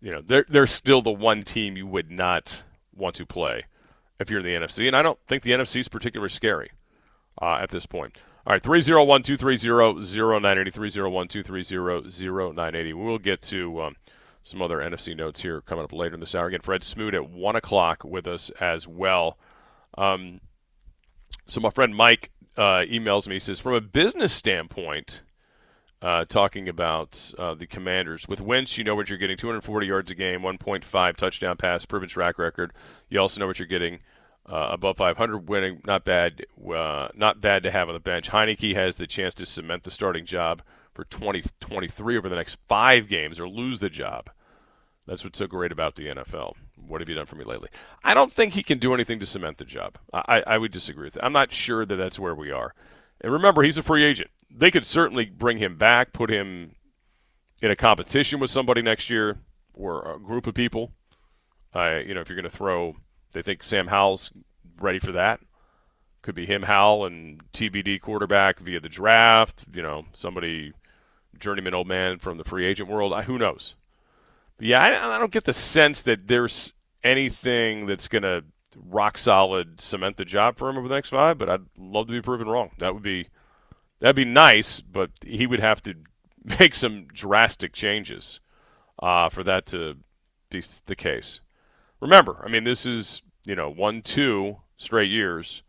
You 0.01 0.12
know, 0.12 0.22
they're 0.25 0.46
they're 0.49 0.66
still 0.66 1.03
the 1.03 1.11
one 1.11 1.42
team 1.42 1.77
you 1.77 1.87
would 1.87 2.11
not 2.11 2.64
want 2.94 3.14
to 3.16 3.27
play 3.27 3.64
if 4.20 4.31
you're 4.31 4.40
in 4.40 4.46
the 4.46 4.66
NFC, 4.66 4.87
and 4.87 4.96
I 4.96 5.03
don't 5.03 5.18
think 5.27 5.42
the 5.42 5.53
NFC 5.53 5.81
is 5.81 5.88
particularly 5.88 6.31
scary 6.31 6.70
uh, 7.40 7.59
at 7.61 7.70
this 7.70 7.87
point. 7.87 8.16
All 8.46 8.53
right, 8.53 8.62
301 8.62 9.22
230 9.22 9.68
0980. 9.68 10.70
301 10.70 11.29
230 11.29 12.27
0980. 12.31 12.92
We'll 12.92 13.18
get 13.18 13.40
to 13.42 13.83
um, 13.83 13.96
some 14.44 14.62
other 14.62 14.79
NFC 14.79 15.16
notes 15.16 15.42
here 15.42 15.61
coming 15.62 15.83
up 15.83 15.92
later 15.92 16.14
in 16.14 16.20
this 16.20 16.35
hour. 16.35 16.46
Again, 16.46 16.61
Fred 16.61 16.85
Smoot 16.85 17.14
at 17.14 17.29
1 17.29 17.57
o'clock 17.57 18.05
with 18.05 18.29
us 18.29 18.51
as 18.61 18.87
well. 18.87 19.37
Um, 19.99 20.40
so, 21.49 21.61
my 21.61 21.70
friend 21.70 21.96
Mike 21.96 22.31
uh, 22.57 22.85
emails 22.87 23.27
me. 23.29 23.37
He 23.37 23.38
says, 23.40 23.61
from 23.61 23.75
a 23.75 23.81
business 23.81 24.33
standpoint, 24.33 25.23
uh, 26.03 26.25
talking 26.25 26.69
about 26.69 27.33
uh, 27.38 27.55
the 27.55 27.66
Commanders. 27.66 28.29
With 28.29 28.40
Wentz, 28.40 28.77
you 28.79 28.85
know 28.85 28.95
what 28.95 29.09
you're 29.09 29.19
getting 29.19 29.37
240 29.37 29.87
yards 29.87 30.11
a 30.11 30.14
game, 30.14 30.40
1.5 30.40 31.16
touchdown 31.16 31.57
pass, 31.57 31.85
proven 31.85 32.09
track 32.09 32.38
record. 32.38 32.73
You 33.09 33.21
also 33.21 33.40
know 33.40 33.47
what 33.47 33.59
you're 33.59 33.66
getting. 33.66 34.01
Uh, 34.49 34.69
above 34.71 34.97
500 34.97 35.49
winning, 35.49 35.81
not 35.85 36.05
bad, 36.05 36.47
uh, 36.73 37.09
not 37.16 37.40
bad 37.40 37.64
to 37.64 37.71
have 37.73 37.88
on 37.88 37.95
the 37.95 38.01
bench. 38.01 38.31
Heinicke 38.31 38.77
has 38.77 38.95
the 38.95 39.07
chance 39.09 39.35
to 39.35 39.47
cement 39.47 39.83
the 39.83 39.90
starting 39.90 40.25
job 40.25 40.62
for 40.95 41.03
2023 41.05 42.16
over 42.16 42.29
the 42.29 42.37
next 42.37 42.57
five 42.69 43.09
games, 43.09 43.40
or 43.40 43.49
lose 43.49 43.81
the 43.81 43.90
job. 43.90 44.31
That's 45.07 45.25
what's 45.25 45.38
so 45.38 45.47
great 45.47 45.73
about 45.73 45.95
the 45.95 46.07
NFL. 46.07 46.55
What 46.77 47.01
have 47.01 47.09
you 47.09 47.14
done 47.14 47.27
for 47.27 47.37
me 47.37 47.45
lately? 47.45 47.69
I 48.03 48.14
don't 48.14 48.33
think 48.33 48.55
he 48.55 48.62
can 48.62 48.79
do 48.79 48.92
anything 48.92 49.21
to 49.21 49.27
cement 49.27 49.59
the 49.59 49.64
job. 49.64 49.99
I, 50.12 50.42
I 50.47 50.59
would 50.59 50.73
disagree 50.73 51.05
with 51.05 51.14
that. 51.14 51.25
I'm 51.25 51.33
not 51.33 51.53
sure 51.53 51.87
that 51.87 51.97
that's 51.97 52.19
where 52.19 52.35
we 52.35 52.51
are. 52.51 52.75
And 53.21 53.33
remember, 53.33 53.62
he's 53.62 53.79
a 53.79 53.83
free 53.83 54.05
agent. 54.05 54.31
They 54.51 54.71
could 54.71 54.85
certainly 54.85 55.27
bring 55.27 55.59
him 55.59 55.77
back, 55.77 56.12
put 56.12 56.31
him 56.31 56.73
in 57.62 57.71
a 57.71 57.77
competition 57.77 58.40
with 58.40 58.51
somebody 58.51 58.83
next 58.83 59.09
year 59.09 59.38
or 59.75 60.14
a 60.14 60.19
group 60.19 60.47
of 60.47 60.55
people. 60.55 60.92
Uh, 61.75 62.01
you 62.05 62.14
know, 62.14 62.21
if 62.21 62.29
you're 62.29 62.37
going 62.37 62.51
to 62.51 62.57
throw 62.57 62.97
they 63.37 63.42
think 63.42 63.62
Sam 63.62 63.88
Howell's 63.88 64.33
ready 64.81 64.99
for 64.99 65.12
that. 65.12 65.40
Could 66.23 66.35
be 66.35 66.47
him, 66.47 66.62
Howell, 66.62 67.05
and 67.05 67.42
TBD 67.53 68.01
quarterback 68.01 68.59
via 68.61 68.81
the 68.81 68.88
draft. 68.88 69.66
You 69.75 69.83
know, 69.83 70.07
somebody 70.14 70.73
journeyman 71.38 71.75
old 71.75 71.87
man 71.87 72.19
from 72.19 72.38
the 72.38 72.45
free 72.45 72.64
agent 72.64 72.88
world. 72.88 73.12
Who 73.25 73.37
knows? 73.37 73.75
But 74.59 74.66
yeah, 74.66 74.81
I, 74.81 75.16
I 75.16 75.19
don't 75.19 75.33
get 75.33 75.45
the 75.45 75.53
sense 75.53 76.01
that 76.03 76.29
there's 76.29 76.73
anything 77.03 77.87
that's 77.87 78.09
going 78.09 78.23
to 78.23 78.45
rock 78.77 79.16
solid 79.16 79.81
cement 79.81 80.16
the 80.16 80.25
job 80.25 80.59
for 80.59 80.69
him 80.69 80.77
over 80.77 80.88
the 80.88 80.95
next 80.95 81.11
five. 81.11 81.38
But 81.38 81.49
I'd 81.49 81.66
love 81.79 82.07
to 82.07 82.12
be 82.12 82.21
proven 82.23 82.49
wrong. 82.49 82.71
That 82.79 82.95
would 82.95 83.03
be 83.03 83.29
that'd 84.01 84.16
be 84.16 84.25
nice, 84.25 84.81
but 84.81 85.11
he 85.25 85.47
would 85.47 85.61
have 85.61 85.83
to 85.83 85.95
make 86.61 86.75
some 86.75 87.07
drastic 87.12 87.73
changes 87.73 88.40
uh, 89.03 89.29
for 89.29 89.42
that 89.45 89.66
to 89.66 89.97
be 90.51 90.62
the 90.87 90.97
case. 90.97 91.40
Remember, 92.01 92.42
I 92.45 92.49
mean, 92.49 92.64
this 92.64 92.85
is 92.85 93.23
you 93.47 93.55
know, 93.55 93.71
one, 93.71 94.03
two 94.03 94.59
straight 94.77 95.11
years. 95.11 95.62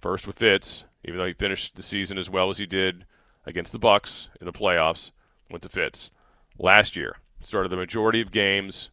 First 0.00 0.26
with 0.26 0.38
Fitz, 0.38 0.84
even 1.04 1.18
though 1.18 1.26
he 1.26 1.34
finished 1.34 1.76
the 1.76 1.82
season 1.82 2.18
as 2.18 2.28
well 2.28 2.50
as 2.50 2.58
he 2.58 2.66
did 2.66 3.04
against 3.46 3.72
the 3.72 3.78
Bucks 3.78 4.28
in 4.40 4.46
the 4.46 4.52
playoffs, 4.52 5.12
went 5.50 5.62
to 5.62 5.68
Fitz. 5.68 6.10
Last 6.58 6.96
year, 6.96 7.16
started 7.46 7.70
the 7.70 7.76
majority 7.76 8.20
of 8.20 8.30
games, 8.30 8.90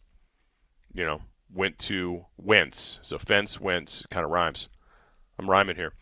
you 0.94 1.06
know, 1.06 1.22
went 1.54 1.78
to 1.78 2.26
Wentz. 2.38 3.00
So 3.02 3.18
fence, 3.18 3.60
Wentz, 3.60 4.06
kind 4.10 4.24
of 4.24 4.32
rhymes. 4.32 4.70
I'm 5.38 5.50
rhyming 5.50 5.76
here. 5.76 5.94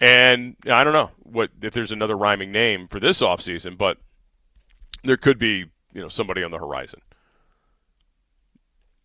And 0.00 0.56
I 0.70 0.84
don't 0.84 0.92
know 0.92 1.10
what 1.18 1.50
if 1.60 1.72
there's 1.72 1.92
another 1.92 2.16
rhyming 2.16 2.52
name 2.52 2.88
for 2.88 3.00
this 3.00 3.20
offseason, 3.20 3.76
but 3.76 3.98
there 5.02 5.16
could 5.16 5.38
be, 5.38 5.66
you 5.92 6.00
know, 6.00 6.08
somebody 6.08 6.44
on 6.44 6.50
the 6.50 6.58
horizon. 6.58 7.00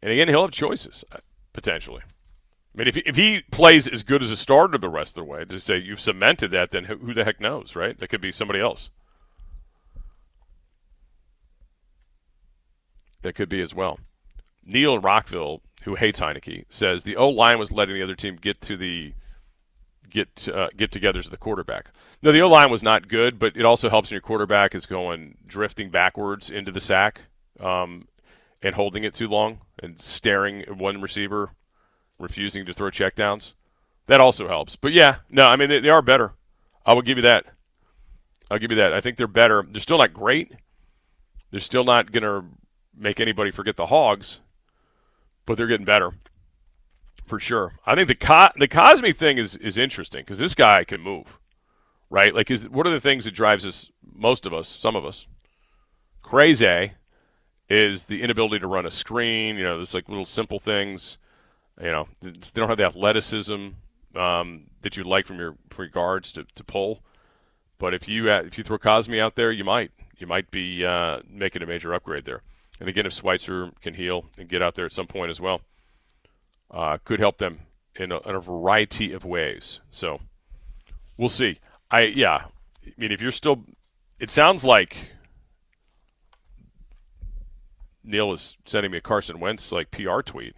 And 0.02 0.12
again, 0.12 0.28
he'll 0.28 0.42
have 0.42 0.52
choices, 0.52 1.04
uh, 1.12 1.18
potentially. 1.54 2.02
I 2.04 2.78
mean, 2.78 2.88
if 2.88 2.96
he, 2.96 3.04
if 3.06 3.16
he 3.16 3.42
plays 3.52 3.88
as 3.88 4.04
good 4.04 4.22
as 4.22 4.32
a 4.32 4.38
starter 4.38 4.78
the 4.78 4.90
rest 4.90 5.12
of 5.12 5.24
the 5.26 5.32
way, 5.32 5.46
to 5.46 5.60
say 5.60 5.78
you've 5.78 6.02
cemented 6.02 6.52
that, 6.52 6.72
then 6.72 6.86
who, 6.86 6.98
who 6.98 7.14
the 7.14 7.24
heck 7.24 7.40
knows, 7.40 7.76
right? 7.76 7.98
That 8.00 8.10
could 8.10 8.22
be 8.22 8.32
somebody 8.32 8.60
else. 8.60 8.90
That 13.24 13.36
could 13.36 13.50
be 13.50 13.62
as 13.62 13.74
well. 13.74 14.00
Neil 14.66 14.96
in 14.96 15.02
Rockville, 15.02 15.62
who 15.84 15.96
hates 15.96 16.20
Heinicke, 16.20 16.66
says 16.70 17.04
the 17.04 17.16
O 17.16 17.28
line 17.28 17.58
was 17.58 17.72
letting 17.72 17.96
the 17.96 18.04
other 18.04 18.16
team 18.16 18.38
get 18.38 18.62
to 18.62 18.78
the 18.78 19.14
get 20.10 20.48
uh, 20.48 20.68
get 20.78 20.92
togethers 20.92 21.26
of 21.26 21.32
the 21.32 21.38
quarterback. 21.38 21.92
No, 22.22 22.32
the 22.32 22.42
O 22.42 22.48
line 22.48 22.70
was 22.70 22.84
not 22.84 23.08
good, 23.08 23.40
but 23.40 23.58
it 23.58 23.66
also 23.66 23.90
helps 23.90 24.12
when 24.12 24.16
your 24.16 24.22
quarterback 24.22 24.76
is 24.76 24.86
going 24.86 25.38
drifting 25.46 25.90
backwards 25.90 26.50
into 26.50 26.72
the 26.72 26.80
sack 26.80 27.22
um, 27.60 28.08
and 28.62 28.76
holding 28.76 29.04
it 29.04 29.14
too 29.14 29.28
long 29.28 29.62
and 29.82 30.00
staring 30.00 30.62
at 30.62 30.78
one 30.78 31.02
receiver 31.02 31.52
refusing 32.20 32.66
to 32.66 32.74
throw 32.74 32.90
checkdowns. 32.90 33.54
That 34.08 34.20
also 34.20 34.48
helps. 34.48 34.76
But 34.76 34.94
yeah, 34.94 35.18
no, 35.30 35.48
I 35.48 35.56
mean 35.56 35.70
they, 35.70 35.80
they 35.80 35.90
are 35.90 36.02
better. 36.02 36.34
I 36.86 36.94
will 36.94 37.02
give 37.02 37.18
you 37.18 37.24
that. 37.24 37.46
I'll 38.52 38.60
give 38.60 38.72
you 38.72 38.78
that. 38.78 38.94
I 38.94 39.02
think 39.02 39.18
they're 39.18 39.28
better. 39.28 39.66
They're 39.68 39.82
still 39.82 39.98
not 39.98 40.14
great. 40.14 40.54
They're 41.52 41.60
still 41.60 41.84
not 41.84 42.12
going 42.12 42.24
to 42.24 42.46
make 42.98 43.20
anybody 43.20 43.52
forget 43.52 43.76
the 43.76 43.88
Hogs, 43.88 44.40
but 45.46 45.58
they're 45.58 45.68
getting 45.68 45.86
better 45.86 46.12
for 47.26 47.40
sure. 47.40 47.74
I 47.86 47.96
think 47.96 48.08
the 48.08 48.16
Co- 48.16 48.50
the 48.58 48.68
Cosmi 48.68 49.16
thing 49.16 49.38
is 49.38 49.56
is 49.58 49.78
interesting 49.78 50.22
because 50.22 50.40
this 50.40 50.56
guy 50.56 50.84
can 50.84 51.02
move, 51.02 51.40
right? 52.10 52.34
Like, 52.34 52.52
is 52.52 52.70
what 52.70 52.88
are 52.88 52.92
the 52.92 53.00
things 53.00 53.26
that 53.26 53.34
drives 53.34 53.66
us, 53.66 53.90
most 54.14 54.46
of 54.46 54.54
us, 54.54 54.68
some 54.68 54.96
of 54.96 55.06
us, 55.06 55.28
crazy, 56.22 56.94
is 57.70 58.04
the 58.04 58.22
inability 58.22 58.60
to 58.60 58.68
run 58.68 58.86
a 58.86 58.92
screen. 58.92 59.58
You 59.58 59.64
know, 59.64 59.78
there's 59.78 59.94
like 59.94 60.10
little 60.10 60.26
simple 60.26 60.60
things 60.60 61.18
you 61.82 61.92
know, 61.92 62.08
they 62.22 62.32
don't 62.54 62.70
have 62.70 62.78
the 62.78 62.86
athleticism 62.86 63.70
um, 64.16 64.66
that 64.82 64.96
you'd 64.96 65.08
like 65.08 65.26
from 65.26 65.38
your, 65.40 65.56
from 65.70 65.86
your 65.86 65.92
guards 65.92 66.32
to, 66.34 66.46
to 66.56 66.64
pull. 66.64 67.02
But 67.80 67.94
if 67.94 68.08
you 68.08 68.32
uh, 68.32 68.44
if 68.46 68.58
you 68.58 68.64
throw 68.64 68.78
Cosmi 68.78 69.20
out 69.20 69.36
there, 69.36 69.52
you 69.52 69.64
might 69.64 69.92
you 70.18 70.28
might 70.28 70.52
be 70.52 70.86
uh, 70.86 71.20
making 71.28 71.64
a 71.64 71.66
major 71.66 71.94
upgrade 71.94 72.24
there. 72.24 72.42
And 72.80 72.90
again, 72.90 73.06
if 73.06 73.14
Schweitzer 73.14 73.72
can 73.82 73.94
heal 73.94 74.26
and 74.38 74.50
get 74.50 74.62
out 74.62 74.76
there 74.76 74.86
at 74.86 74.94
some 74.94 75.08
point 75.08 75.30
as 75.30 75.40
well, 75.40 75.62
uh, 76.72 76.98
could 77.04 77.20
help 77.20 77.38
them 77.38 77.62
in 77.96 78.12
a, 78.12 78.20
in 78.28 78.36
a, 78.36 78.40
variety 78.40 79.14
of 79.14 79.24
ways. 79.24 79.80
So 79.90 80.20
we'll 81.18 81.30
see. 81.30 81.60
I 81.92 82.02
yeah, 82.02 82.46
I 82.86 82.92
mean 82.98 83.12
if 83.12 83.22
you're 83.22 83.32
still, 83.32 83.64
it 84.20 84.30
sounds 84.30 84.66
like 84.66 85.12
Neil 88.04 88.34
is 88.34 88.58
sending 88.66 88.92
me 88.92 88.98
a 88.98 89.02
Carson 89.02 89.40
Wentz 89.40 89.72
like 89.72 89.92
PR 89.92 90.22
tweet. 90.22 90.56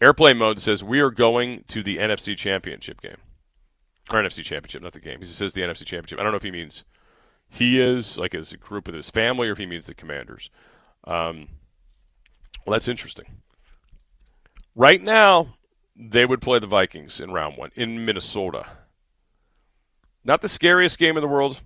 Airplane 0.00 0.38
mode 0.38 0.60
says 0.60 0.82
we 0.82 1.00
are 1.00 1.10
going 1.10 1.64
to 1.68 1.82
the 1.82 1.98
NFC 1.98 2.36
Championship 2.36 3.02
game. 3.02 3.18
Or 4.10 4.20
NFC 4.20 4.42
Championship, 4.42 4.82
not 4.82 4.92
the 4.92 5.00
game. 5.00 5.18
He 5.18 5.26
says 5.26 5.52
the 5.52 5.60
NFC 5.60 5.84
Championship. 5.84 6.18
I 6.18 6.22
don't 6.22 6.32
know 6.32 6.38
if 6.38 6.42
he 6.42 6.50
means 6.50 6.84
he 7.50 7.80
is, 7.80 8.16
like 8.16 8.34
as 8.34 8.52
a 8.52 8.56
group 8.56 8.86
with 8.86 8.94
his 8.94 9.10
family, 9.10 9.48
or 9.48 9.52
if 9.52 9.58
he 9.58 9.66
means 9.66 9.86
the 9.86 9.94
commanders. 9.94 10.48
Um, 11.04 11.48
well, 12.64 12.72
that's 12.72 12.88
interesting. 12.88 13.26
Right 14.74 15.02
now, 15.02 15.54
they 15.96 16.24
would 16.24 16.40
play 16.40 16.60
the 16.60 16.66
Vikings 16.66 17.20
in 17.20 17.32
round 17.32 17.56
one 17.56 17.70
in 17.74 18.04
Minnesota. 18.04 18.66
Not 20.24 20.40
the 20.40 20.48
scariest 20.48 20.98
game 20.98 21.16
in 21.16 21.20
the 21.22 21.28
world. 21.28 21.60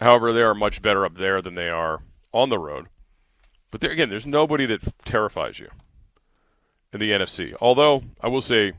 However, 0.00 0.32
they 0.32 0.42
are 0.42 0.54
much 0.54 0.82
better 0.82 1.04
up 1.04 1.14
there 1.14 1.40
than 1.40 1.54
they 1.54 1.68
are 1.68 2.02
on 2.32 2.48
the 2.48 2.58
road. 2.58 2.86
But 3.70 3.80
there, 3.80 3.90
again, 3.90 4.10
there's 4.10 4.26
nobody 4.26 4.66
that 4.66 4.80
terrifies 5.04 5.58
you 5.58 5.68
in 6.92 7.00
the 7.00 7.10
NFC. 7.10 7.54
Although 7.60 8.02
I 8.20 8.28
will 8.28 8.40
say 8.40 8.72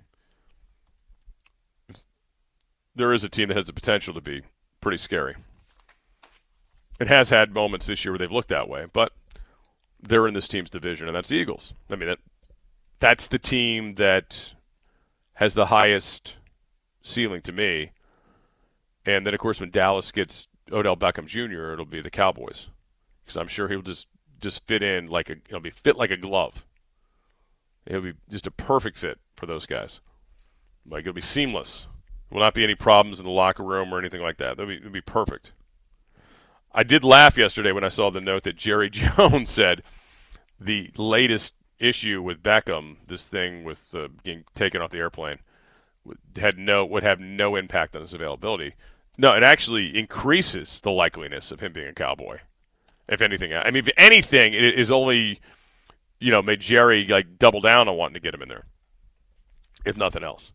there 2.95 3.13
is 3.13 3.23
a 3.23 3.29
team 3.29 3.47
that 3.47 3.57
has 3.57 3.67
the 3.67 3.73
potential 3.73 4.13
to 4.13 4.21
be 4.21 4.41
pretty 4.81 4.97
scary. 4.97 5.35
It 7.01 7.07
has 7.07 7.31
had 7.31 7.51
moments 7.51 7.87
this 7.87 8.05
year 8.05 8.11
where 8.11 8.19
they've 8.19 8.31
looked 8.31 8.49
that 8.49 8.69
way, 8.69 8.85
but 8.93 9.11
they're 9.99 10.27
in 10.27 10.35
this 10.35 10.47
team's 10.47 10.69
division, 10.69 11.07
and 11.07 11.15
that's 11.15 11.29
the 11.29 11.35
Eagles. 11.35 11.73
I 11.89 11.95
mean, 11.95 12.09
that 12.09 12.19
that's 12.99 13.25
the 13.25 13.39
team 13.39 13.95
that 13.95 14.53
has 15.33 15.55
the 15.55 15.65
highest 15.65 16.35
ceiling 17.01 17.41
to 17.41 17.51
me. 17.51 17.89
And 19.03 19.25
then, 19.25 19.33
of 19.33 19.39
course, 19.39 19.59
when 19.59 19.71
Dallas 19.71 20.11
gets 20.11 20.47
Odell 20.71 20.95
Beckham 20.95 21.25
Jr., 21.25 21.73
it'll 21.73 21.85
be 21.85 22.01
the 22.01 22.11
Cowboys, 22.11 22.69
because 23.23 23.35
I'm 23.35 23.47
sure 23.47 23.67
he'll 23.67 23.81
just 23.81 24.05
just 24.39 24.67
fit 24.67 24.83
in 24.83 25.07
like 25.07 25.31
a 25.31 25.37
it'll 25.49 25.59
be 25.59 25.71
fit 25.71 25.97
like 25.97 26.11
a 26.11 26.17
glove. 26.17 26.67
It'll 27.87 28.03
be 28.03 28.13
just 28.29 28.45
a 28.45 28.51
perfect 28.51 28.95
fit 28.95 29.17
for 29.35 29.47
those 29.47 29.65
guys. 29.65 30.01
Like 30.87 31.01
it'll 31.01 31.13
be 31.13 31.21
seamless. 31.21 31.87
There 32.29 32.37
will 32.37 32.45
not 32.45 32.53
be 32.53 32.63
any 32.63 32.75
problems 32.75 33.19
in 33.19 33.25
the 33.25 33.31
locker 33.31 33.63
room 33.63 33.91
or 33.91 33.97
anything 33.97 34.21
like 34.21 34.37
that. 34.37 34.51
It'll 34.51 34.67
be, 34.67 34.77
it'll 34.77 34.91
be 34.91 35.01
perfect. 35.01 35.53
I 36.73 36.83
did 36.83 37.03
laugh 37.03 37.37
yesterday 37.37 37.71
when 37.71 37.83
I 37.83 37.89
saw 37.89 38.09
the 38.09 38.21
note 38.21 38.43
that 38.43 38.55
Jerry 38.55 38.89
Jones 38.91 39.49
said 39.49 39.83
the 40.59 40.91
latest 40.97 41.55
issue 41.79 42.21
with 42.21 42.43
Beckham, 42.43 42.97
this 43.07 43.27
thing 43.27 43.63
with 43.63 43.93
uh, 43.93 44.07
getting 44.23 44.43
taken 44.55 44.81
off 44.81 44.91
the 44.91 44.99
airplane, 44.99 45.39
had 46.37 46.57
no 46.57 46.85
would 46.85 47.03
have 47.03 47.19
no 47.19 47.55
impact 47.55 47.95
on 47.95 48.01
his 48.01 48.13
availability. 48.13 48.75
No, 49.17 49.33
it 49.33 49.43
actually 49.43 49.97
increases 49.97 50.79
the 50.79 50.89
likeliness 50.89 51.51
of 51.51 51.59
him 51.59 51.73
being 51.73 51.87
a 51.87 51.93
cowboy. 51.93 52.39
If 53.07 53.21
anything, 53.21 53.53
I 53.53 53.69
mean, 53.71 53.83
if 53.87 53.93
anything, 53.97 54.53
it 54.53 54.79
is 54.79 54.91
only 54.91 55.41
you 56.21 56.31
know, 56.31 56.41
made 56.41 56.61
Jerry 56.61 57.05
like 57.07 57.39
double 57.39 57.59
down 57.59 57.89
on 57.89 57.97
wanting 57.97 58.13
to 58.13 58.19
get 58.19 58.33
him 58.33 58.43
in 58.43 58.47
there. 58.47 58.65
If 59.83 59.97
nothing 59.97 60.23
else, 60.23 60.51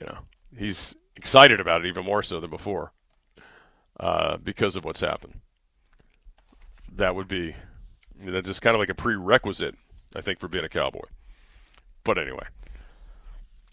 you 0.00 0.06
know, 0.06 0.18
he's 0.56 0.94
excited 1.16 1.60
about 1.60 1.84
it 1.84 1.88
even 1.88 2.04
more 2.04 2.22
so 2.22 2.38
than 2.40 2.48
before 2.48 2.92
uh, 4.02 4.36
because 4.36 4.74
of 4.74 4.84
what's 4.84 5.00
happened. 5.00 5.40
That 6.94 7.14
would 7.14 7.28
be 7.28 7.54
that's 8.20 8.48
just 8.48 8.60
kind 8.60 8.74
of 8.74 8.80
like 8.80 8.88
a 8.88 8.94
prerequisite, 8.94 9.76
I 10.14 10.20
think, 10.20 10.40
for 10.40 10.48
being 10.48 10.64
a 10.64 10.68
Cowboy. 10.68 11.06
But 12.04 12.18
anyway, 12.18 12.46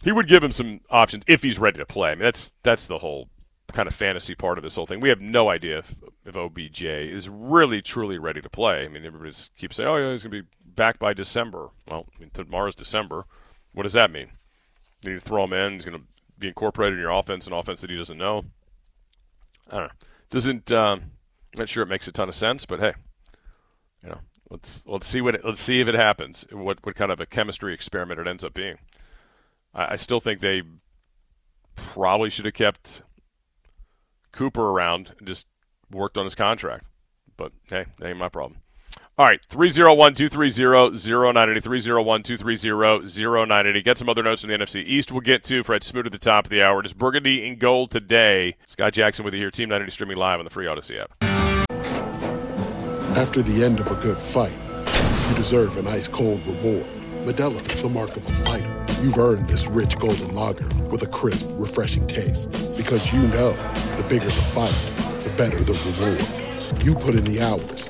he 0.04 0.12
would 0.12 0.28
give 0.28 0.44
him 0.44 0.52
some 0.52 0.82
options 0.90 1.24
if 1.28 1.42
he's 1.42 1.60
ready 1.60 1.80
to 1.80 1.86
play. 1.86 2.12
I 2.12 2.16
mean, 2.16 2.24
that's 2.24 2.52
that's 2.62 2.86
the 2.86 3.00
whole 3.00 3.30
kind 3.74 3.88
of 3.88 3.96
fantasy 3.96 4.36
part 4.36 4.58
of 4.60 4.64
this 4.64 4.76
whole 4.76 4.86
thing. 4.86 5.00
We 5.00 5.10
have 5.10 5.20
no 5.20 5.50
idea 5.50 5.80
if, 5.80 5.96
if 6.26 6.36
OBJ 6.36 6.84
is 6.84 7.28
really 7.28 7.82
truly 7.82 8.18
ready 8.18 8.42
to 8.42 8.50
play. 8.50 8.86
I 8.86 8.88
mean, 8.88 9.06
everybody 9.06 9.36
keeps 9.58 9.78
saying, 9.78 9.90
"Oh 9.90 9.98
yeah, 9.98 10.12
he's 10.12 10.24
going 10.24 10.38
to 10.38 10.44
be 10.44 10.50
back 10.64 11.00
by 11.00 11.14
December." 11.14 11.70
Well, 11.88 12.06
I 12.16 12.20
mean, 12.22 12.30
tomorrow's 12.32 12.76
December. 12.76 13.26
What 13.74 13.84
does 13.84 13.94
that 13.94 14.12
mean? 14.12 14.30
You 15.02 15.20
throw 15.20 15.46
him 15.46 15.54
in. 15.54 15.74
He's 15.74 15.86
going 15.86 16.00
to 16.00 16.06
be 16.38 16.48
incorporated 16.48 16.98
in 16.98 17.02
your 17.02 17.12
offense, 17.12 17.48
an 17.48 17.54
offense 17.54 17.82
that 17.82 17.90
he 17.90 17.98
doesn't 17.98 18.18
know. 18.18 18.46
I 19.72 19.78
don't 19.78 19.88
know. 19.88 20.08
Doesn't 20.30 20.72
um, 20.72 21.12
I'm 21.54 21.60
not 21.60 21.70
sure 21.70 21.84
it 21.84 21.90
makes 21.90 22.08
a 22.08 22.12
ton 22.12 22.30
of 22.30 22.36
sense, 22.36 22.66
but 22.66 22.80
hey, 22.80 22.94
you 24.04 24.10
know, 24.10 24.20
let's 24.50 24.84
let's 24.86 25.08
see 25.08 25.22
what 25.22 25.36
it, 25.36 25.42
let's 25.44 25.60
see 25.60 25.82
if 25.82 25.88
it 25.88 25.96
happens. 25.96 26.46
What 26.52 26.86
what 26.86 26.96
kind 26.96 27.12
of 27.12 27.20
a 27.20 27.26
chemistry 27.26 27.74
experiment 27.74 28.20
it 28.20 28.28
ends 28.28 28.44
up 28.44 28.54
being. 28.54 28.78
I, 29.74 29.94
I 29.94 29.96
still 29.96 30.20
think 30.20 30.40
they 30.40 30.62
probably 31.76 32.30
should 32.30 32.46
have 32.46 32.54
kept 32.54 33.02
Cooper 34.32 34.70
around 34.70 35.14
and 35.18 35.28
just 35.28 35.48
worked 35.90 36.18
on 36.18 36.26
his 36.26 36.36
contract. 36.36 36.86
But 37.36 37.52
hey, 37.70 37.86
that 37.98 38.08
ain't 38.08 38.18
my 38.18 38.30
problem. 38.30 38.62
All 39.20 39.26
right, 39.26 39.42
301 39.50 40.14
230 40.14 40.64
0980. 41.04 41.60
301 41.60 42.24
230 42.24 43.22
0980. 43.22 43.82
Get 43.82 43.98
some 43.98 44.08
other 44.08 44.24
notes 44.24 44.40
from 44.40 44.50
the 44.50 44.58
NFC 44.58 44.82
East 44.82 45.12
we'll 45.12 45.20
get 45.20 45.44
to. 45.44 45.62
Fred 45.62 45.84
Smoot 45.84 46.06
at 46.06 46.14
the 46.14 46.18
top 46.18 46.46
of 46.46 46.50
the 46.50 46.62
hour. 46.62 46.80
It 46.80 46.86
is 46.86 46.94
Burgundy 46.94 47.46
in 47.46 47.58
gold 47.58 47.92
today. 47.92 48.56
Scott 48.66 48.94
Jackson 48.94 49.26
with 49.26 49.34
you 49.34 49.42
here. 49.42 49.52
Team 49.52 49.68
980 49.68 49.92
streaming 49.92 50.16
live 50.16 50.40
on 50.40 50.46
the 50.46 50.50
free 50.50 50.68
Audacy 50.68 51.02
app. 51.02 51.12
After 53.18 53.42
the 53.42 53.62
end 53.62 53.82
of 53.82 53.92
a 53.92 53.96
good 53.96 54.22
fight, 54.22 54.54
you 55.30 55.36
deserve 55.36 55.76
an 55.76 55.88
ice 55.88 56.08
cold 56.08 56.40
reward. 56.48 56.86
Modelo 57.26 57.60
is 57.74 57.82
the 57.82 57.90
mark 57.90 58.16
of 58.16 58.26
a 58.26 58.32
fighter. 58.32 58.86
You've 59.02 59.18
earned 59.18 59.50
this 59.50 59.68
rich 59.68 60.00
golden 60.00 60.34
lager 60.34 60.70
with 60.86 61.04
a 61.04 61.08
crisp, 61.08 61.50
refreshing 61.56 62.08
taste. 62.08 62.52
Because 62.78 63.12
you 63.12 63.20
know 63.24 63.52
the 63.98 64.06
bigger 64.08 64.28
the 64.28 64.32
fight, 64.32 64.74
the 65.26 65.34
better 65.36 65.62
the 65.62 65.74
reward. 65.74 66.86
You 66.86 66.96
put 66.96 67.16
in 67.16 67.26
the 67.26 67.42
hours 67.42 67.90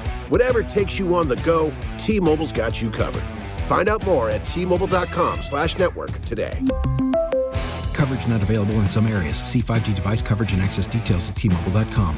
Whatever 0.31 0.63
takes 0.63 0.97
you 0.97 1.13
on 1.13 1.27
the 1.27 1.35
go, 1.35 1.73
T-Mobile's 1.97 2.53
got 2.53 2.81
you 2.81 2.89
covered. 2.89 3.23
Find 3.67 3.89
out 3.89 4.05
more 4.05 4.29
at 4.29 4.45
T-Mobile.com 4.45 5.41
slash 5.41 5.77
network 5.77 6.09
today. 6.21 6.57
Coverage 7.91 8.25
not 8.29 8.41
available 8.41 8.75
in 8.75 8.89
some 8.89 9.07
areas. 9.07 9.39
See 9.39 9.59
5G 9.59 9.93
device 9.93 10.21
coverage 10.21 10.53
and 10.53 10.61
access 10.61 10.87
details 10.87 11.29
at 11.29 11.35
T-Mobile.com. 11.35 12.15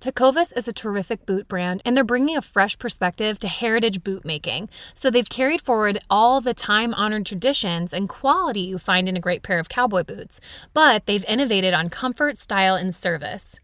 Tecovas 0.00 0.52
is 0.56 0.66
a 0.66 0.72
terrific 0.72 1.24
boot 1.26 1.46
brand, 1.46 1.80
and 1.84 1.96
they're 1.96 2.02
bringing 2.02 2.36
a 2.36 2.42
fresh 2.42 2.76
perspective 2.76 3.38
to 3.38 3.46
heritage 3.46 4.02
boot 4.02 4.24
making. 4.24 4.68
So 4.94 5.10
they've 5.10 5.28
carried 5.28 5.60
forward 5.60 5.98
all 6.10 6.40
the 6.40 6.54
time 6.54 6.92
honored 6.92 7.24
traditions 7.24 7.92
and 7.92 8.08
quality 8.08 8.62
you 8.62 8.78
find 8.78 9.08
in 9.08 9.16
a 9.16 9.20
great 9.20 9.44
pair 9.44 9.60
of 9.60 9.68
cowboy 9.68 10.02
boots, 10.02 10.40
but 10.72 11.06
they've 11.06 11.24
innovated 11.26 11.72
on 11.72 11.88
comfort, 11.88 12.36
style, 12.36 12.74
and 12.74 12.92
service. 12.92 13.60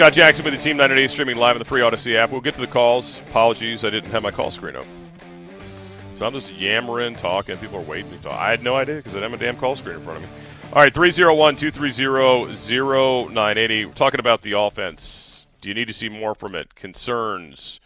Scott 0.00 0.14
Jackson 0.14 0.46
with 0.46 0.54
the 0.54 0.58
Team 0.58 0.78
980 0.78 1.12
streaming 1.12 1.36
live 1.36 1.56
on 1.56 1.58
the 1.58 1.64
free 1.66 1.82
Audacy 1.82 2.14
app. 2.14 2.30
We'll 2.30 2.40
get 2.40 2.54
to 2.54 2.62
the 2.62 2.66
calls. 2.66 3.20
Apologies, 3.28 3.84
I 3.84 3.90
didn't 3.90 4.10
have 4.10 4.22
my 4.22 4.30
call 4.30 4.50
screen 4.50 4.74
up. 4.74 4.86
So 6.14 6.26
I'm 6.26 6.32
just 6.32 6.54
yammering, 6.54 7.16
talking. 7.16 7.58
People 7.58 7.80
are 7.80 7.82
waiting 7.82 8.10
to 8.12 8.16
talk. 8.16 8.32
I 8.32 8.48
had 8.48 8.62
no 8.62 8.76
idea 8.76 8.96
because 8.96 9.12
I 9.12 9.16
didn't 9.16 9.32
have 9.32 9.42
a 9.42 9.44
damn 9.44 9.58
call 9.58 9.76
screen 9.76 9.96
in 9.96 10.02
front 10.02 10.16
of 10.16 10.22
me. 10.22 10.30
All 10.72 10.82
right, 10.82 10.94
301 10.94 11.54
230 11.56 13.34
0980. 13.34 13.84
We're 13.84 13.92
talking 13.92 14.20
about 14.20 14.40
the 14.40 14.52
offense. 14.52 15.48
Do 15.60 15.68
you 15.68 15.74
need 15.74 15.88
to 15.88 15.92
see 15.92 16.08
more 16.08 16.34
from 16.34 16.54
it? 16.54 16.74
Concerns? 16.74 17.78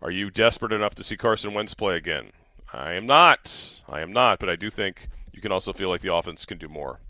Are 0.00 0.12
you 0.12 0.30
desperate 0.30 0.70
enough 0.70 0.94
to 0.94 1.02
see 1.02 1.16
Carson 1.16 1.54
Wentz 1.54 1.74
play 1.74 1.96
again? 1.96 2.30
I 2.72 2.92
am 2.92 3.04
not. 3.04 3.80
I 3.88 4.00
am 4.00 4.12
not, 4.12 4.38
but 4.38 4.48
I 4.48 4.54
do 4.54 4.70
think 4.70 5.08
you 5.32 5.42
can 5.42 5.50
also 5.50 5.72
feel 5.72 5.88
like 5.88 6.02
the 6.02 6.14
offense 6.14 6.44
can 6.44 6.58
do 6.58 6.68
more 6.68 7.00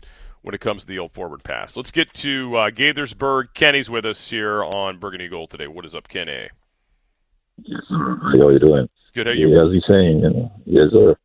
when 0.41 0.55
it 0.55 0.61
comes 0.61 0.83
to 0.83 0.87
the 0.87 0.99
old 0.99 1.13
forward 1.13 1.43
pass. 1.43 1.75
Let's 1.75 1.91
get 1.91 2.13
to 2.15 2.55
uh, 2.55 2.69
Gaithersburg. 2.71 3.53
Kenny's 3.53 3.89
with 3.89 4.05
us 4.05 4.29
here 4.29 4.63
on 4.63 4.97
Burgundy 4.97 5.27
Gold 5.27 5.49
today. 5.49 5.67
What 5.67 5.85
is 5.85 5.95
up, 5.95 6.07
Kenny? 6.07 6.49
Yes, 7.63 7.81
sir. 7.89 8.19
How 8.21 8.47
are 8.47 8.53
you 8.53 8.59
doing? 8.59 8.89
Good. 9.13 9.27
How 9.27 9.33
you? 9.33 9.49
Yeah, 9.49 9.65
as 9.65 9.71
you're 9.71 9.81
saying, 9.87 10.19
you 10.19 10.29
know, 10.29 10.51
yes, 10.65 10.91
sir. 10.91 11.15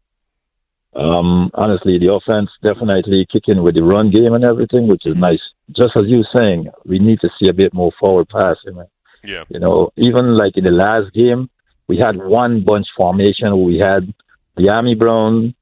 Um, 0.96 1.50
honestly, 1.54 1.98
the 1.98 2.12
offense 2.12 2.50
definitely 2.62 3.26
kicking 3.30 3.62
with 3.62 3.76
the 3.76 3.84
run 3.84 4.10
game 4.10 4.34
and 4.34 4.44
everything, 4.44 4.88
which 4.88 5.06
is 5.06 5.16
nice. 5.16 5.40
Just 5.70 5.96
as 5.96 6.04
you 6.06 6.18
were 6.18 6.40
saying, 6.40 6.68
we 6.84 6.98
need 6.98 7.20
to 7.20 7.28
see 7.38 7.48
a 7.48 7.54
bit 7.54 7.74
more 7.74 7.90
forward 7.98 8.28
passing. 8.28 8.82
Yeah. 9.24 9.44
You 9.48 9.58
know, 9.58 9.90
even 9.96 10.36
like 10.36 10.56
in 10.56 10.64
the 10.64 10.70
last 10.70 11.12
game, 11.12 11.50
we 11.88 11.98
had 11.98 12.16
one 12.16 12.62
bunch 12.64 12.86
formation 12.96 13.62
we 13.64 13.78
had 13.78 14.12
Dyami 14.58 14.98
Brown, 14.98 15.54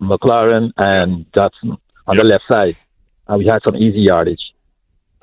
McLaurin, 0.00 0.72
and 0.76 1.26
Dotson 1.32 1.78
on 2.10 2.16
yep. 2.16 2.24
the 2.24 2.28
left 2.28 2.44
side, 2.50 2.76
and 3.28 3.38
we 3.38 3.46
had 3.46 3.62
some 3.64 3.76
easy 3.76 4.00
yardage. 4.10 4.42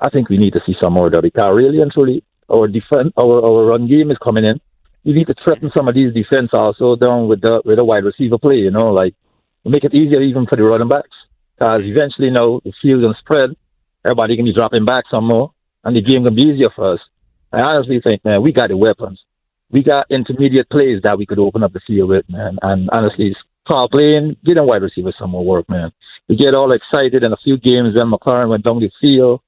I 0.00 0.08
think 0.08 0.28
we 0.28 0.38
need 0.38 0.54
to 0.54 0.62
see 0.64 0.74
some 0.82 0.94
more 0.94 1.06
of 1.06 1.12
that 1.12 1.22
because 1.22 1.52
really 1.52 1.78
and 1.78 1.92
truly, 1.92 2.24
our 2.48 2.66
defense, 2.66 3.12
our, 3.20 3.44
our 3.44 3.66
run 3.66 3.86
game 3.86 4.10
is 4.10 4.16
coming 4.24 4.44
in. 4.44 4.60
You 5.04 5.12
need 5.12 5.26
to 5.26 5.34
threaten 5.44 5.70
some 5.76 5.88
of 5.88 5.94
these 5.94 6.14
defense 6.14 6.50
also 6.52 6.96
down 6.96 7.28
with 7.28 7.40
the 7.42 7.60
with 7.64 7.76
the 7.76 7.84
wide 7.84 8.04
receiver 8.04 8.38
play. 8.38 8.56
You 8.56 8.70
know, 8.70 8.88
like 8.88 9.14
make 9.64 9.84
it 9.84 9.94
easier 9.94 10.22
even 10.22 10.46
for 10.46 10.56
the 10.56 10.62
running 10.62 10.88
backs 10.88 11.16
because 11.58 11.80
eventually, 11.82 12.28
you 12.28 12.32
know, 12.32 12.60
the 12.64 12.72
field 12.80 13.02
gonna 13.02 13.18
spread. 13.20 13.50
Everybody 14.04 14.36
can 14.36 14.46
be 14.46 14.54
dropping 14.54 14.86
back 14.86 15.04
some 15.10 15.26
more, 15.26 15.52
and 15.84 15.94
the 15.94 16.00
game 16.00 16.24
gonna 16.24 16.34
be 16.34 16.48
easier 16.48 16.70
for 16.74 16.94
us. 16.94 17.00
I 17.52 17.62
honestly 17.62 18.00
think, 18.00 18.24
man, 18.24 18.42
we 18.42 18.52
got 18.52 18.68
the 18.68 18.76
weapons. 18.76 19.20
We 19.70 19.82
got 19.82 20.10
intermediate 20.10 20.70
plays 20.70 21.02
that 21.02 21.18
we 21.18 21.26
could 21.26 21.38
open 21.38 21.62
up 21.62 21.72
the 21.72 21.80
field 21.86 22.08
with, 22.10 22.24
man. 22.28 22.58
And 22.62 22.88
honestly, 22.92 23.36
call 23.66 23.88
playing, 23.88 24.36
them 24.42 24.66
wide 24.66 24.82
receivers 24.82 25.16
some 25.18 25.30
more 25.30 25.44
work, 25.44 25.68
man. 25.68 25.92
We 26.28 26.36
get 26.36 26.54
all 26.54 26.72
excited 26.72 27.24
in 27.24 27.32
a 27.32 27.36
few 27.38 27.56
games. 27.58 27.94
Then 27.96 28.10
McLaurin 28.10 28.48
went 28.48 28.64
down 28.64 28.80
the 28.80 28.90
field 29.00 29.40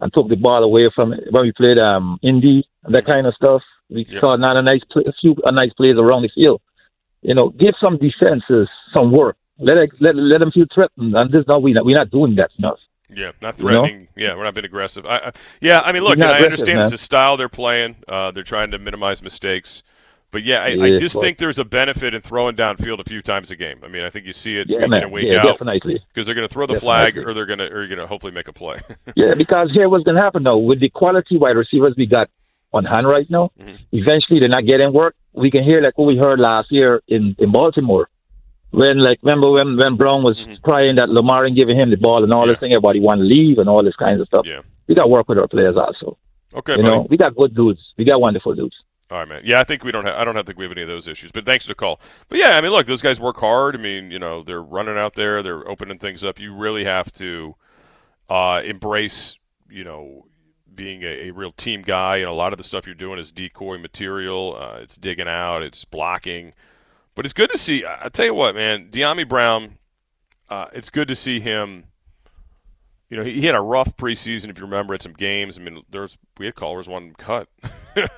and 0.00 0.12
took 0.12 0.28
the 0.28 0.36
ball 0.36 0.62
away 0.64 0.90
from 0.94 1.12
it 1.12 1.24
when 1.30 1.42
we 1.44 1.52
played 1.52 1.78
um 1.80 2.18
Indy 2.22 2.66
and 2.84 2.94
that 2.94 3.06
kind 3.06 3.26
of 3.26 3.34
stuff. 3.34 3.62
We 3.90 4.06
Yeah. 4.08 4.20
saw 4.20 4.36
not 4.36 4.58
a 4.58 4.62
nice 4.62 4.82
play, 4.90 5.04
a 5.06 5.12
few 5.20 5.34
a 5.44 5.52
nice 5.52 5.72
plays 5.74 5.94
around 5.94 6.22
the 6.22 6.30
field. 6.34 6.60
You 7.22 7.34
know, 7.34 7.48
give 7.50 7.72
some 7.84 7.98
defenses 7.98 8.68
some 8.94 9.10
work. 9.12 9.36
Let 9.58 9.76
it, 9.76 9.90
let 10.00 10.14
let 10.14 10.38
them 10.38 10.52
feel 10.52 10.66
threatened. 10.74 11.14
And 11.16 11.32
this 11.32 11.44
now 11.48 11.58
we 11.58 11.74
we're 11.82 11.96
not 11.96 12.10
doing 12.10 12.36
that 12.36 12.50
enough. 12.58 12.78
Yeah, 13.10 13.32
not 13.40 13.58
You 13.58 13.64
know? 13.64 13.70
threatening. 13.80 14.08
Yeah, 14.16 14.36
we're 14.36 14.44
not 14.44 14.54
being 14.54 14.66
aggressive. 14.66 15.04
I, 15.06 15.16
I, 15.16 15.32
yeah, 15.60 15.80
I 15.80 15.92
mean, 15.92 16.02
look, 16.04 16.12
and 16.12 16.24
I 16.24 16.40
understand 16.42 16.80
it's 16.80 16.90
man. 16.90 16.94
a 16.94 16.98
style 16.98 17.36
they're 17.38 17.48
playing. 17.48 17.96
Uh, 18.06 18.30
they're 18.30 18.44
trying 18.44 18.70
to 18.72 18.78
minimize 18.78 19.22
mistakes, 19.22 19.82
But 20.30 20.44
yeah, 20.44 20.60
I, 20.60 20.76
I 20.82 20.98
just 20.98 21.18
think 21.18 21.38
there's 21.38 21.58
a 21.58 21.64
benefit 21.64 22.12
in 22.12 22.20
throwing 22.20 22.54
downfield 22.54 23.00
a 23.00 23.04
few 23.04 23.22
times 23.22 23.50
a 23.50 23.56
game. 23.56 23.80
I 23.82 23.88
mean, 23.88 24.02
I 24.02 24.10
think 24.10 24.26
you 24.26 24.34
see 24.34 24.58
it 24.58 24.68
Yeah, 24.68 24.80
week 24.80 24.86
in 24.86 25.02
and 25.04 25.12
week 25.12 25.24
Yeah, 25.28 25.40
out 25.40 25.58
definitely. 25.58 26.02
because 26.12 26.26
they're 26.26 26.34
going 26.34 26.46
to 26.46 26.52
throw 26.52 26.66
the 26.66 26.74
Definitely. 26.74 27.12
flag 27.12 27.18
or 27.26 27.32
they're 27.32 27.46
going 27.46 27.60
to 27.60 27.64
or 27.66 27.78
you're 27.78 27.88
going 27.88 27.98
to 27.98 28.06
hopefully 28.06 28.32
make 28.32 28.46
a 28.48 28.52
play. 28.52 28.76
Yeah, 29.16 29.32
because 29.34 29.70
here 29.72 29.88
what's 29.88 30.04
going 30.04 30.16
to 30.16 30.22
happen 30.22 30.42
now 30.42 30.58
with 30.58 30.80
the 30.80 30.90
quality 30.90 31.38
wide 31.38 31.56
receivers 31.56 31.94
we 31.96 32.04
got 32.06 32.28
on 32.74 32.84
hand 32.84 33.06
right 33.10 33.28
now. 33.30 33.50
Mm-hmm. 33.58 33.76
Eventually, 33.92 34.40
they're 34.40 34.50
not 34.50 34.66
getting 34.66 34.92
work. 34.92 35.14
We 35.32 35.50
can 35.50 35.64
hear 35.64 35.80
like 35.80 35.96
what 35.96 36.06
we 36.06 36.18
heard 36.18 36.38
last 36.40 36.70
year 36.70 37.00
in 37.08 37.34
in 37.38 37.50
Baltimore, 37.50 38.10
when 38.70 38.98
like 38.98 39.20
remember 39.22 39.50
when 39.50 39.78
when 39.78 39.96
Brown 39.96 40.22
was 40.22 40.36
Mm-hmm. 40.36 40.54
crying 40.62 40.96
that 40.96 41.08
Lamar 41.08 41.46
ain't 41.46 41.58
giving 41.58 41.78
him 41.78 41.88
the 41.90 41.96
ball 41.96 42.22
and 42.22 42.32
all 42.34 42.46
this 42.46 42.58
thing, 42.58 42.72
everybody 42.72 43.00
want 43.00 43.20
to 43.20 43.24
leave 43.24 43.56
and 43.58 43.68
all 43.68 43.82
this 43.82 43.96
kinds 43.96 44.20
of 44.20 44.26
stuff. 44.26 44.42
Yeah. 44.44 44.60
we 44.86 44.94
got 44.94 45.04
to 45.04 45.08
work 45.08 45.26
with 45.28 45.38
our 45.38 45.48
players 45.48 45.76
also. 45.76 46.18
okay, 46.54 46.72
you 46.76 46.82
buddy. 46.82 46.90
know, 46.94 47.06
we 47.08 47.16
got 47.16 47.34
good 47.34 47.54
dudes. 47.54 47.80
We 47.96 48.04
got 48.04 48.20
wonderful 48.20 48.54
dudes. 48.54 48.76
All 49.10 49.18
right, 49.18 49.28
man. 49.28 49.40
Yeah, 49.44 49.58
I 49.58 49.64
think 49.64 49.84
we 49.84 49.92
don't. 49.92 50.04
Have, 50.04 50.16
I 50.16 50.24
don't 50.24 50.34
think 50.44 50.58
we 50.58 50.64
have 50.64 50.72
any 50.72 50.82
of 50.82 50.88
those 50.88 51.08
issues. 51.08 51.32
But 51.32 51.46
thanks 51.46 51.64
for 51.64 51.70
the 51.70 51.74
call. 51.74 51.98
But 52.28 52.38
yeah, 52.38 52.50
I 52.50 52.60
mean, 52.60 52.70
look, 52.70 52.86
those 52.86 53.00
guys 53.00 53.18
work 53.18 53.38
hard. 53.38 53.74
I 53.74 53.78
mean, 53.78 54.10
you 54.10 54.18
know, 54.18 54.42
they're 54.42 54.62
running 54.62 54.98
out 54.98 55.14
there. 55.14 55.42
They're 55.42 55.66
opening 55.68 55.98
things 55.98 56.24
up. 56.24 56.38
You 56.38 56.54
really 56.54 56.84
have 56.84 57.10
to 57.12 57.54
uh, 58.28 58.60
embrace, 58.64 59.38
you 59.70 59.82
know, 59.82 60.26
being 60.74 61.02
a, 61.04 61.28
a 61.28 61.30
real 61.30 61.52
team 61.52 61.80
guy. 61.82 62.18
And 62.18 62.28
a 62.28 62.32
lot 62.32 62.52
of 62.52 62.58
the 62.58 62.64
stuff 62.64 62.84
you're 62.84 62.94
doing 62.94 63.18
is 63.18 63.32
decoy 63.32 63.78
material. 63.78 64.58
Uh, 64.60 64.78
it's 64.82 64.96
digging 64.96 65.28
out. 65.28 65.62
It's 65.62 65.86
blocking. 65.86 66.52
But 67.14 67.24
it's 67.24 67.34
good 67.34 67.50
to 67.50 67.58
see. 67.58 67.86
I 67.86 68.06
I 68.06 68.08
tell 68.10 68.26
you 68.26 68.34
what, 68.34 68.54
man, 68.54 68.90
Dyami 68.90 69.26
Brown. 69.26 69.78
Uh, 70.50 70.66
it's 70.72 70.90
good 70.90 71.08
to 71.08 71.14
see 71.14 71.40
him. 71.40 71.84
You 73.10 73.16
know, 73.16 73.24
he, 73.24 73.40
he 73.40 73.46
had 73.46 73.54
a 73.54 73.60
rough 73.60 73.96
preseason. 73.96 74.50
If 74.50 74.58
you 74.58 74.64
remember, 74.64 74.94
at 74.94 75.02
some 75.02 75.14
games. 75.14 75.58
I 75.58 75.62
mean, 75.62 75.82
there's 75.90 76.18
we 76.38 76.46
had 76.46 76.54
callers 76.54 76.88
one 76.88 77.14
cut. 77.16 77.48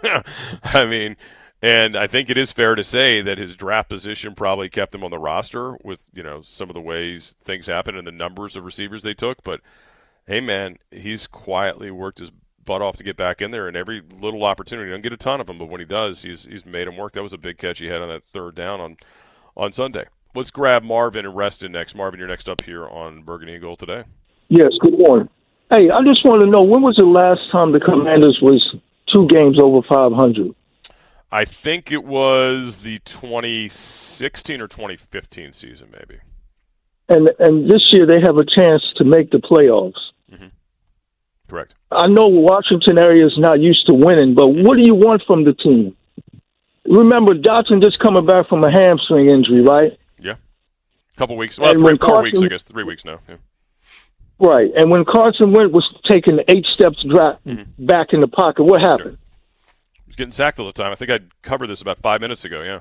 I 0.65 0.85
mean, 0.85 1.17
and 1.63 1.97
I 1.97 2.07
think 2.07 2.31
it 2.31 2.39
is 2.39 2.53
fair 2.53 2.75
to 2.75 2.83
say 2.83 3.21
that 3.23 3.39
his 3.39 3.57
draft 3.57 3.89
position 3.89 4.35
probably 4.35 4.69
kept 4.69 4.95
him 4.95 5.05
on 5.05 5.11
the 5.11 5.19
roster 5.19 5.77
with 5.85 6.09
you 6.13 6.23
know 6.23 6.43
some 6.43 6.71
of 6.71 6.75
the 6.75 6.81
ways 6.81 7.35
things 7.41 7.67
happen 7.67 7.97
and 7.97 8.07
the 8.07 8.13
numbers 8.13 8.57
of 8.57 8.65
receivers 8.65 9.03
they 9.03 9.15
took. 9.15 9.43
But 9.43 9.61
hey, 10.27 10.41
man, 10.41 10.79
he's 10.91 11.27
quietly 11.27 11.91
worked 11.91 12.19
his 12.19 12.33
butt 12.65 12.83
off 12.83 12.97
to 12.97 13.05
get 13.05 13.17
back 13.17 13.43
in 13.43 13.51
there, 13.51 13.69
and 13.69 13.77
every 13.77 14.01
little 14.01 14.45
opportunity. 14.45 14.89
He 14.89 14.91
doesn't 14.93 15.03
get 15.03 15.13
a 15.13 15.17
ton 15.17 15.41
of 15.41 15.47
them, 15.47 15.59
but 15.59 15.69
when 15.69 15.81
he 15.81 15.87
does, 15.87 16.23
he's 16.23 16.47
he's 16.47 16.65
made 16.65 16.89
him 16.89 16.97
work. 16.97 17.13
That 17.13 17.23
was 17.23 17.33
a 17.33 17.39
big 17.39 17.59
catch 17.59 17.79
he 17.79 17.87
had 17.87 18.03
on 18.03 18.09
that 18.09 18.25
third 18.33 18.55
down 18.55 18.81
on 18.81 18.97
on 19.57 19.73
Sunday. 19.73 20.07
Let's 20.35 20.51
grab 20.51 20.83
Marvin 20.83 21.27
and 21.27 21.37
Reston 21.37 21.73
next. 21.73 21.95
Marvin, 21.95 22.21
you're 22.21 22.29
next 22.29 22.49
up 22.49 22.63
here 22.63 22.87
on 22.87 23.23
Burgundy 23.23 23.59
Gold 23.59 23.81
today. 23.81 24.05
Yes, 24.51 24.73
good 24.81 24.99
morning. 24.99 25.29
Hey, 25.71 25.91
I 25.91 26.03
just 26.05 26.25
want 26.25 26.41
to 26.43 26.49
know 26.49 26.63
when 26.63 26.83
was 26.83 26.97
the 26.97 27.05
last 27.07 27.41
time 27.53 27.71
the 27.71 27.79
Commanders 27.79 28.39
was 28.43 28.61
two 29.15 29.29
games 29.29 29.59
over 29.63 29.81
500? 29.89 30.53
I 31.31 31.45
think 31.45 31.93
it 31.93 32.03
was 32.03 32.83
the 32.83 32.99
2016 33.05 34.61
or 34.61 34.67
2015 34.67 35.53
season, 35.53 35.89
maybe. 35.93 36.21
And 37.09 37.31
and 37.39 37.71
this 37.71 37.93
year 37.93 38.05
they 38.07 38.21
have 38.21 38.37
a 38.39 38.45
chance 38.45 38.83
to 38.97 39.05
make 39.05 39.31
the 39.31 39.39
playoffs. 39.39 39.95
Mm-hmm. 40.33 40.47
Correct. 41.49 41.75
I 41.93 42.09
know 42.09 42.27
Washington 42.27 42.99
area 42.99 43.25
is 43.27 43.35
not 43.39 43.61
used 43.61 43.87
to 43.87 43.95
winning, 43.95 44.35
but 44.35 44.49
what 44.49 44.77
do 44.77 44.83
you 44.85 44.95
want 44.97 45.23
from 45.27 45.45
the 45.45 45.53
team? 45.55 45.97
Remember, 46.87 47.35
Dotson 47.35 47.81
just 47.83 48.01
coming 48.01 48.27
back 48.27 48.49
from 48.49 48.65
a 48.65 48.71
hamstring 48.71 49.29
injury, 49.31 49.63
right? 49.63 49.97
Yeah. 50.19 50.33
a 51.15 51.17
couple 51.17 51.37
weeks. 51.37 51.59
Well, 51.59 51.71
And 51.71 51.79
three, 51.79 51.97
four 51.99 52.09
Carson- 52.09 52.23
weeks, 52.25 52.43
I 52.43 52.49
guess. 52.49 52.63
Three 52.65 52.85
weeks 52.85 53.05
now. 53.05 53.21
Yeah. 53.29 53.37
Right. 54.41 54.71
And 54.75 54.91
when 54.91 55.05
Carson 55.05 55.53
Wentz 55.53 55.73
was 55.73 55.87
taking 56.09 56.39
eight 56.49 56.65
steps 56.75 56.97
dra- 57.09 57.39
Mm-hmm. 57.47 57.85
back 57.87 58.09
in 58.13 58.21
the 58.21 58.29
pocket, 58.29 58.65
what 58.65 58.81
happened? 58.81 59.19
He's 60.07 60.17
getting 60.17 60.33
sacked 60.33 60.59
all 60.59 60.67
the 60.67 60.73
time. 60.73 60.91
I 60.93 60.95
think 60.95 61.11
I 61.11 61.21
covered 61.43 61.69
this 61.69 61.83
about 61.83 61.99
five 61.99 62.21
minutes 62.21 62.45
ago. 62.45 62.63
Yeah. 62.63 62.81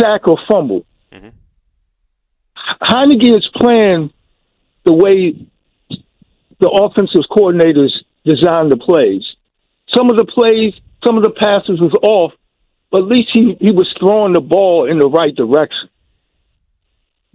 Sack 0.00 0.26
or 0.28 0.38
fumble. 0.50 0.86
Mhm. 1.12 1.32
Heinicke 2.80 3.36
is 3.36 3.48
playing 3.54 4.10
the 4.84 4.92
way 4.92 5.34
the 6.60 6.68
offensive 6.70 7.22
coordinators 7.30 7.90
designed 8.24 8.72
the 8.72 8.76
plays. 8.78 9.22
Some 9.96 10.10
of 10.10 10.16
the 10.16 10.24
plays, 10.24 10.74
some 11.06 11.16
of 11.16 11.22
the 11.24 11.30
passes 11.30 11.80
was 11.80 11.92
off, 12.02 12.32
but 12.90 13.02
at 13.02 13.08
least 13.08 13.30
he, 13.32 13.56
he 13.60 13.72
was 13.72 13.92
throwing 13.98 14.32
the 14.32 14.40
ball 14.40 14.86
in 14.90 14.98
the 14.98 15.08
right 15.08 15.34
direction. 15.34 15.88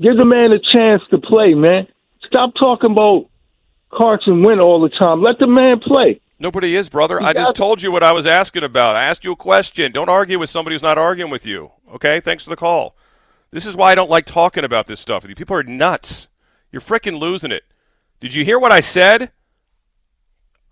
Give 0.01 0.17
the 0.17 0.25
man 0.25 0.53
a 0.53 0.59
chance 0.59 1.01
to 1.11 1.19
play, 1.19 1.53
man. 1.53 1.87
Stop 2.33 2.53
talking 2.59 2.91
about 2.91 3.29
Carson 3.91 4.41
win 4.41 4.59
all 4.59 4.81
the 4.81 4.89
time. 4.89 5.21
Let 5.21 5.37
the 5.39 5.45
man 5.45 5.79
play. 5.79 6.19
Nobody 6.39 6.75
is, 6.75 6.89
brother. 6.89 7.19
He 7.19 7.25
I 7.25 7.33
just 7.33 7.55
told 7.55 7.81
you 7.83 7.91
what 7.91 8.01
I 8.01 8.11
was 8.11 8.25
asking 8.25 8.63
about. 8.63 8.95
I 8.95 9.03
asked 9.03 9.23
you 9.23 9.31
a 9.33 9.35
question. 9.35 9.91
Don't 9.91 10.09
argue 10.09 10.39
with 10.39 10.49
somebody 10.49 10.73
who's 10.73 10.81
not 10.81 10.97
arguing 10.97 11.31
with 11.31 11.45
you. 11.45 11.71
Okay? 11.93 12.19
Thanks 12.19 12.43
for 12.43 12.49
the 12.49 12.55
call. 12.55 12.95
This 13.51 13.67
is 13.67 13.75
why 13.75 13.91
I 13.91 13.95
don't 13.95 14.09
like 14.09 14.25
talking 14.25 14.63
about 14.63 14.87
this 14.87 14.99
stuff 14.99 15.21
with 15.21 15.29
you. 15.29 15.35
People 15.35 15.55
are 15.55 15.63
nuts. 15.63 16.27
You're 16.71 16.81
freaking 16.81 17.19
losing 17.19 17.51
it. 17.51 17.63
Did 18.19 18.33
you 18.33 18.43
hear 18.43 18.57
what 18.57 18.71
I 18.71 18.79
said? 18.79 19.31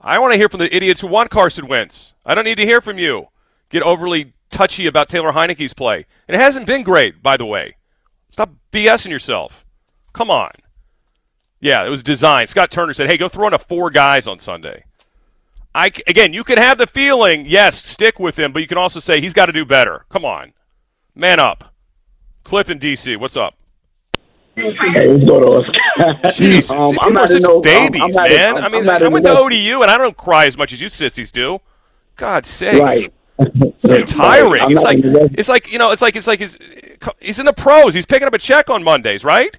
I 0.02 0.18
want 0.18 0.34
to 0.34 0.38
hear 0.38 0.50
from 0.50 0.62
the 0.62 0.76
idiots 0.76 1.02
who 1.02 1.08
want 1.08 1.30
Carson 1.30 1.68
Wentz. 1.68 2.16
I 2.26 2.34
don't 2.34 2.46
need 2.46 2.58
to 2.58 2.66
hear 2.66 2.82
from 2.82 2.98
you. 2.98 3.28
Get 3.70 3.84
overly 3.84 4.34
touchy 4.50 4.88
about 4.88 5.10
Taylor 5.10 5.32
Heinicke's 5.32 5.76
play. 5.76 6.08
And 6.28 6.36
it 6.36 6.42
hasn't 6.42 6.66
been 6.66 6.82
great, 6.82 7.22
by 7.22 7.38
the 7.38 7.46
way. 7.46 7.76
Stop 8.32 8.50
BSing 8.74 9.12
yourself. 9.12 9.64
Come 10.12 10.32
on. 10.32 10.52
Yeah, 11.62 11.86
it 11.86 11.90
was 11.90 12.02
designed. 12.04 12.50
Scott 12.50 12.72
Turner 12.72 12.92
said, 12.94 13.10
"Hey, 13.10 13.18
go 13.18 13.30
throw 13.30 13.48
into 13.48 13.60
four 13.60 13.90
guys 13.92 14.28
on 14.28 14.40
Sunday." 14.40 14.84
I 15.74 15.92
again, 16.08 16.34
you 16.34 16.44
can 16.44 16.58
have 16.58 16.78
the 16.78 16.88
feeling, 16.88 17.46
yes, 17.46 17.86
stick 17.86 18.20
with 18.20 18.38
him, 18.38 18.52
but 18.52 18.60
you 18.62 18.68
can 18.68 18.78
also 18.78 19.00
say 19.00 19.22
he's 19.22 19.34
got 19.34 19.46
to 19.46 19.54
do 19.54 19.64
better. 19.64 20.06
Come 20.10 20.26
on, 20.26 20.54
man 21.16 21.40
up. 21.40 21.74
Cliff 22.44 22.70
in 22.70 22.80
DC, 22.80 23.16
what's 23.18 23.38
up? 23.38 23.56
Hey, 24.56 24.64
what's 25.08 25.24
going 25.24 25.44
on? 25.44 26.34
Jesus, 26.34 26.72
um, 26.72 26.98
I'm 27.00 27.14
not 27.14 27.30
such 27.30 27.38
in 27.38 27.44
no 27.44 27.62
babies, 27.62 28.02
um, 28.02 28.10
not 28.10 28.28
in- 28.28 28.34
man. 28.34 28.58
I 28.58 28.68
mean, 28.68 28.90
I'm 28.90 29.04
I 29.04 29.06
in 29.06 29.14
went 29.14 29.26
to 29.26 29.38
ODU, 29.38 29.82
and 29.82 29.92
I 29.92 29.98
don't 29.98 30.18
cry 30.18 30.46
as 30.48 30.58
much 30.58 30.74
as 30.74 30.82
you 30.82 30.90
sissies 30.90 31.32
do. 31.32 31.60
God's 32.18 32.50
sakes. 32.50 32.78
Right. 32.78 33.14
It's 33.40 34.12
tiring. 34.12 34.64
It's 34.72 34.84
like 34.84 34.98
it's 35.04 35.50
like 35.50 35.72
you 35.72 35.78
know. 35.80 35.92
It's 35.92 36.02
like 36.02 36.16
it's 36.16 36.28
like 36.28 36.40
he's 36.40 36.58
he's 37.20 37.40
in 37.40 37.46
the 37.46 37.54
pros. 37.54 37.94
He's 37.94 38.06
picking 38.06 38.28
up 38.28 38.34
a 38.34 38.38
check 38.38 38.70
on 38.70 38.84
Mondays, 38.84 39.24
right? 39.24 39.58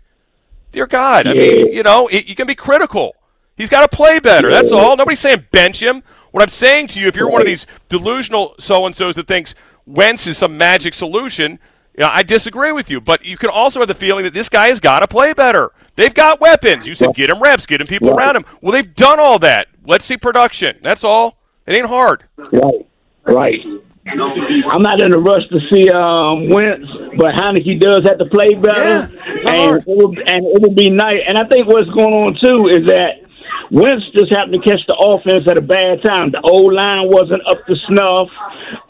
Dear 0.72 0.86
God, 0.86 1.26
I 1.26 1.34
mean, 1.34 1.72
you 1.72 1.82
know, 1.82 2.08
it, 2.08 2.26
you 2.26 2.34
can 2.34 2.46
be 2.46 2.54
critical. 2.54 3.14
He's 3.56 3.68
got 3.70 3.82
to 3.88 3.94
play 3.96 4.18
better. 4.18 4.50
That's 4.50 4.72
all. 4.72 4.96
Nobody's 4.96 5.20
saying 5.20 5.46
bench 5.50 5.82
him. 5.82 6.02
What 6.30 6.42
I'm 6.42 6.48
saying 6.48 6.88
to 6.88 7.00
you, 7.00 7.08
if 7.08 7.14
you're 7.16 7.28
one 7.28 7.42
of 7.42 7.46
these 7.46 7.66
delusional 7.90 8.54
so 8.58 8.86
and 8.86 8.96
so's 8.96 9.16
that 9.16 9.28
thinks 9.28 9.54
Wentz 9.86 10.26
is 10.26 10.38
some 10.38 10.56
magic 10.56 10.94
solution, 10.94 11.58
you 11.94 12.00
know, 12.02 12.08
I 12.10 12.22
disagree 12.22 12.72
with 12.72 12.90
you. 12.90 13.02
But 13.02 13.22
you 13.24 13.36
can 13.36 13.50
also 13.50 13.80
have 13.80 13.88
the 13.88 13.94
feeling 13.94 14.24
that 14.24 14.32
this 14.32 14.48
guy 14.48 14.68
has 14.68 14.80
got 14.80 15.00
to 15.00 15.06
play 15.08 15.34
better. 15.34 15.70
They've 15.94 16.14
got 16.14 16.40
weapons. 16.40 16.86
You 16.86 16.94
said 16.94 17.14
get 17.14 17.28
him 17.28 17.42
reps, 17.42 17.66
get 17.66 17.82
him 17.82 17.86
people 17.86 18.08
Right. 18.08 18.24
around 18.24 18.36
him. 18.36 18.44
Well, 18.62 18.72
they've 18.72 18.94
done 18.94 19.20
all 19.20 19.38
that. 19.40 19.68
Let's 19.84 20.06
see 20.06 20.16
production. 20.16 20.78
That's 20.82 21.04
all. 21.04 21.36
It 21.66 21.74
ain't 21.74 21.86
hard. 21.88 22.24
Right, 22.38 22.86
right. 23.24 23.60
I'm 24.07 24.82
not 24.82 25.00
in 25.00 25.14
a 25.14 25.18
rush 25.18 25.46
to 25.50 25.61
see 25.70 25.88
um, 25.90 26.48
Wentz, 26.50 26.90
but 27.16 27.34
Heinicke 27.34 27.78
does 27.78 28.03
have 28.05 28.18
to 28.18 28.26
play 28.26 28.55
better, 28.55 29.09
and 29.46 29.78
it 29.78 29.84
would, 29.86 30.18
and 30.18 30.42
it 30.44 30.62
would 30.62 30.74
be 30.74 30.90
nice. 30.90 31.22
And 31.28 31.38
I 31.38 31.46
think 31.46 31.68
what's 31.68 31.88
going 31.90 32.12
on 32.12 32.34
too 32.42 32.66
is 32.66 32.86
that 32.90 33.22
Wentz 33.70 34.05
just 34.14 34.32
happened 34.34 34.61
to 34.61 34.68
catch 34.68 34.82
the 34.86 34.98
offense 34.98 35.46
at 35.48 35.57
a 35.57 35.62
bad 35.62 36.03
time. 36.05 36.32
The 36.32 36.42
old 36.42 36.74
line 36.74 37.09
wasn't 37.09 37.46
up 37.46 37.64
to 37.64 37.74
snuff. 37.88 38.28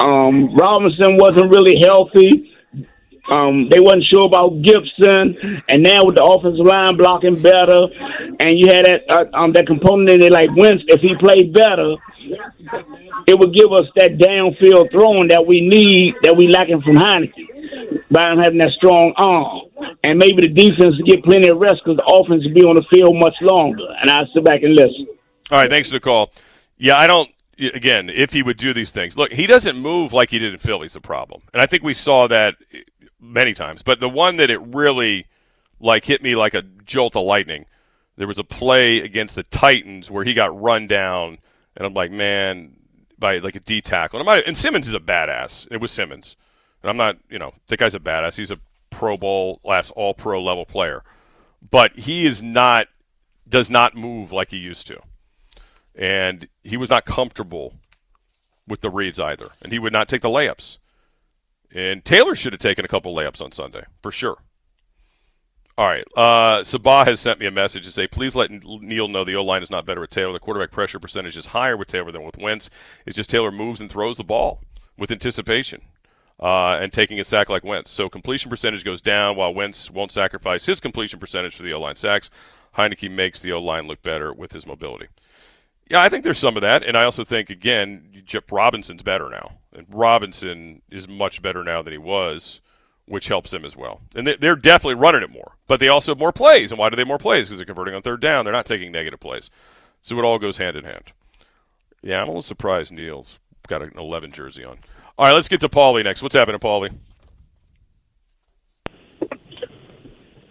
Um, 0.00 0.56
Robinson 0.56 1.16
wasn't 1.20 1.52
really 1.52 1.76
healthy. 1.84 2.51
Um, 3.30 3.68
they 3.70 3.78
wasn't 3.78 4.04
sure 4.10 4.26
about 4.26 4.62
Gibson, 4.62 5.62
and 5.68 5.82
now 5.82 6.02
with 6.02 6.18
the 6.18 6.26
offensive 6.26 6.66
line 6.66 6.98
blocking 6.98 7.38
better, 7.38 7.86
and 8.42 8.58
you 8.58 8.66
had 8.66 8.82
that 8.82 9.06
uh, 9.06 9.30
um, 9.30 9.52
that 9.54 9.66
component 9.66 10.10
in 10.10 10.18
there 10.18 10.34
like 10.34 10.50
Wentz. 10.56 10.82
If 10.88 11.00
he 11.00 11.14
played 11.22 11.54
better, 11.54 11.94
it 13.30 13.38
would 13.38 13.54
give 13.54 13.70
us 13.70 13.86
that 13.94 14.18
downfield 14.18 14.90
throwing 14.90 15.28
that 15.28 15.46
we 15.46 15.62
need, 15.62 16.18
that 16.26 16.36
we 16.36 16.50
lacking 16.50 16.82
from 16.82 16.98
Heinicke, 16.98 18.10
by 18.10 18.26
him 18.32 18.42
having 18.42 18.58
that 18.58 18.74
strong 18.74 19.14
arm, 19.14 19.70
and 20.02 20.18
maybe 20.18 20.42
the 20.42 20.50
defense 20.50 20.98
to 20.98 21.04
get 21.06 21.22
plenty 21.22 21.46
of 21.46 21.58
rest 21.62 21.78
because 21.84 22.02
the 22.02 22.08
offense 22.10 22.42
will 22.42 22.54
be 22.54 22.66
on 22.66 22.74
the 22.74 22.84
field 22.90 23.14
much 23.14 23.38
longer. 23.40 23.86
And 24.02 24.10
I 24.10 24.26
sit 24.34 24.42
back 24.42 24.66
and 24.66 24.74
listen. 24.74 25.06
All 25.50 25.58
right, 25.58 25.70
thanks 25.70 25.88
for 25.88 25.94
the 25.94 26.00
call. 26.00 26.32
Yeah, 26.76 26.98
I 26.98 27.06
don't. 27.06 27.30
Again, 27.58 28.10
if 28.10 28.32
he 28.32 28.42
would 28.42 28.56
do 28.56 28.74
these 28.74 28.90
things, 28.90 29.16
look, 29.16 29.30
he 29.30 29.46
doesn't 29.46 29.76
move 29.76 30.12
like 30.12 30.30
he 30.30 30.40
did 30.40 30.52
in 30.52 30.58
Philly's 30.58 30.94
the 30.94 31.00
problem, 31.00 31.42
and 31.52 31.62
I 31.62 31.66
think 31.66 31.84
we 31.84 31.94
saw 31.94 32.26
that 32.26 32.56
many 33.22 33.54
times. 33.54 33.82
But 33.82 34.00
the 34.00 34.08
one 34.08 34.36
that 34.36 34.50
it 34.50 34.58
really 34.58 35.26
like 35.80 36.04
hit 36.04 36.22
me 36.22 36.34
like 36.34 36.54
a 36.54 36.62
jolt 36.62 37.16
of 37.16 37.24
lightning. 37.24 37.64
There 38.16 38.26
was 38.26 38.38
a 38.38 38.44
play 38.44 38.98
against 38.98 39.34
the 39.34 39.42
Titans 39.42 40.10
where 40.10 40.24
he 40.24 40.34
got 40.34 40.60
run 40.60 40.86
down, 40.86 41.38
and 41.74 41.86
I'm 41.86 41.94
like, 41.94 42.10
man, 42.10 42.76
by 43.18 43.38
like 43.38 43.56
a 43.56 43.60
D 43.60 43.80
tackle. 43.80 44.20
And, 44.20 44.44
and 44.46 44.56
Simmons 44.56 44.86
is 44.86 44.94
a 44.94 45.00
badass. 45.00 45.66
It 45.70 45.80
was 45.80 45.90
Simmons, 45.90 46.36
and 46.82 46.90
I'm 46.90 46.98
not, 46.98 47.16
you 47.30 47.38
know, 47.38 47.54
that 47.68 47.78
guy's 47.78 47.94
a 47.94 48.00
badass. 48.00 48.36
He's 48.36 48.50
a 48.50 48.58
Pro 48.90 49.16
Bowl, 49.16 49.60
last 49.64 49.90
All 49.92 50.12
Pro 50.12 50.42
level 50.42 50.66
player, 50.66 51.02
but 51.68 51.96
he 51.96 52.26
is 52.26 52.42
not, 52.42 52.88
does 53.48 53.70
not 53.70 53.96
move 53.96 54.30
like 54.30 54.50
he 54.50 54.58
used 54.58 54.86
to 54.88 55.00
and 55.94 56.48
he 56.62 56.76
was 56.76 56.90
not 56.90 57.04
comfortable 57.04 57.74
with 58.66 58.80
the 58.80 58.90
reads 58.90 59.20
either, 59.20 59.50
and 59.62 59.72
he 59.72 59.78
would 59.78 59.92
not 59.92 60.08
take 60.08 60.22
the 60.22 60.28
layups. 60.28 60.78
And 61.74 62.04
Taylor 62.04 62.34
should 62.34 62.52
have 62.52 62.60
taken 62.60 62.84
a 62.84 62.88
couple 62.88 63.14
layups 63.14 63.40
on 63.40 63.52
Sunday 63.52 63.84
for 64.02 64.10
sure. 64.10 64.38
All 65.78 65.86
right. 65.86 66.04
Uh, 66.16 66.60
Sabah 66.60 67.06
has 67.06 67.18
sent 67.18 67.40
me 67.40 67.46
a 67.46 67.50
message 67.50 67.84
to 67.86 67.92
say, 67.92 68.06
please 68.06 68.34
let 68.34 68.50
Neil 68.50 69.08
know 69.08 69.24
the 69.24 69.36
O 69.36 69.42
line 69.42 69.62
is 69.62 69.70
not 69.70 69.86
better 69.86 70.02
with 70.02 70.10
Taylor. 70.10 70.32
The 70.32 70.38
quarterback 70.38 70.70
pressure 70.70 70.98
percentage 70.98 71.36
is 71.36 71.46
higher 71.46 71.76
with 71.76 71.88
Taylor 71.88 72.12
than 72.12 72.24
with 72.24 72.36
Wentz. 72.36 72.68
It's 73.06 73.16
just 73.16 73.30
Taylor 73.30 73.50
moves 73.50 73.80
and 73.80 73.90
throws 73.90 74.18
the 74.18 74.24
ball 74.24 74.60
with 74.98 75.10
anticipation 75.10 75.80
uh, 76.38 76.76
and 76.80 76.92
taking 76.92 77.18
a 77.18 77.24
sack 77.24 77.48
like 77.48 77.64
Wentz. 77.64 77.90
So 77.90 78.10
completion 78.10 78.50
percentage 78.50 78.84
goes 78.84 79.00
down 79.00 79.36
while 79.36 79.54
Wentz 79.54 79.90
won't 79.90 80.12
sacrifice 80.12 80.66
his 80.66 80.80
completion 80.80 81.18
percentage 81.18 81.56
for 81.56 81.62
the 81.62 81.72
O 81.72 81.80
line 81.80 81.94
sacks. 81.94 82.28
Heinicke 82.76 83.10
makes 83.10 83.40
the 83.40 83.52
O 83.52 83.60
line 83.62 83.86
look 83.86 84.02
better 84.02 84.32
with 84.32 84.52
his 84.52 84.66
mobility. 84.66 85.06
Yeah, 85.88 86.02
I 86.02 86.08
think 86.08 86.24
there's 86.24 86.38
some 86.38 86.56
of 86.56 86.62
that, 86.62 86.82
and 86.82 86.96
I 86.96 87.04
also 87.04 87.24
think 87.24 87.50
again, 87.50 88.22
Jeff 88.24 88.50
Robinson's 88.50 89.02
better 89.02 89.28
now, 89.28 89.58
and 89.74 89.86
Robinson 89.88 90.82
is 90.90 91.08
much 91.08 91.42
better 91.42 91.64
now 91.64 91.82
than 91.82 91.92
he 91.92 91.98
was 91.98 92.60
which 93.06 93.28
helps 93.28 93.50
them 93.50 93.64
as 93.64 93.76
well. 93.76 94.00
And 94.14 94.26
they're 94.26 94.56
definitely 94.56 94.94
running 94.94 95.22
it 95.22 95.30
more, 95.30 95.56
but 95.66 95.80
they 95.80 95.88
also 95.88 96.12
have 96.12 96.18
more 96.18 96.32
plays. 96.32 96.70
And 96.70 96.78
why 96.78 96.88
do 96.88 96.96
they 96.96 97.00
have 97.02 97.08
more 97.08 97.18
plays? 97.18 97.48
Because 97.48 97.58
they're 97.58 97.66
converting 97.66 97.94
on 97.94 98.02
third 98.02 98.20
down. 98.20 98.44
They're 98.44 98.52
not 98.52 98.66
taking 98.66 98.92
negative 98.92 99.20
plays. 99.20 99.50
So 100.02 100.18
it 100.18 100.24
all 100.24 100.38
goes 100.38 100.56
hand 100.56 100.76
in 100.76 100.84
hand. 100.84 101.12
Yeah, 102.02 102.20
I'm 102.20 102.28
a 102.28 102.30
little 102.30 102.42
surprised 102.42 102.92
Neil's 102.92 103.38
got 103.68 103.82
an 103.82 103.92
11 103.96 104.32
jersey 104.32 104.64
on. 104.64 104.78
All 105.18 105.26
right, 105.26 105.34
let's 105.34 105.48
get 105.48 105.60
to 105.60 105.68
Paulie 105.68 106.04
next. 106.04 106.22
What's 106.22 106.34
happening, 106.34 106.58
Paulie? 106.58 106.94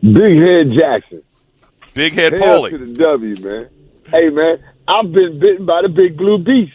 Big 0.02 0.36
Head 0.36 0.72
Jackson. 0.78 1.24
Big 1.94 2.14
Head 2.14 2.34
Hell 2.34 2.64
Paulie. 2.64 2.72
to 2.72 2.78
the 2.78 2.94
W, 2.94 3.36
man. 3.42 3.70
Hey, 4.06 4.30
man, 4.30 4.64
I've 4.88 5.12
been 5.12 5.40
bitten 5.40 5.66
by 5.66 5.82
the 5.82 5.90
big 5.90 6.18
blue 6.18 6.38
beast. 6.38 6.74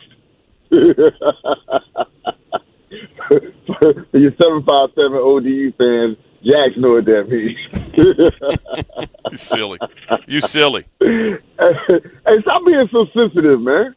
For 3.67 4.19
your 4.19 4.33
757 4.41 5.13
ODU 5.13 5.73
fans, 5.73 6.17
Jacks 6.45 6.77
know 6.77 6.93
what 6.93 7.05
that 7.07 7.29
means. 7.29 7.59
you 9.31 9.37
silly. 9.37 9.79
You 10.27 10.41
silly. 10.41 10.85
hey, 11.01 11.39
stop 12.43 12.65
being 12.67 12.89
so 12.93 13.07
sensitive, 13.13 13.61
man. 13.61 13.95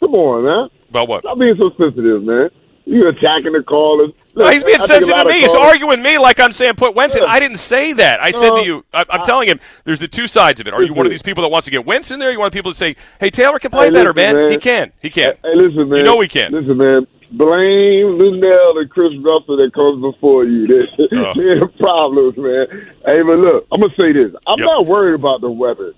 Come 0.00 0.14
on, 0.14 0.44
man. 0.44 0.68
About 0.90 1.08
what? 1.08 1.20
Stop 1.22 1.38
being 1.38 1.56
so 1.58 1.70
sensitive, 1.78 2.22
man. 2.22 2.50
You 2.84 3.08
attacking 3.08 3.52
the 3.52 3.62
callers. 3.66 4.12
No, 4.36 4.50
he's 4.50 4.62
being 4.62 4.80
I 4.80 4.84
sensitive 4.86 5.16
to 5.16 5.24
me. 5.24 5.40
He's 5.40 5.52
arguing 5.54 5.88
with 5.88 6.00
me 6.00 6.18
like 6.18 6.38
I'm 6.38 6.52
saying 6.52 6.74
put 6.74 6.94
Wentz 6.94 7.16
in. 7.16 7.22
Yeah. 7.22 7.28
I 7.30 7.40
didn't 7.40 7.56
say 7.58 7.94
that. 7.94 8.20
I 8.22 8.30
said 8.30 8.50
to 8.50 8.62
you, 8.62 8.84
I, 8.92 9.00
I'm 9.10 9.20
I- 9.22 9.24
telling 9.24 9.48
him, 9.48 9.58
there's 9.84 10.00
the 10.00 10.08
two 10.08 10.26
sides 10.26 10.60
of 10.60 10.66
it. 10.66 10.74
Are 10.74 10.82
you 10.82 10.92
one 10.94 11.06
of 11.06 11.10
these 11.10 11.22
people 11.22 11.42
that 11.42 11.48
wants 11.48 11.64
to 11.64 11.70
get 11.70 11.86
Wentz 11.86 12.10
in 12.10 12.18
there? 12.20 12.30
You 12.30 12.38
want 12.38 12.52
people 12.52 12.70
to 12.72 12.76
say, 12.78 12.96
hey, 13.18 13.30
Taylor 13.30 13.58
can 13.58 13.70
play 13.70 13.86
Hey, 13.86 13.90
better, 13.92 14.12
listen, 14.12 14.34
man. 14.34 14.42
man. 14.44 14.50
He 14.52 14.58
can. 14.58 14.92
He 15.00 15.10
can. 15.10 15.34
Hey, 15.42 15.54
listen, 15.54 15.88
man. 15.88 15.98
You 16.00 16.04
know 16.04 16.20
he 16.20 16.28
can. 16.28 16.52
Listen, 16.52 16.76
man. 16.76 17.06
Blame 17.32 18.18
Lunell 18.18 18.78
and 18.78 18.88
Chris 18.90 19.12
Russell 19.18 19.56
that 19.56 19.72
comes 19.74 20.00
before 20.00 20.44
you. 20.44 20.66
They're, 20.68 20.86
they're 21.34 21.60
the 21.60 21.72
problems, 21.80 22.36
man. 22.36 22.66
Hey, 23.06 23.22
but 23.22 23.38
look, 23.38 23.66
I'm 23.72 23.80
gonna 23.80 23.92
say 24.00 24.12
this. 24.12 24.30
I'm 24.46 24.58
Yep. 24.58 24.64
not 24.66 24.86
worried 24.86 25.14
about 25.14 25.40
the 25.40 25.50
weather. 25.50 25.92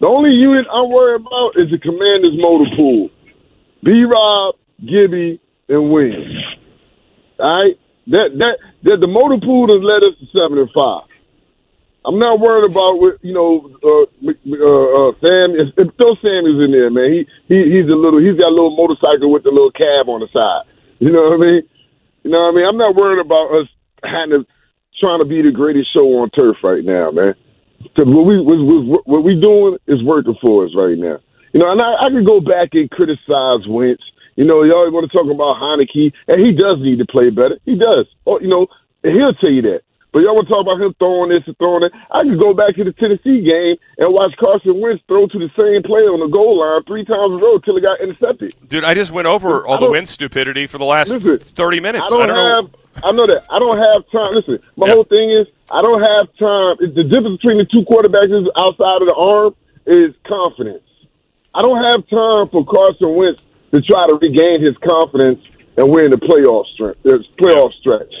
The 0.00 0.06
only 0.08 0.34
unit 0.34 0.66
I'm 0.70 0.90
worried 0.90 1.22
about 1.22 1.52
is 1.56 1.70
the 1.70 1.78
Commanders 1.78 2.36
motor 2.36 2.70
pool. 2.76 3.08
B. 3.82 4.04
Rob, 4.04 4.56
Gibby, 4.84 5.40
and 5.68 5.90
Williams. 5.90 6.36
All 7.38 7.46
right, 7.46 7.78
that 8.08 8.30
that 8.38 8.58
that 8.84 8.98
the 9.00 9.08
motor 9.08 9.38
pool 9.38 9.68
has 9.68 9.82
led 9.82 10.02
us 10.04 10.18
to 10.18 10.26
seven 10.38 10.58
and 10.58 10.70
five. 10.74 11.06
I'm 12.06 12.18
not 12.18 12.40
worried 12.40 12.66
about 12.70 12.98
what 12.98 13.22
you 13.22 13.34
know. 13.34 13.68
Uh, 13.84 14.06
uh, 14.24 14.88
uh, 14.96 15.12
Sam, 15.20 15.54
if, 15.60 15.68
if 15.76 15.88
throw 16.00 16.16
Samuels 16.22 16.64
in 16.64 16.72
there, 16.72 16.90
man. 16.90 17.12
He, 17.12 17.20
he 17.52 17.58
he's 17.76 17.90
a 17.92 17.98
little. 17.98 18.18
He's 18.18 18.38
got 18.38 18.50
a 18.50 18.56
little 18.56 18.74
motorcycle 18.74 19.30
with 19.30 19.44
the 19.44 19.52
little 19.52 19.72
cab 19.72 20.08
on 20.08 20.20
the 20.24 20.28
side. 20.32 20.64
You 20.98 21.12
know 21.12 21.20
what 21.22 21.34
I 21.34 21.50
mean? 21.50 21.62
You 22.24 22.30
know 22.30 22.40
what 22.40 22.54
I 22.54 22.56
mean? 22.56 22.66
I'm 22.68 22.78
not 22.78 22.96
worried 22.96 23.20
about 23.20 23.52
us 23.54 23.68
having 24.02 24.42
to 24.42 24.46
trying 25.00 25.20
to 25.20 25.26
be 25.26 25.42
the 25.42 25.52
greatest 25.52 25.92
show 25.94 26.06
on 26.22 26.30
turf 26.30 26.56
right 26.62 26.84
now, 26.84 27.10
man. 27.10 27.34
Because 27.82 28.10
what 28.10 28.26
we 28.26 28.40
what, 28.40 29.06
what 29.06 29.24
we 29.24 29.38
doing 29.40 29.78
is 29.86 30.02
working 30.02 30.36
for 30.40 30.64
us 30.64 30.72
right 30.74 30.98
now. 30.98 31.18
You 31.52 31.60
know, 31.60 31.72
and 31.72 31.80
I, 31.82 32.06
I 32.06 32.10
could 32.10 32.26
go 32.26 32.40
back 32.40 32.70
and 32.72 32.90
criticize 32.90 33.66
Wentz. 33.68 34.02
You 34.38 34.44
know, 34.44 34.62
y'all 34.62 34.86
want 34.94 35.10
to 35.10 35.16
talk 35.16 35.26
about 35.26 35.58
Heinicke, 35.58 36.12
and 36.28 36.38
he 36.38 36.52
does 36.54 36.76
need 36.78 37.00
to 37.02 37.06
play 37.06 37.28
better. 37.30 37.58
He 37.66 37.74
does. 37.74 38.06
Oh, 38.24 38.38
you 38.38 38.46
know, 38.46 38.68
he'll 39.02 39.34
tell 39.34 39.50
you 39.50 39.62
that. 39.62 39.82
But 40.12 40.22
y'all 40.22 40.38
want 40.38 40.46
to 40.46 40.54
talk 40.54 40.62
about 40.62 40.78
him 40.80 40.94
throwing 41.02 41.30
this 41.34 41.42
and 41.50 41.58
throwing 41.58 41.82
that. 41.82 41.90
I 42.14 42.20
can 42.22 42.38
go 42.38 42.54
back 42.54 42.76
to 42.78 42.84
the 42.86 42.92
Tennessee 42.94 43.42
game 43.42 43.74
and 43.98 44.14
watch 44.14 44.30
Carson 44.38 44.78
Wentz 44.80 45.02
throw 45.10 45.26
to 45.26 45.38
the 45.42 45.50
same 45.58 45.82
play 45.82 46.06
on 46.06 46.22
the 46.22 46.30
goal 46.30 46.62
line 46.62 46.86
three 46.86 47.04
times 47.04 47.34
in 47.34 47.38
a 47.38 47.42
row 47.42 47.58
till 47.58 47.76
it 47.76 47.82
got 47.82 47.98
intercepted. 48.00 48.54
Dude, 48.70 48.84
I 48.84 48.94
just 48.94 49.10
went 49.10 49.26
over 49.26 49.66
all 49.66 49.80
the 49.82 49.90
Wentz 49.90 50.12
stupidity 50.12 50.68
for 50.68 50.78
the 50.78 50.86
last 50.86 51.10
Listen, 51.10 51.36
30 51.38 51.80
minutes. 51.80 52.06
I 52.06 52.10
don't, 52.14 52.28
don't 52.28 52.38
have. 52.38 52.64
know. 52.70 52.78
I 53.02 53.10
know 53.10 53.26
that. 53.26 53.42
I 53.50 53.58
don't 53.58 53.76
have 53.76 54.06
time. 54.14 54.34
Listen, 54.38 54.62
my 54.78 54.86
Yeah. 54.86 54.94
whole 54.94 55.04
thing 55.04 55.30
is 55.34 55.48
I 55.68 55.82
don't 55.82 56.00
have 56.00 56.30
time. 56.38 56.78
The 56.94 57.02
difference 57.10 57.42
between 57.42 57.58
the 57.58 57.66
two 57.66 57.82
quarterbacks 57.90 58.30
is 58.30 58.46
outside 58.54 59.02
of 59.02 59.08
the 59.10 59.18
arm 59.18 59.54
is 59.84 60.14
confidence. 60.30 60.86
I 61.52 61.60
don't 61.62 61.82
have 61.82 62.06
time 62.06 62.48
for 62.54 62.64
Carson 62.64 63.14
Wentz 63.18 63.42
to 63.72 63.80
try 63.82 64.06
to 64.06 64.16
regain 64.20 64.60
his 64.60 64.76
confidence 64.80 65.40
and 65.76 65.90
win 65.90 66.10
the 66.10 66.20
playoff 66.20 66.66
stretch. 66.74 66.98
Playoff 67.38 67.72
stretch. 67.80 68.12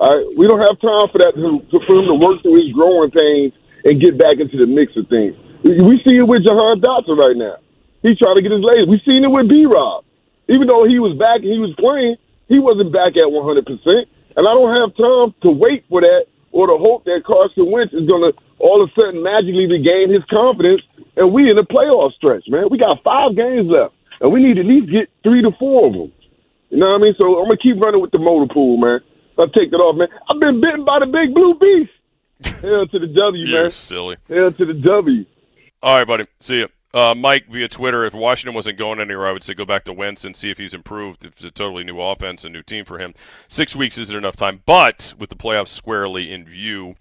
All 0.00 0.08
right, 0.08 0.26
we 0.36 0.46
don't 0.46 0.62
have 0.62 0.78
time 0.80 1.06
for 1.10 1.18
that 1.18 1.34
to, 1.34 1.60
for 1.70 1.94
him 1.98 2.06
to 2.06 2.16
work 2.16 2.42
through 2.42 2.58
his 2.58 2.70
growing 2.72 3.10
pains 3.10 3.52
and 3.84 4.00
get 4.00 4.18
back 4.18 4.38
into 4.38 4.56
the 4.56 4.66
mix 4.66 4.94
of 4.96 5.06
things. 5.10 5.34
We 5.62 5.98
see 6.06 6.16
it 6.18 6.26
with 6.26 6.46
Jahan 6.46 6.80
Dotson 6.80 7.18
right 7.18 7.36
now. 7.36 7.58
He's 8.02 8.18
trying 8.18 8.38
to 8.38 8.42
get 8.42 8.54
his 8.54 8.62
legs. 8.62 8.86
We 8.86 9.02
seen 9.02 9.26
it 9.26 9.30
with 9.30 9.50
B. 9.50 9.66
Rob. 9.66 10.06
Even 10.46 10.70
though 10.70 10.86
he 10.86 11.02
was 11.02 11.18
back 11.18 11.42
and 11.42 11.50
he 11.50 11.58
was 11.58 11.74
playing, 11.76 12.16
he 12.46 12.62
wasn't 12.62 12.94
back 12.94 13.18
at 13.18 13.26
100%. 13.26 13.66
And 14.38 14.42
I 14.46 14.52
don't 14.54 14.70
have 14.70 14.94
time 14.94 15.34
to 15.42 15.50
wait 15.50 15.84
for 15.90 16.00
that 16.00 16.30
or 16.54 16.70
to 16.70 16.78
hope 16.78 17.04
that 17.04 17.26
Carson 17.26 17.70
Wentz 17.70 17.92
is 17.92 18.06
going 18.08 18.22
to 18.22 18.32
all 18.58 18.82
of 18.82 18.88
a 18.88 18.92
sudden 18.94 19.22
magically 19.22 19.66
regain 19.66 20.10
his 20.10 20.22
confidence 20.30 20.82
and 21.18 21.34
we 21.34 21.50
in 21.50 21.56
the 21.58 21.66
playoff 21.66 22.14
stretch, 22.14 22.46
man. 22.48 22.70
We 22.70 22.78
got 22.78 23.02
five 23.02 23.34
games 23.34 23.66
left, 23.66 23.94
and 24.20 24.32
we 24.32 24.42
need 24.42 24.54
to 24.54 24.60
at 24.60 24.66
least 24.66 24.90
get 24.90 25.08
three 25.22 25.42
to 25.42 25.50
four 25.58 25.86
of 25.86 25.92
them. 25.92 26.12
You 26.70 26.78
know 26.78 26.86
what 26.90 27.00
I 27.00 27.04
mean? 27.04 27.14
So 27.20 27.26
I'm 27.38 27.46
going 27.48 27.56
to 27.56 27.62
keep 27.62 27.80
running 27.82 28.00
with 28.00 28.10
the 28.10 28.18
motor 28.18 28.52
pool, 28.52 28.76
man. 28.76 29.00
I'll 29.38 29.48
take 29.48 29.70
that 29.70 29.76
off, 29.78 29.96
man. 29.96 30.08
I've 30.30 30.40
been 30.40 30.60
bitten 30.60 30.84
by 30.84 30.98
the 30.98 31.06
big 31.06 31.32
blue 31.34 31.54
beast. 31.58 31.92
Hell 32.60 32.86
to 32.86 32.98
the 32.98 33.06
W, 33.06 33.46
You're 33.46 33.62
man. 33.62 33.70
silly. 33.70 34.16
Hell 34.28 34.52
to 34.52 34.64
the 34.66 34.74
W. 34.74 35.24
All 35.82 35.96
right, 35.96 36.06
buddy. 36.06 36.26
See 36.40 36.58
you. 36.58 36.68
Uh, 36.94 37.14
Mike 37.14 37.46
via 37.48 37.68
Twitter. 37.68 38.04
If 38.04 38.14
Washington 38.14 38.54
wasn't 38.54 38.78
going 38.78 39.00
anywhere, 39.00 39.28
I 39.28 39.32
would 39.32 39.44
say 39.44 39.54
go 39.54 39.64
back 39.64 39.84
to 39.84 39.92
Wentz 39.92 40.24
and 40.24 40.34
see 40.34 40.50
if 40.50 40.58
he's 40.58 40.74
improved. 40.74 41.24
It's 41.24 41.44
a 41.44 41.50
totally 41.50 41.84
new 41.84 42.00
offense, 42.00 42.44
a 42.44 42.48
new 42.48 42.62
team 42.62 42.84
for 42.84 42.98
him. 42.98 43.14
Six 43.46 43.76
weeks 43.76 43.98
isn't 43.98 44.16
enough 44.16 44.36
time, 44.36 44.62
but 44.66 45.14
with 45.18 45.30
the 45.30 45.36
playoffs 45.36 45.68
squarely 45.68 46.32
in 46.32 46.44
view, 46.44 46.94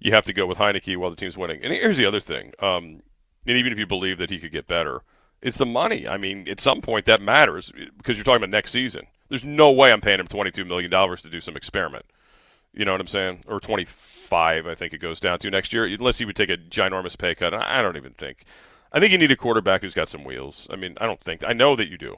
you 0.00 0.12
have 0.12 0.24
to 0.24 0.32
go 0.32 0.46
with 0.46 0.58
Heinicke 0.58 0.96
while 0.96 1.10
the 1.10 1.16
team's 1.16 1.38
winning. 1.38 1.60
And 1.62 1.72
here's 1.72 1.96
the 1.96 2.06
other 2.06 2.20
thing. 2.20 2.52
Um, 2.60 3.02
and 3.46 3.56
even 3.56 3.72
if 3.72 3.78
you 3.78 3.86
believe 3.86 4.18
that 4.18 4.30
he 4.30 4.38
could 4.38 4.52
get 4.52 4.66
better, 4.66 5.02
it's 5.42 5.56
the 5.58 5.66
money. 5.66 6.06
I 6.08 6.16
mean, 6.16 6.48
at 6.48 6.60
some 6.60 6.80
point 6.80 7.04
that 7.06 7.20
matters 7.22 7.72
because 7.96 8.16
you're 8.16 8.24
talking 8.24 8.42
about 8.42 8.50
next 8.50 8.72
season. 8.72 9.06
There's 9.28 9.44
no 9.44 9.70
way 9.70 9.92
I'm 9.92 10.00
paying 10.00 10.20
him 10.20 10.26
$22 10.28 10.66
million 10.66 10.90
to 10.90 11.28
do 11.30 11.40
some 11.40 11.56
experiment. 11.56 12.06
You 12.72 12.84
know 12.84 12.92
what 12.92 13.00
I'm 13.00 13.06
saying? 13.06 13.40
Or 13.46 13.60
25, 13.60 14.66
I 14.66 14.74
think 14.74 14.92
it 14.92 14.98
goes 14.98 15.20
down 15.20 15.38
to 15.40 15.50
next 15.50 15.72
year, 15.72 15.84
unless 15.86 16.18
he 16.18 16.24
would 16.24 16.36
take 16.36 16.50
a 16.50 16.56
ginormous 16.56 17.16
pay 17.18 17.34
cut. 17.34 17.52
I 17.54 17.82
don't 17.82 17.96
even 17.96 18.12
think. 18.12 18.44
I 18.92 19.00
think 19.00 19.12
you 19.12 19.18
need 19.18 19.30
a 19.30 19.36
quarterback 19.36 19.82
who's 19.82 19.94
got 19.94 20.08
some 20.08 20.24
wheels. 20.24 20.66
I 20.70 20.76
mean, 20.76 20.96
I 21.00 21.06
don't 21.06 21.20
think. 21.20 21.42
I 21.46 21.52
know 21.52 21.76
that 21.76 21.88
you 21.88 21.98
do. 21.98 22.16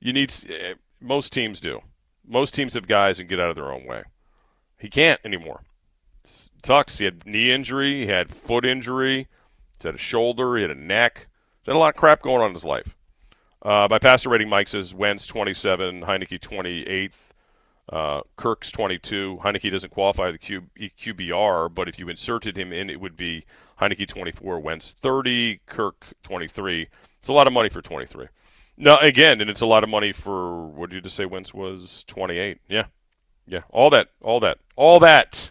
You 0.00 0.12
need. 0.12 0.32
eh, 0.48 0.74
Most 1.00 1.32
teams 1.32 1.58
do. 1.60 1.80
Most 2.26 2.54
teams 2.54 2.74
have 2.74 2.86
guys 2.86 3.18
and 3.18 3.28
get 3.28 3.40
out 3.40 3.50
of 3.50 3.56
their 3.56 3.72
own 3.72 3.84
way. 3.86 4.02
He 4.78 4.88
can't 4.88 5.20
anymore. 5.24 5.62
It 6.24 6.50
sucks. 6.64 6.98
He 6.98 7.04
had 7.06 7.26
knee 7.26 7.50
injury. 7.50 8.02
He 8.04 8.06
had 8.06 8.34
foot 8.34 8.64
injury. 8.64 9.28
He's 9.78 9.84
had 9.84 9.94
a 9.94 9.98
shoulder. 9.98 10.56
He 10.56 10.62
had 10.62 10.70
a 10.70 10.74
neck. 10.76 11.28
He's 11.66 11.72
had 11.72 11.78
a 11.78 11.80
lot 11.80 11.94
of 11.96 11.98
crap 11.98 12.22
going 12.22 12.42
on 12.42 12.50
in 12.50 12.52
his 12.52 12.64
life. 12.64 12.94
Uh, 13.60 13.88
by 13.88 13.98
passer 13.98 14.28
rating, 14.28 14.48
Mike 14.48 14.68
says 14.68 14.94
Wentz 14.94 15.26
27, 15.26 16.02
Heinicke 16.02 16.38
28th, 16.38 17.30
uh, 17.92 18.20
Kirk's 18.36 18.70
22. 18.70 19.40
Heinicke 19.42 19.72
doesn't 19.72 19.90
qualify 19.90 20.30
the 20.30 20.38
Q, 20.38 20.68
QBR, 20.78 21.74
but 21.74 21.88
if 21.88 21.98
you 21.98 22.08
inserted 22.08 22.56
him 22.56 22.72
in, 22.72 22.88
it 22.88 23.00
would 23.00 23.16
be 23.16 23.44
Heinicke 23.80 24.06
24, 24.06 24.60
Wentz 24.60 24.92
30, 24.92 25.58
Kirk 25.66 26.06
23. 26.22 26.86
It's 27.18 27.26
a 27.26 27.32
lot 27.32 27.48
of 27.48 27.52
money 27.52 27.68
for 27.68 27.82
23. 27.82 28.28
No, 28.76 28.96
again, 28.98 29.40
and 29.40 29.50
it's 29.50 29.60
a 29.60 29.66
lot 29.66 29.82
of 29.82 29.90
money 29.90 30.12
for 30.12 30.68
what 30.68 30.90
did 30.90 30.96
you 30.96 31.02
just 31.02 31.16
say? 31.16 31.24
Wentz 31.24 31.52
was 31.52 32.04
28. 32.06 32.60
Yeah, 32.68 32.84
yeah, 33.44 33.62
all 33.70 33.90
that, 33.90 34.10
all 34.20 34.38
that, 34.38 34.58
all 34.76 35.00
that. 35.00 35.50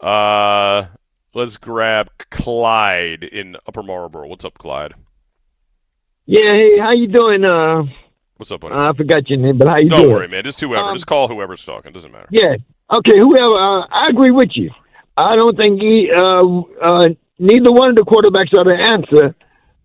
Uh, 0.00 0.88
let's 1.34 1.56
grab 1.56 2.10
Clyde 2.30 3.24
in 3.24 3.56
Upper 3.66 3.82
Marlboro. 3.82 4.28
What's 4.28 4.44
up, 4.44 4.58
Clyde? 4.58 4.94
Yeah, 6.26 6.52
hey, 6.52 6.78
how 6.78 6.92
you 6.92 7.08
doing? 7.08 7.44
Uh, 7.44 7.82
What's 8.36 8.52
up, 8.52 8.60
buddy? 8.60 8.74
I 8.74 8.92
forgot 8.94 9.28
your 9.28 9.38
name, 9.38 9.58
but 9.58 9.68
how 9.68 9.76
you 9.76 9.88
doing? 9.88 9.90
Don't 9.90 10.00
doing? 10.02 10.14
worry, 10.14 10.28
man. 10.28 10.44
Just 10.44 10.60
whoever. 10.60 10.88
Um, 10.88 10.96
just 10.96 11.06
call 11.06 11.28
whoever's 11.28 11.64
talking. 11.64 11.92
Doesn't 11.92 12.12
matter. 12.12 12.28
Yeah. 12.30 12.56
Okay. 12.96 13.18
Whoever. 13.18 13.54
Uh, 13.54 13.86
I 13.90 14.08
agree 14.08 14.30
with 14.30 14.50
you. 14.54 14.70
I 15.16 15.36
don't 15.36 15.56
think 15.56 15.80
he, 15.80 16.10
uh, 16.16 16.60
uh, 16.82 17.08
neither 17.38 17.72
one 17.72 17.90
of 17.90 17.96
the 17.96 18.02
quarterbacks 18.02 18.56
are 18.56 18.64
the 18.64 18.78
answer, 18.78 19.34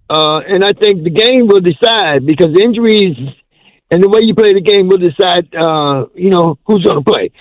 uh, 0.09 0.39
and 0.47 0.63
I 0.63 0.71
think 0.71 1.03
the 1.03 1.09
game 1.09 1.47
will 1.47 1.59
decide 1.59 2.25
because 2.25 2.57
injuries 2.57 3.17
and 3.91 4.01
the 4.01 4.07
way 4.07 4.19
you 4.21 4.33
play 4.33 4.53
the 4.53 4.61
game 4.61 4.87
will 4.87 4.97
decide, 4.97 5.53
uh, 5.53 6.05
you 6.15 6.29
know, 6.29 6.57
who's 6.65 6.83
going 6.85 7.03
to 7.03 7.11
play. 7.11 7.31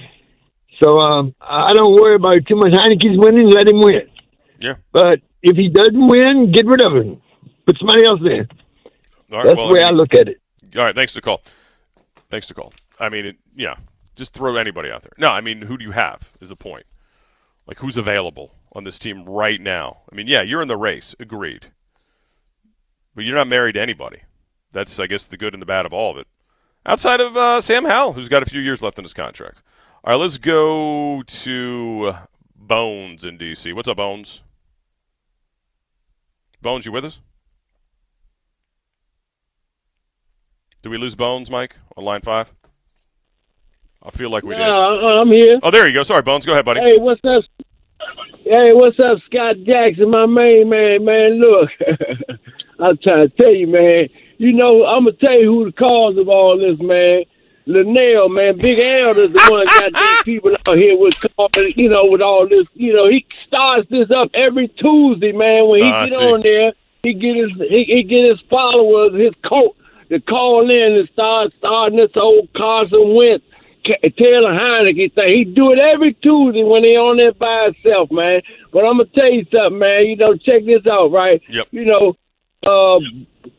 So 0.82 0.98
um, 0.98 1.34
I 1.40 1.72
don't 1.74 1.94
worry 1.94 2.16
about 2.16 2.34
it 2.34 2.46
too 2.46 2.56
much. 2.56 2.72
Heinicke's 2.72 3.18
winning, 3.18 3.48
let 3.50 3.68
him 3.68 3.78
win. 3.78 4.08
Yeah. 4.60 4.74
But 4.92 5.20
if 5.42 5.56
he 5.56 5.68
doesn't 5.68 6.08
win, 6.08 6.52
get 6.52 6.66
rid 6.66 6.84
of 6.84 6.92
him. 6.94 7.20
Put 7.66 7.78
somebody 7.78 8.04
else 8.04 8.20
in. 8.20 8.48
Right, 9.30 9.44
That's 9.44 9.56
well, 9.56 9.68
the 9.68 9.74
way 9.74 9.82
I 9.82 9.86
mean- 9.90 9.96
look 9.96 10.14
at 10.14 10.28
it. 10.28 10.40
All 10.76 10.82
right, 10.82 10.94
thanks 10.94 11.12
to 11.14 11.20
call. 11.20 11.42
Thanks 12.30 12.48
to 12.48 12.54
call. 12.54 12.72
I 12.98 13.08
mean, 13.08 13.26
it, 13.26 13.36
yeah, 13.54 13.76
just 14.16 14.32
throw 14.34 14.56
anybody 14.56 14.90
out 14.90 15.02
there. 15.02 15.12
No, 15.18 15.28
I 15.28 15.40
mean, 15.40 15.62
who 15.62 15.78
do 15.78 15.84
you 15.84 15.92
have 15.92 16.32
is 16.40 16.48
the 16.48 16.56
point. 16.56 16.84
Like, 17.66 17.78
who's 17.78 17.96
available 17.96 18.54
on 18.72 18.82
this 18.84 18.98
team 18.98 19.24
right 19.24 19.60
now? 19.60 19.98
I 20.10 20.14
mean, 20.16 20.26
yeah, 20.26 20.42
you're 20.42 20.62
in 20.62 20.68
the 20.68 20.76
race, 20.76 21.14
agreed. 21.20 21.66
But 23.14 23.24
you're 23.24 23.36
not 23.36 23.46
married 23.46 23.74
to 23.74 23.80
anybody. 23.80 24.22
That's, 24.72 24.98
I 24.98 25.06
guess, 25.06 25.24
the 25.24 25.36
good 25.36 25.54
and 25.54 25.62
the 25.62 25.66
bad 25.66 25.86
of 25.86 25.92
all 25.92 26.10
of 26.10 26.16
it. 26.18 26.26
Outside 26.84 27.20
of 27.20 27.36
uh, 27.36 27.60
Sam 27.60 27.84
Howell, 27.84 28.14
who's 28.14 28.28
got 28.28 28.42
a 28.42 28.46
few 28.46 28.60
years 28.60 28.82
left 28.82 28.98
in 28.98 29.04
his 29.04 29.14
contract. 29.14 29.62
All 30.06 30.10
right, 30.10 30.20
let's 30.20 30.36
go 30.36 31.22
to 31.22 32.12
Bones 32.54 33.24
in 33.24 33.38
D.C. 33.38 33.72
What's 33.72 33.88
up, 33.88 33.96
Bones? 33.96 34.42
Bones, 36.60 36.84
you 36.84 36.92
with 36.92 37.06
us? 37.06 37.20
Do 40.82 40.90
we 40.90 40.98
lose 40.98 41.14
Bones, 41.14 41.50
Mike, 41.50 41.76
on 41.96 42.04
line 42.04 42.20
five? 42.20 42.52
I 44.02 44.10
feel 44.10 44.28
like 44.28 44.44
we 44.44 44.54
did. 44.54 44.60
No, 44.60 45.22
I'm 45.22 45.32
here. 45.32 45.58
Oh, 45.62 45.70
there 45.70 45.88
you 45.88 45.94
go. 45.94 46.02
Sorry, 46.02 46.20
Bones. 46.20 46.44
Go 46.44 46.52
ahead, 46.52 46.66
buddy. 46.66 46.80
Hey, 46.80 46.98
what's 46.98 47.22
up? 47.24 47.44
Hey, 48.44 48.74
what's 48.74 48.98
up, 49.00 49.16
Scott 49.24 49.56
Jackson, 49.64 50.10
my 50.10 50.26
main 50.26 50.68
man, 50.68 51.02
man? 51.02 51.40
Look, 51.40 51.70
I'm 52.78 52.98
trying 53.02 53.22
to 53.22 53.32
tell 53.40 53.54
you, 53.54 53.68
man. 53.68 54.10
You 54.36 54.52
know, 54.52 54.84
I'm 54.84 55.06
gonna 55.06 55.16
tell 55.16 55.40
you 55.40 55.50
who 55.50 55.64
the 55.64 55.72
cause 55.72 56.18
of 56.18 56.28
all 56.28 56.58
this, 56.58 56.78
man. 56.78 57.24
Linnell, 57.66 58.28
man, 58.28 58.58
Big 58.58 58.78
L 58.78 59.18
is 59.18 59.32
the 59.32 59.38
one 59.50 59.64
that 59.64 59.92
got 59.92 60.00
these 60.00 60.22
people 60.24 60.56
out 60.68 60.76
here 60.76 60.98
with, 60.98 61.14
calling, 61.36 61.72
you 61.76 61.88
know, 61.88 62.06
with 62.06 62.20
all 62.20 62.48
this. 62.48 62.66
You 62.74 62.92
know, 62.92 63.08
he 63.08 63.26
starts 63.46 63.88
this 63.90 64.10
up 64.10 64.30
every 64.34 64.68
Tuesday, 64.68 65.32
man. 65.32 65.68
When 65.68 65.84
he 65.84 65.90
I 65.90 66.06
get 66.06 66.22
on 66.22 66.42
there, 66.42 66.72
he 67.02 67.14
get 67.14 67.36
his 67.36 67.50
he, 67.68 67.84
he 67.84 68.02
get 68.02 68.28
his 68.28 68.40
followers, 68.50 69.18
his 69.18 69.34
coat, 69.44 69.76
to 70.10 70.20
call 70.20 70.70
in 70.70 70.92
and 70.98 71.08
start 71.10 71.52
starting 71.58 71.98
this 71.98 72.12
old 72.16 72.48
Carson 72.54 73.14
Wentz. 73.14 73.44
Taylor 73.84 74.50
Heinicke 74.50 75.14
thing. 75.14 75.28
He 75.28 75.44
do 75.44 75.72
it 75.72 75.78
every 75.78 76.14
Tuesday 76.14 76.64
when 76.64 76.84
he 76.84 76.96
on 76.96 77.18
there 77.18 77.34
by 77.34 77.70
himself, 77.70 78.10
man. 78.10 78.40
But 78.72 78.86
I'm 78.86 78.96
gonna 78.96 79.10
tell 79.14 79.30
you 79.30 79.44
something, 79.52 79.78
man. 79.78 80.06
You 80.06 80.16
know, 80.16 80.36
check 80.36 80.64
this 80.64 80.86
out, 80.86 81.12
right? 81.12 81.42
Yep. 81.50 81.66
You 81.70 81.84
know, 81.84 82.16
uh, 82.64 82.98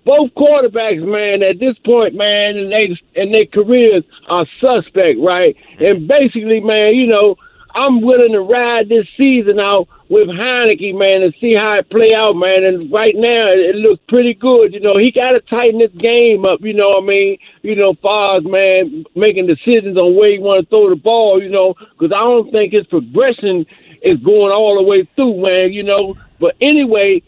both 0.06 0.32
quarterbacks, 0.36 1.04
man, 1.06 1.44
at 1.44 1.60
this 1.60 1.78
point, 1.86 2.16
man, 2.16 2.58
and 2.58 2.72
they 2.72 2.98
and 3.16 3.34
their 3.34 3.46
careers 3.46 4.04
are 4.28 4.46
suspect, 4.60 5.18
right? 5.22 5.56
And 5.80 6.08
basically, 6.08 6.60
man, 6.60 6.96
you 6.96 7.08
know, 7.08 7.36
I'm 7.76 8.02
willing 8.02 8.32
to 8.32 8.42
ride 8.42 8.88
this 8.88 9.06
season 9.18 9.60
out 9.60 9.90
with 10.08 10.28
Heinicke, 10.28 10.96
man, 10.96 11.24
and 11.24 11.34
see 11.42 11.54
how 11.56 11.76
it 11.76 11.90
play 11.90 12.10
out, 12.16 12.34
man. 12.34 12.64
And 12.64 12.92
right 12.92 13.14
now, 13.14 13.48
it, 13.52 13.60
it 13.60 13.76
looks 13.76 14.02
pretty 14.08 14.34
good. 14.34 14.74
You 14.74 14.80
know, 14.80 14.98
he 14.98 15.12
got 15.12 15.32
to 15.32 15.42
tighten 15.42 15.80
this 15.80 15.92
game 15.92 16.46
up. 16.46 16.62
You 16.62 16.74
know 16.74 16.90
what 16.90 17.04
I 17.04 17.08
mean? 17.08 17.38
You 17.64 17.76
know, 17.76 17.94
far 18.02 18.38
as 18.38 18.44
man 18.46 19.04
making 19.16 19.48
decisions 19.48 19.98
on 19.98 20.16
where 20.16 20.32
he 20.32 20.40
want 20.40 20.60
to 20.60 20.66
throw 20.68 20.90
the 20.90 20.96
ball. 20.96 21.42
You 21.42 21.50
know, 21.50 21.74
because 21.98 22.14
I 22.16 22.24
don't 22.24 22.52
think 22.52 22.72
his 22.72 22.88
progression 22.88 23.66
is 24.02 24.20
going 24.24 24.54
all 24.54 24.78
the 24.78 24.88
way 24.88 25.08
through, 25.16 25.42
man. 25.42 25.74
You 25.74 25.84
know, 25.84 26.16
but 26.40 26.56
anyway. 26.62 27.22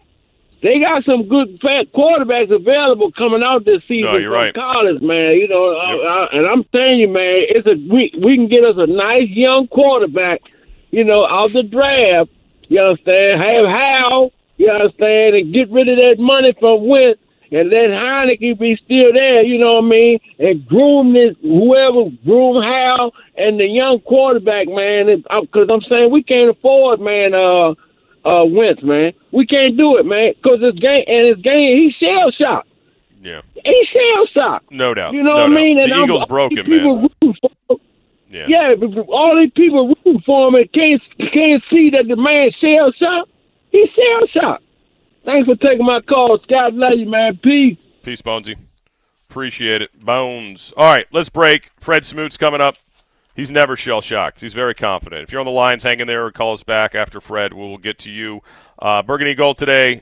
They 0.63 0.79
got 0.79 1.03
some 1.05 1.27
good 1.27 1.59
fat 1.61 1.93
quarterbacks 1.93 2.49
available 2.53 3.11
coming 3.11 3.43
out 3.43 3.63
this 3.63 3.81
season 3.87 4.11
No, 4.11 4.17
from 4.17 4.31
right. 4.31 4.53
college, 4.53 5.01
man. 5.01 5.35
You 5.37 5.47
know, 5.47 5.69
uh, 5.69 5.97
uh, 5.97 6.27
and 6.33 6.47
I'm 6.47 6.63
telling 6.75 6.99
you, 6.99 7.09
man, 7.09 7.45
it's 7.49 7.69
a 7.69 7.75
we 7.75 8.11
we 8.17 8.35
can 8.35 8.47
get 8.47 8.63
us 8.63 8.75
a 8.77 8.87
nice 8.87 9.29
young 9.29 9.67
quarterback, 9.67 10.41
you 10.89 11.03
know, 11.03 11.27
out 11.27 11.53
the 11.53 11.61
draft. 11.63 12.31
You 12.69 12.81
understand? 12.81 13.39
Have 13.41 13.65
Hal, 13.65 14.31
you 14.57 14.69
understand, 14.71 15.35
and 15.35 15.53
get 15.53 15.69
rid 15.69 15.89
of 15.89 15.99
that 15.99 16.15
money 16.17 16.51
from 16.59 16.87
Wentz 16.87 17.21
and 17.51 17.69
let 17.71 17.89
Heinicke 17.89 18.59
be 18.59 18.75
still 18.83 19.13
there. 19.13 19.43
You 19.43 19.59
know 19.59 19.79
what 19.81 19.85
I 19.85 19.89
mean? 19.89 20.19
And 20.39 20.67
groom 20.67 21.13
this 21.13 21.35
whoever 21.41 22.09
groom 22.25 22.61
Hal 22.63 23.13
and 23.37 23.59
the 23.59 23.65
young 23.67 23.99
quarterback, 23.99 24.67
man. 24.67 25.23
Because 25.23 25.69
I'm 25.71 25.81
saying 25.91 26.11
we 26.11 26.23
can't 26.23 26.49
afford, 26.49 26.99
man. 26.99 27.33
Uh, 27.33 27.75
uh, 28.27 28.45
Wentz, 28.45 28.83
man. 28.83 29.13
We 29.31 29.45
can't 29.45 29.77
do 29.77 29.97
it, 29.97 30.05
man, 30.05 30.33
because 30.35 30.59
this 30.59 30.75
game 30.75 31.03
and 31.07 31.27
his 31.27 31.37
game, 31.37 31.77
he 31.77 31.93
shell 31.99 32.31
shocked. 32.31 32.67
Yeah, 33.21 33.41
he 33.65 33.87
shell 33.91 34.25
shocked. 34.33 34.71
no 34.71 34.93
doubt. 34.93 35.13
You 35.13 35.23
know 35.23 35.33
no 35.33 35.37
what 35.39 35.51
I 35.51 35.55
mean? 35.55 35.77
The 35.77 35.83
And 35.83 35.93
I'm- 35.93 36.03
Eagles 36.05 36.21
all 36.21 36.27
broken, 36.27 36.69
man. 36.69 37.07
for- 37.19 37.77
Yeah. 38.29 38.45
Yeah, 38.47 38.73
all 39.07 39.37
these 39.37 39.51
people 39.55 39.87
rooting 39.87 40.21
for 40.25 40.49
him 40.49 40.55
and 40.55 40.71
can't 40.73 41.01
can't 41.33 41.63
see 41.69 41.89
that 41.91 42.07
the 42.07 42.15
man 42.17 42.51
shell 42.59 42.91
shocked. 42.91 43.31
He 43.71 43.85
shell 43.95 44.27
shocked. 44.27 44.63
Thanks 45.25 45.47
for 45.47 45.55
taking 45.55 45.85
my 45.85 46.01
call, 46.01 46.37
Scott. 46.43 46.73
Love 46.73 46.97
you, 46.99 47.05
man. 47.05 47.37
Peace. 47.41 47.77
Peace, 48.03 48.21
Bonesy. 48.21 48.55
Appreciate 49.29 49.81
it. 49.81 49.97
Bones. 50.05 50.73
All 50.77 50.85
right, 50.93 51.05
let's 51.11 51.29
break. 51.29 51.71
Fred 51.79 52.05
Smoot's 52.05 52.37
coming 52.37 52.61
up. 52.61 52.75
He's 53.37 53.51
never 53.51 53.75
shell 53.75 54.01
shocked. 54.01 54.41
He's 54.41 54.55
very 54.55 54.73
confident. 54.73 55.21
If 55.21 55.31
you're 55.31 55.39
on 55.39 55.45
the 55.45 55.51
lines, 55.51 55.83
hang 55.83 55.99
in 55.99 56.07
there. 56.07 56.31
Call 56.31 56.53
us 56.53 56.63
back 56.63 56.95
after 56.95 57.21
Fred. 57.21 57.53
We'll 57.53 57.77
get 57.77 57.99
to 57.99 58.11
you. 58.11 58.41
Uh, 58.79 59.03
Burgundy 59.03 59.35
Gold 59.35 59.59
today. 59.59 60.01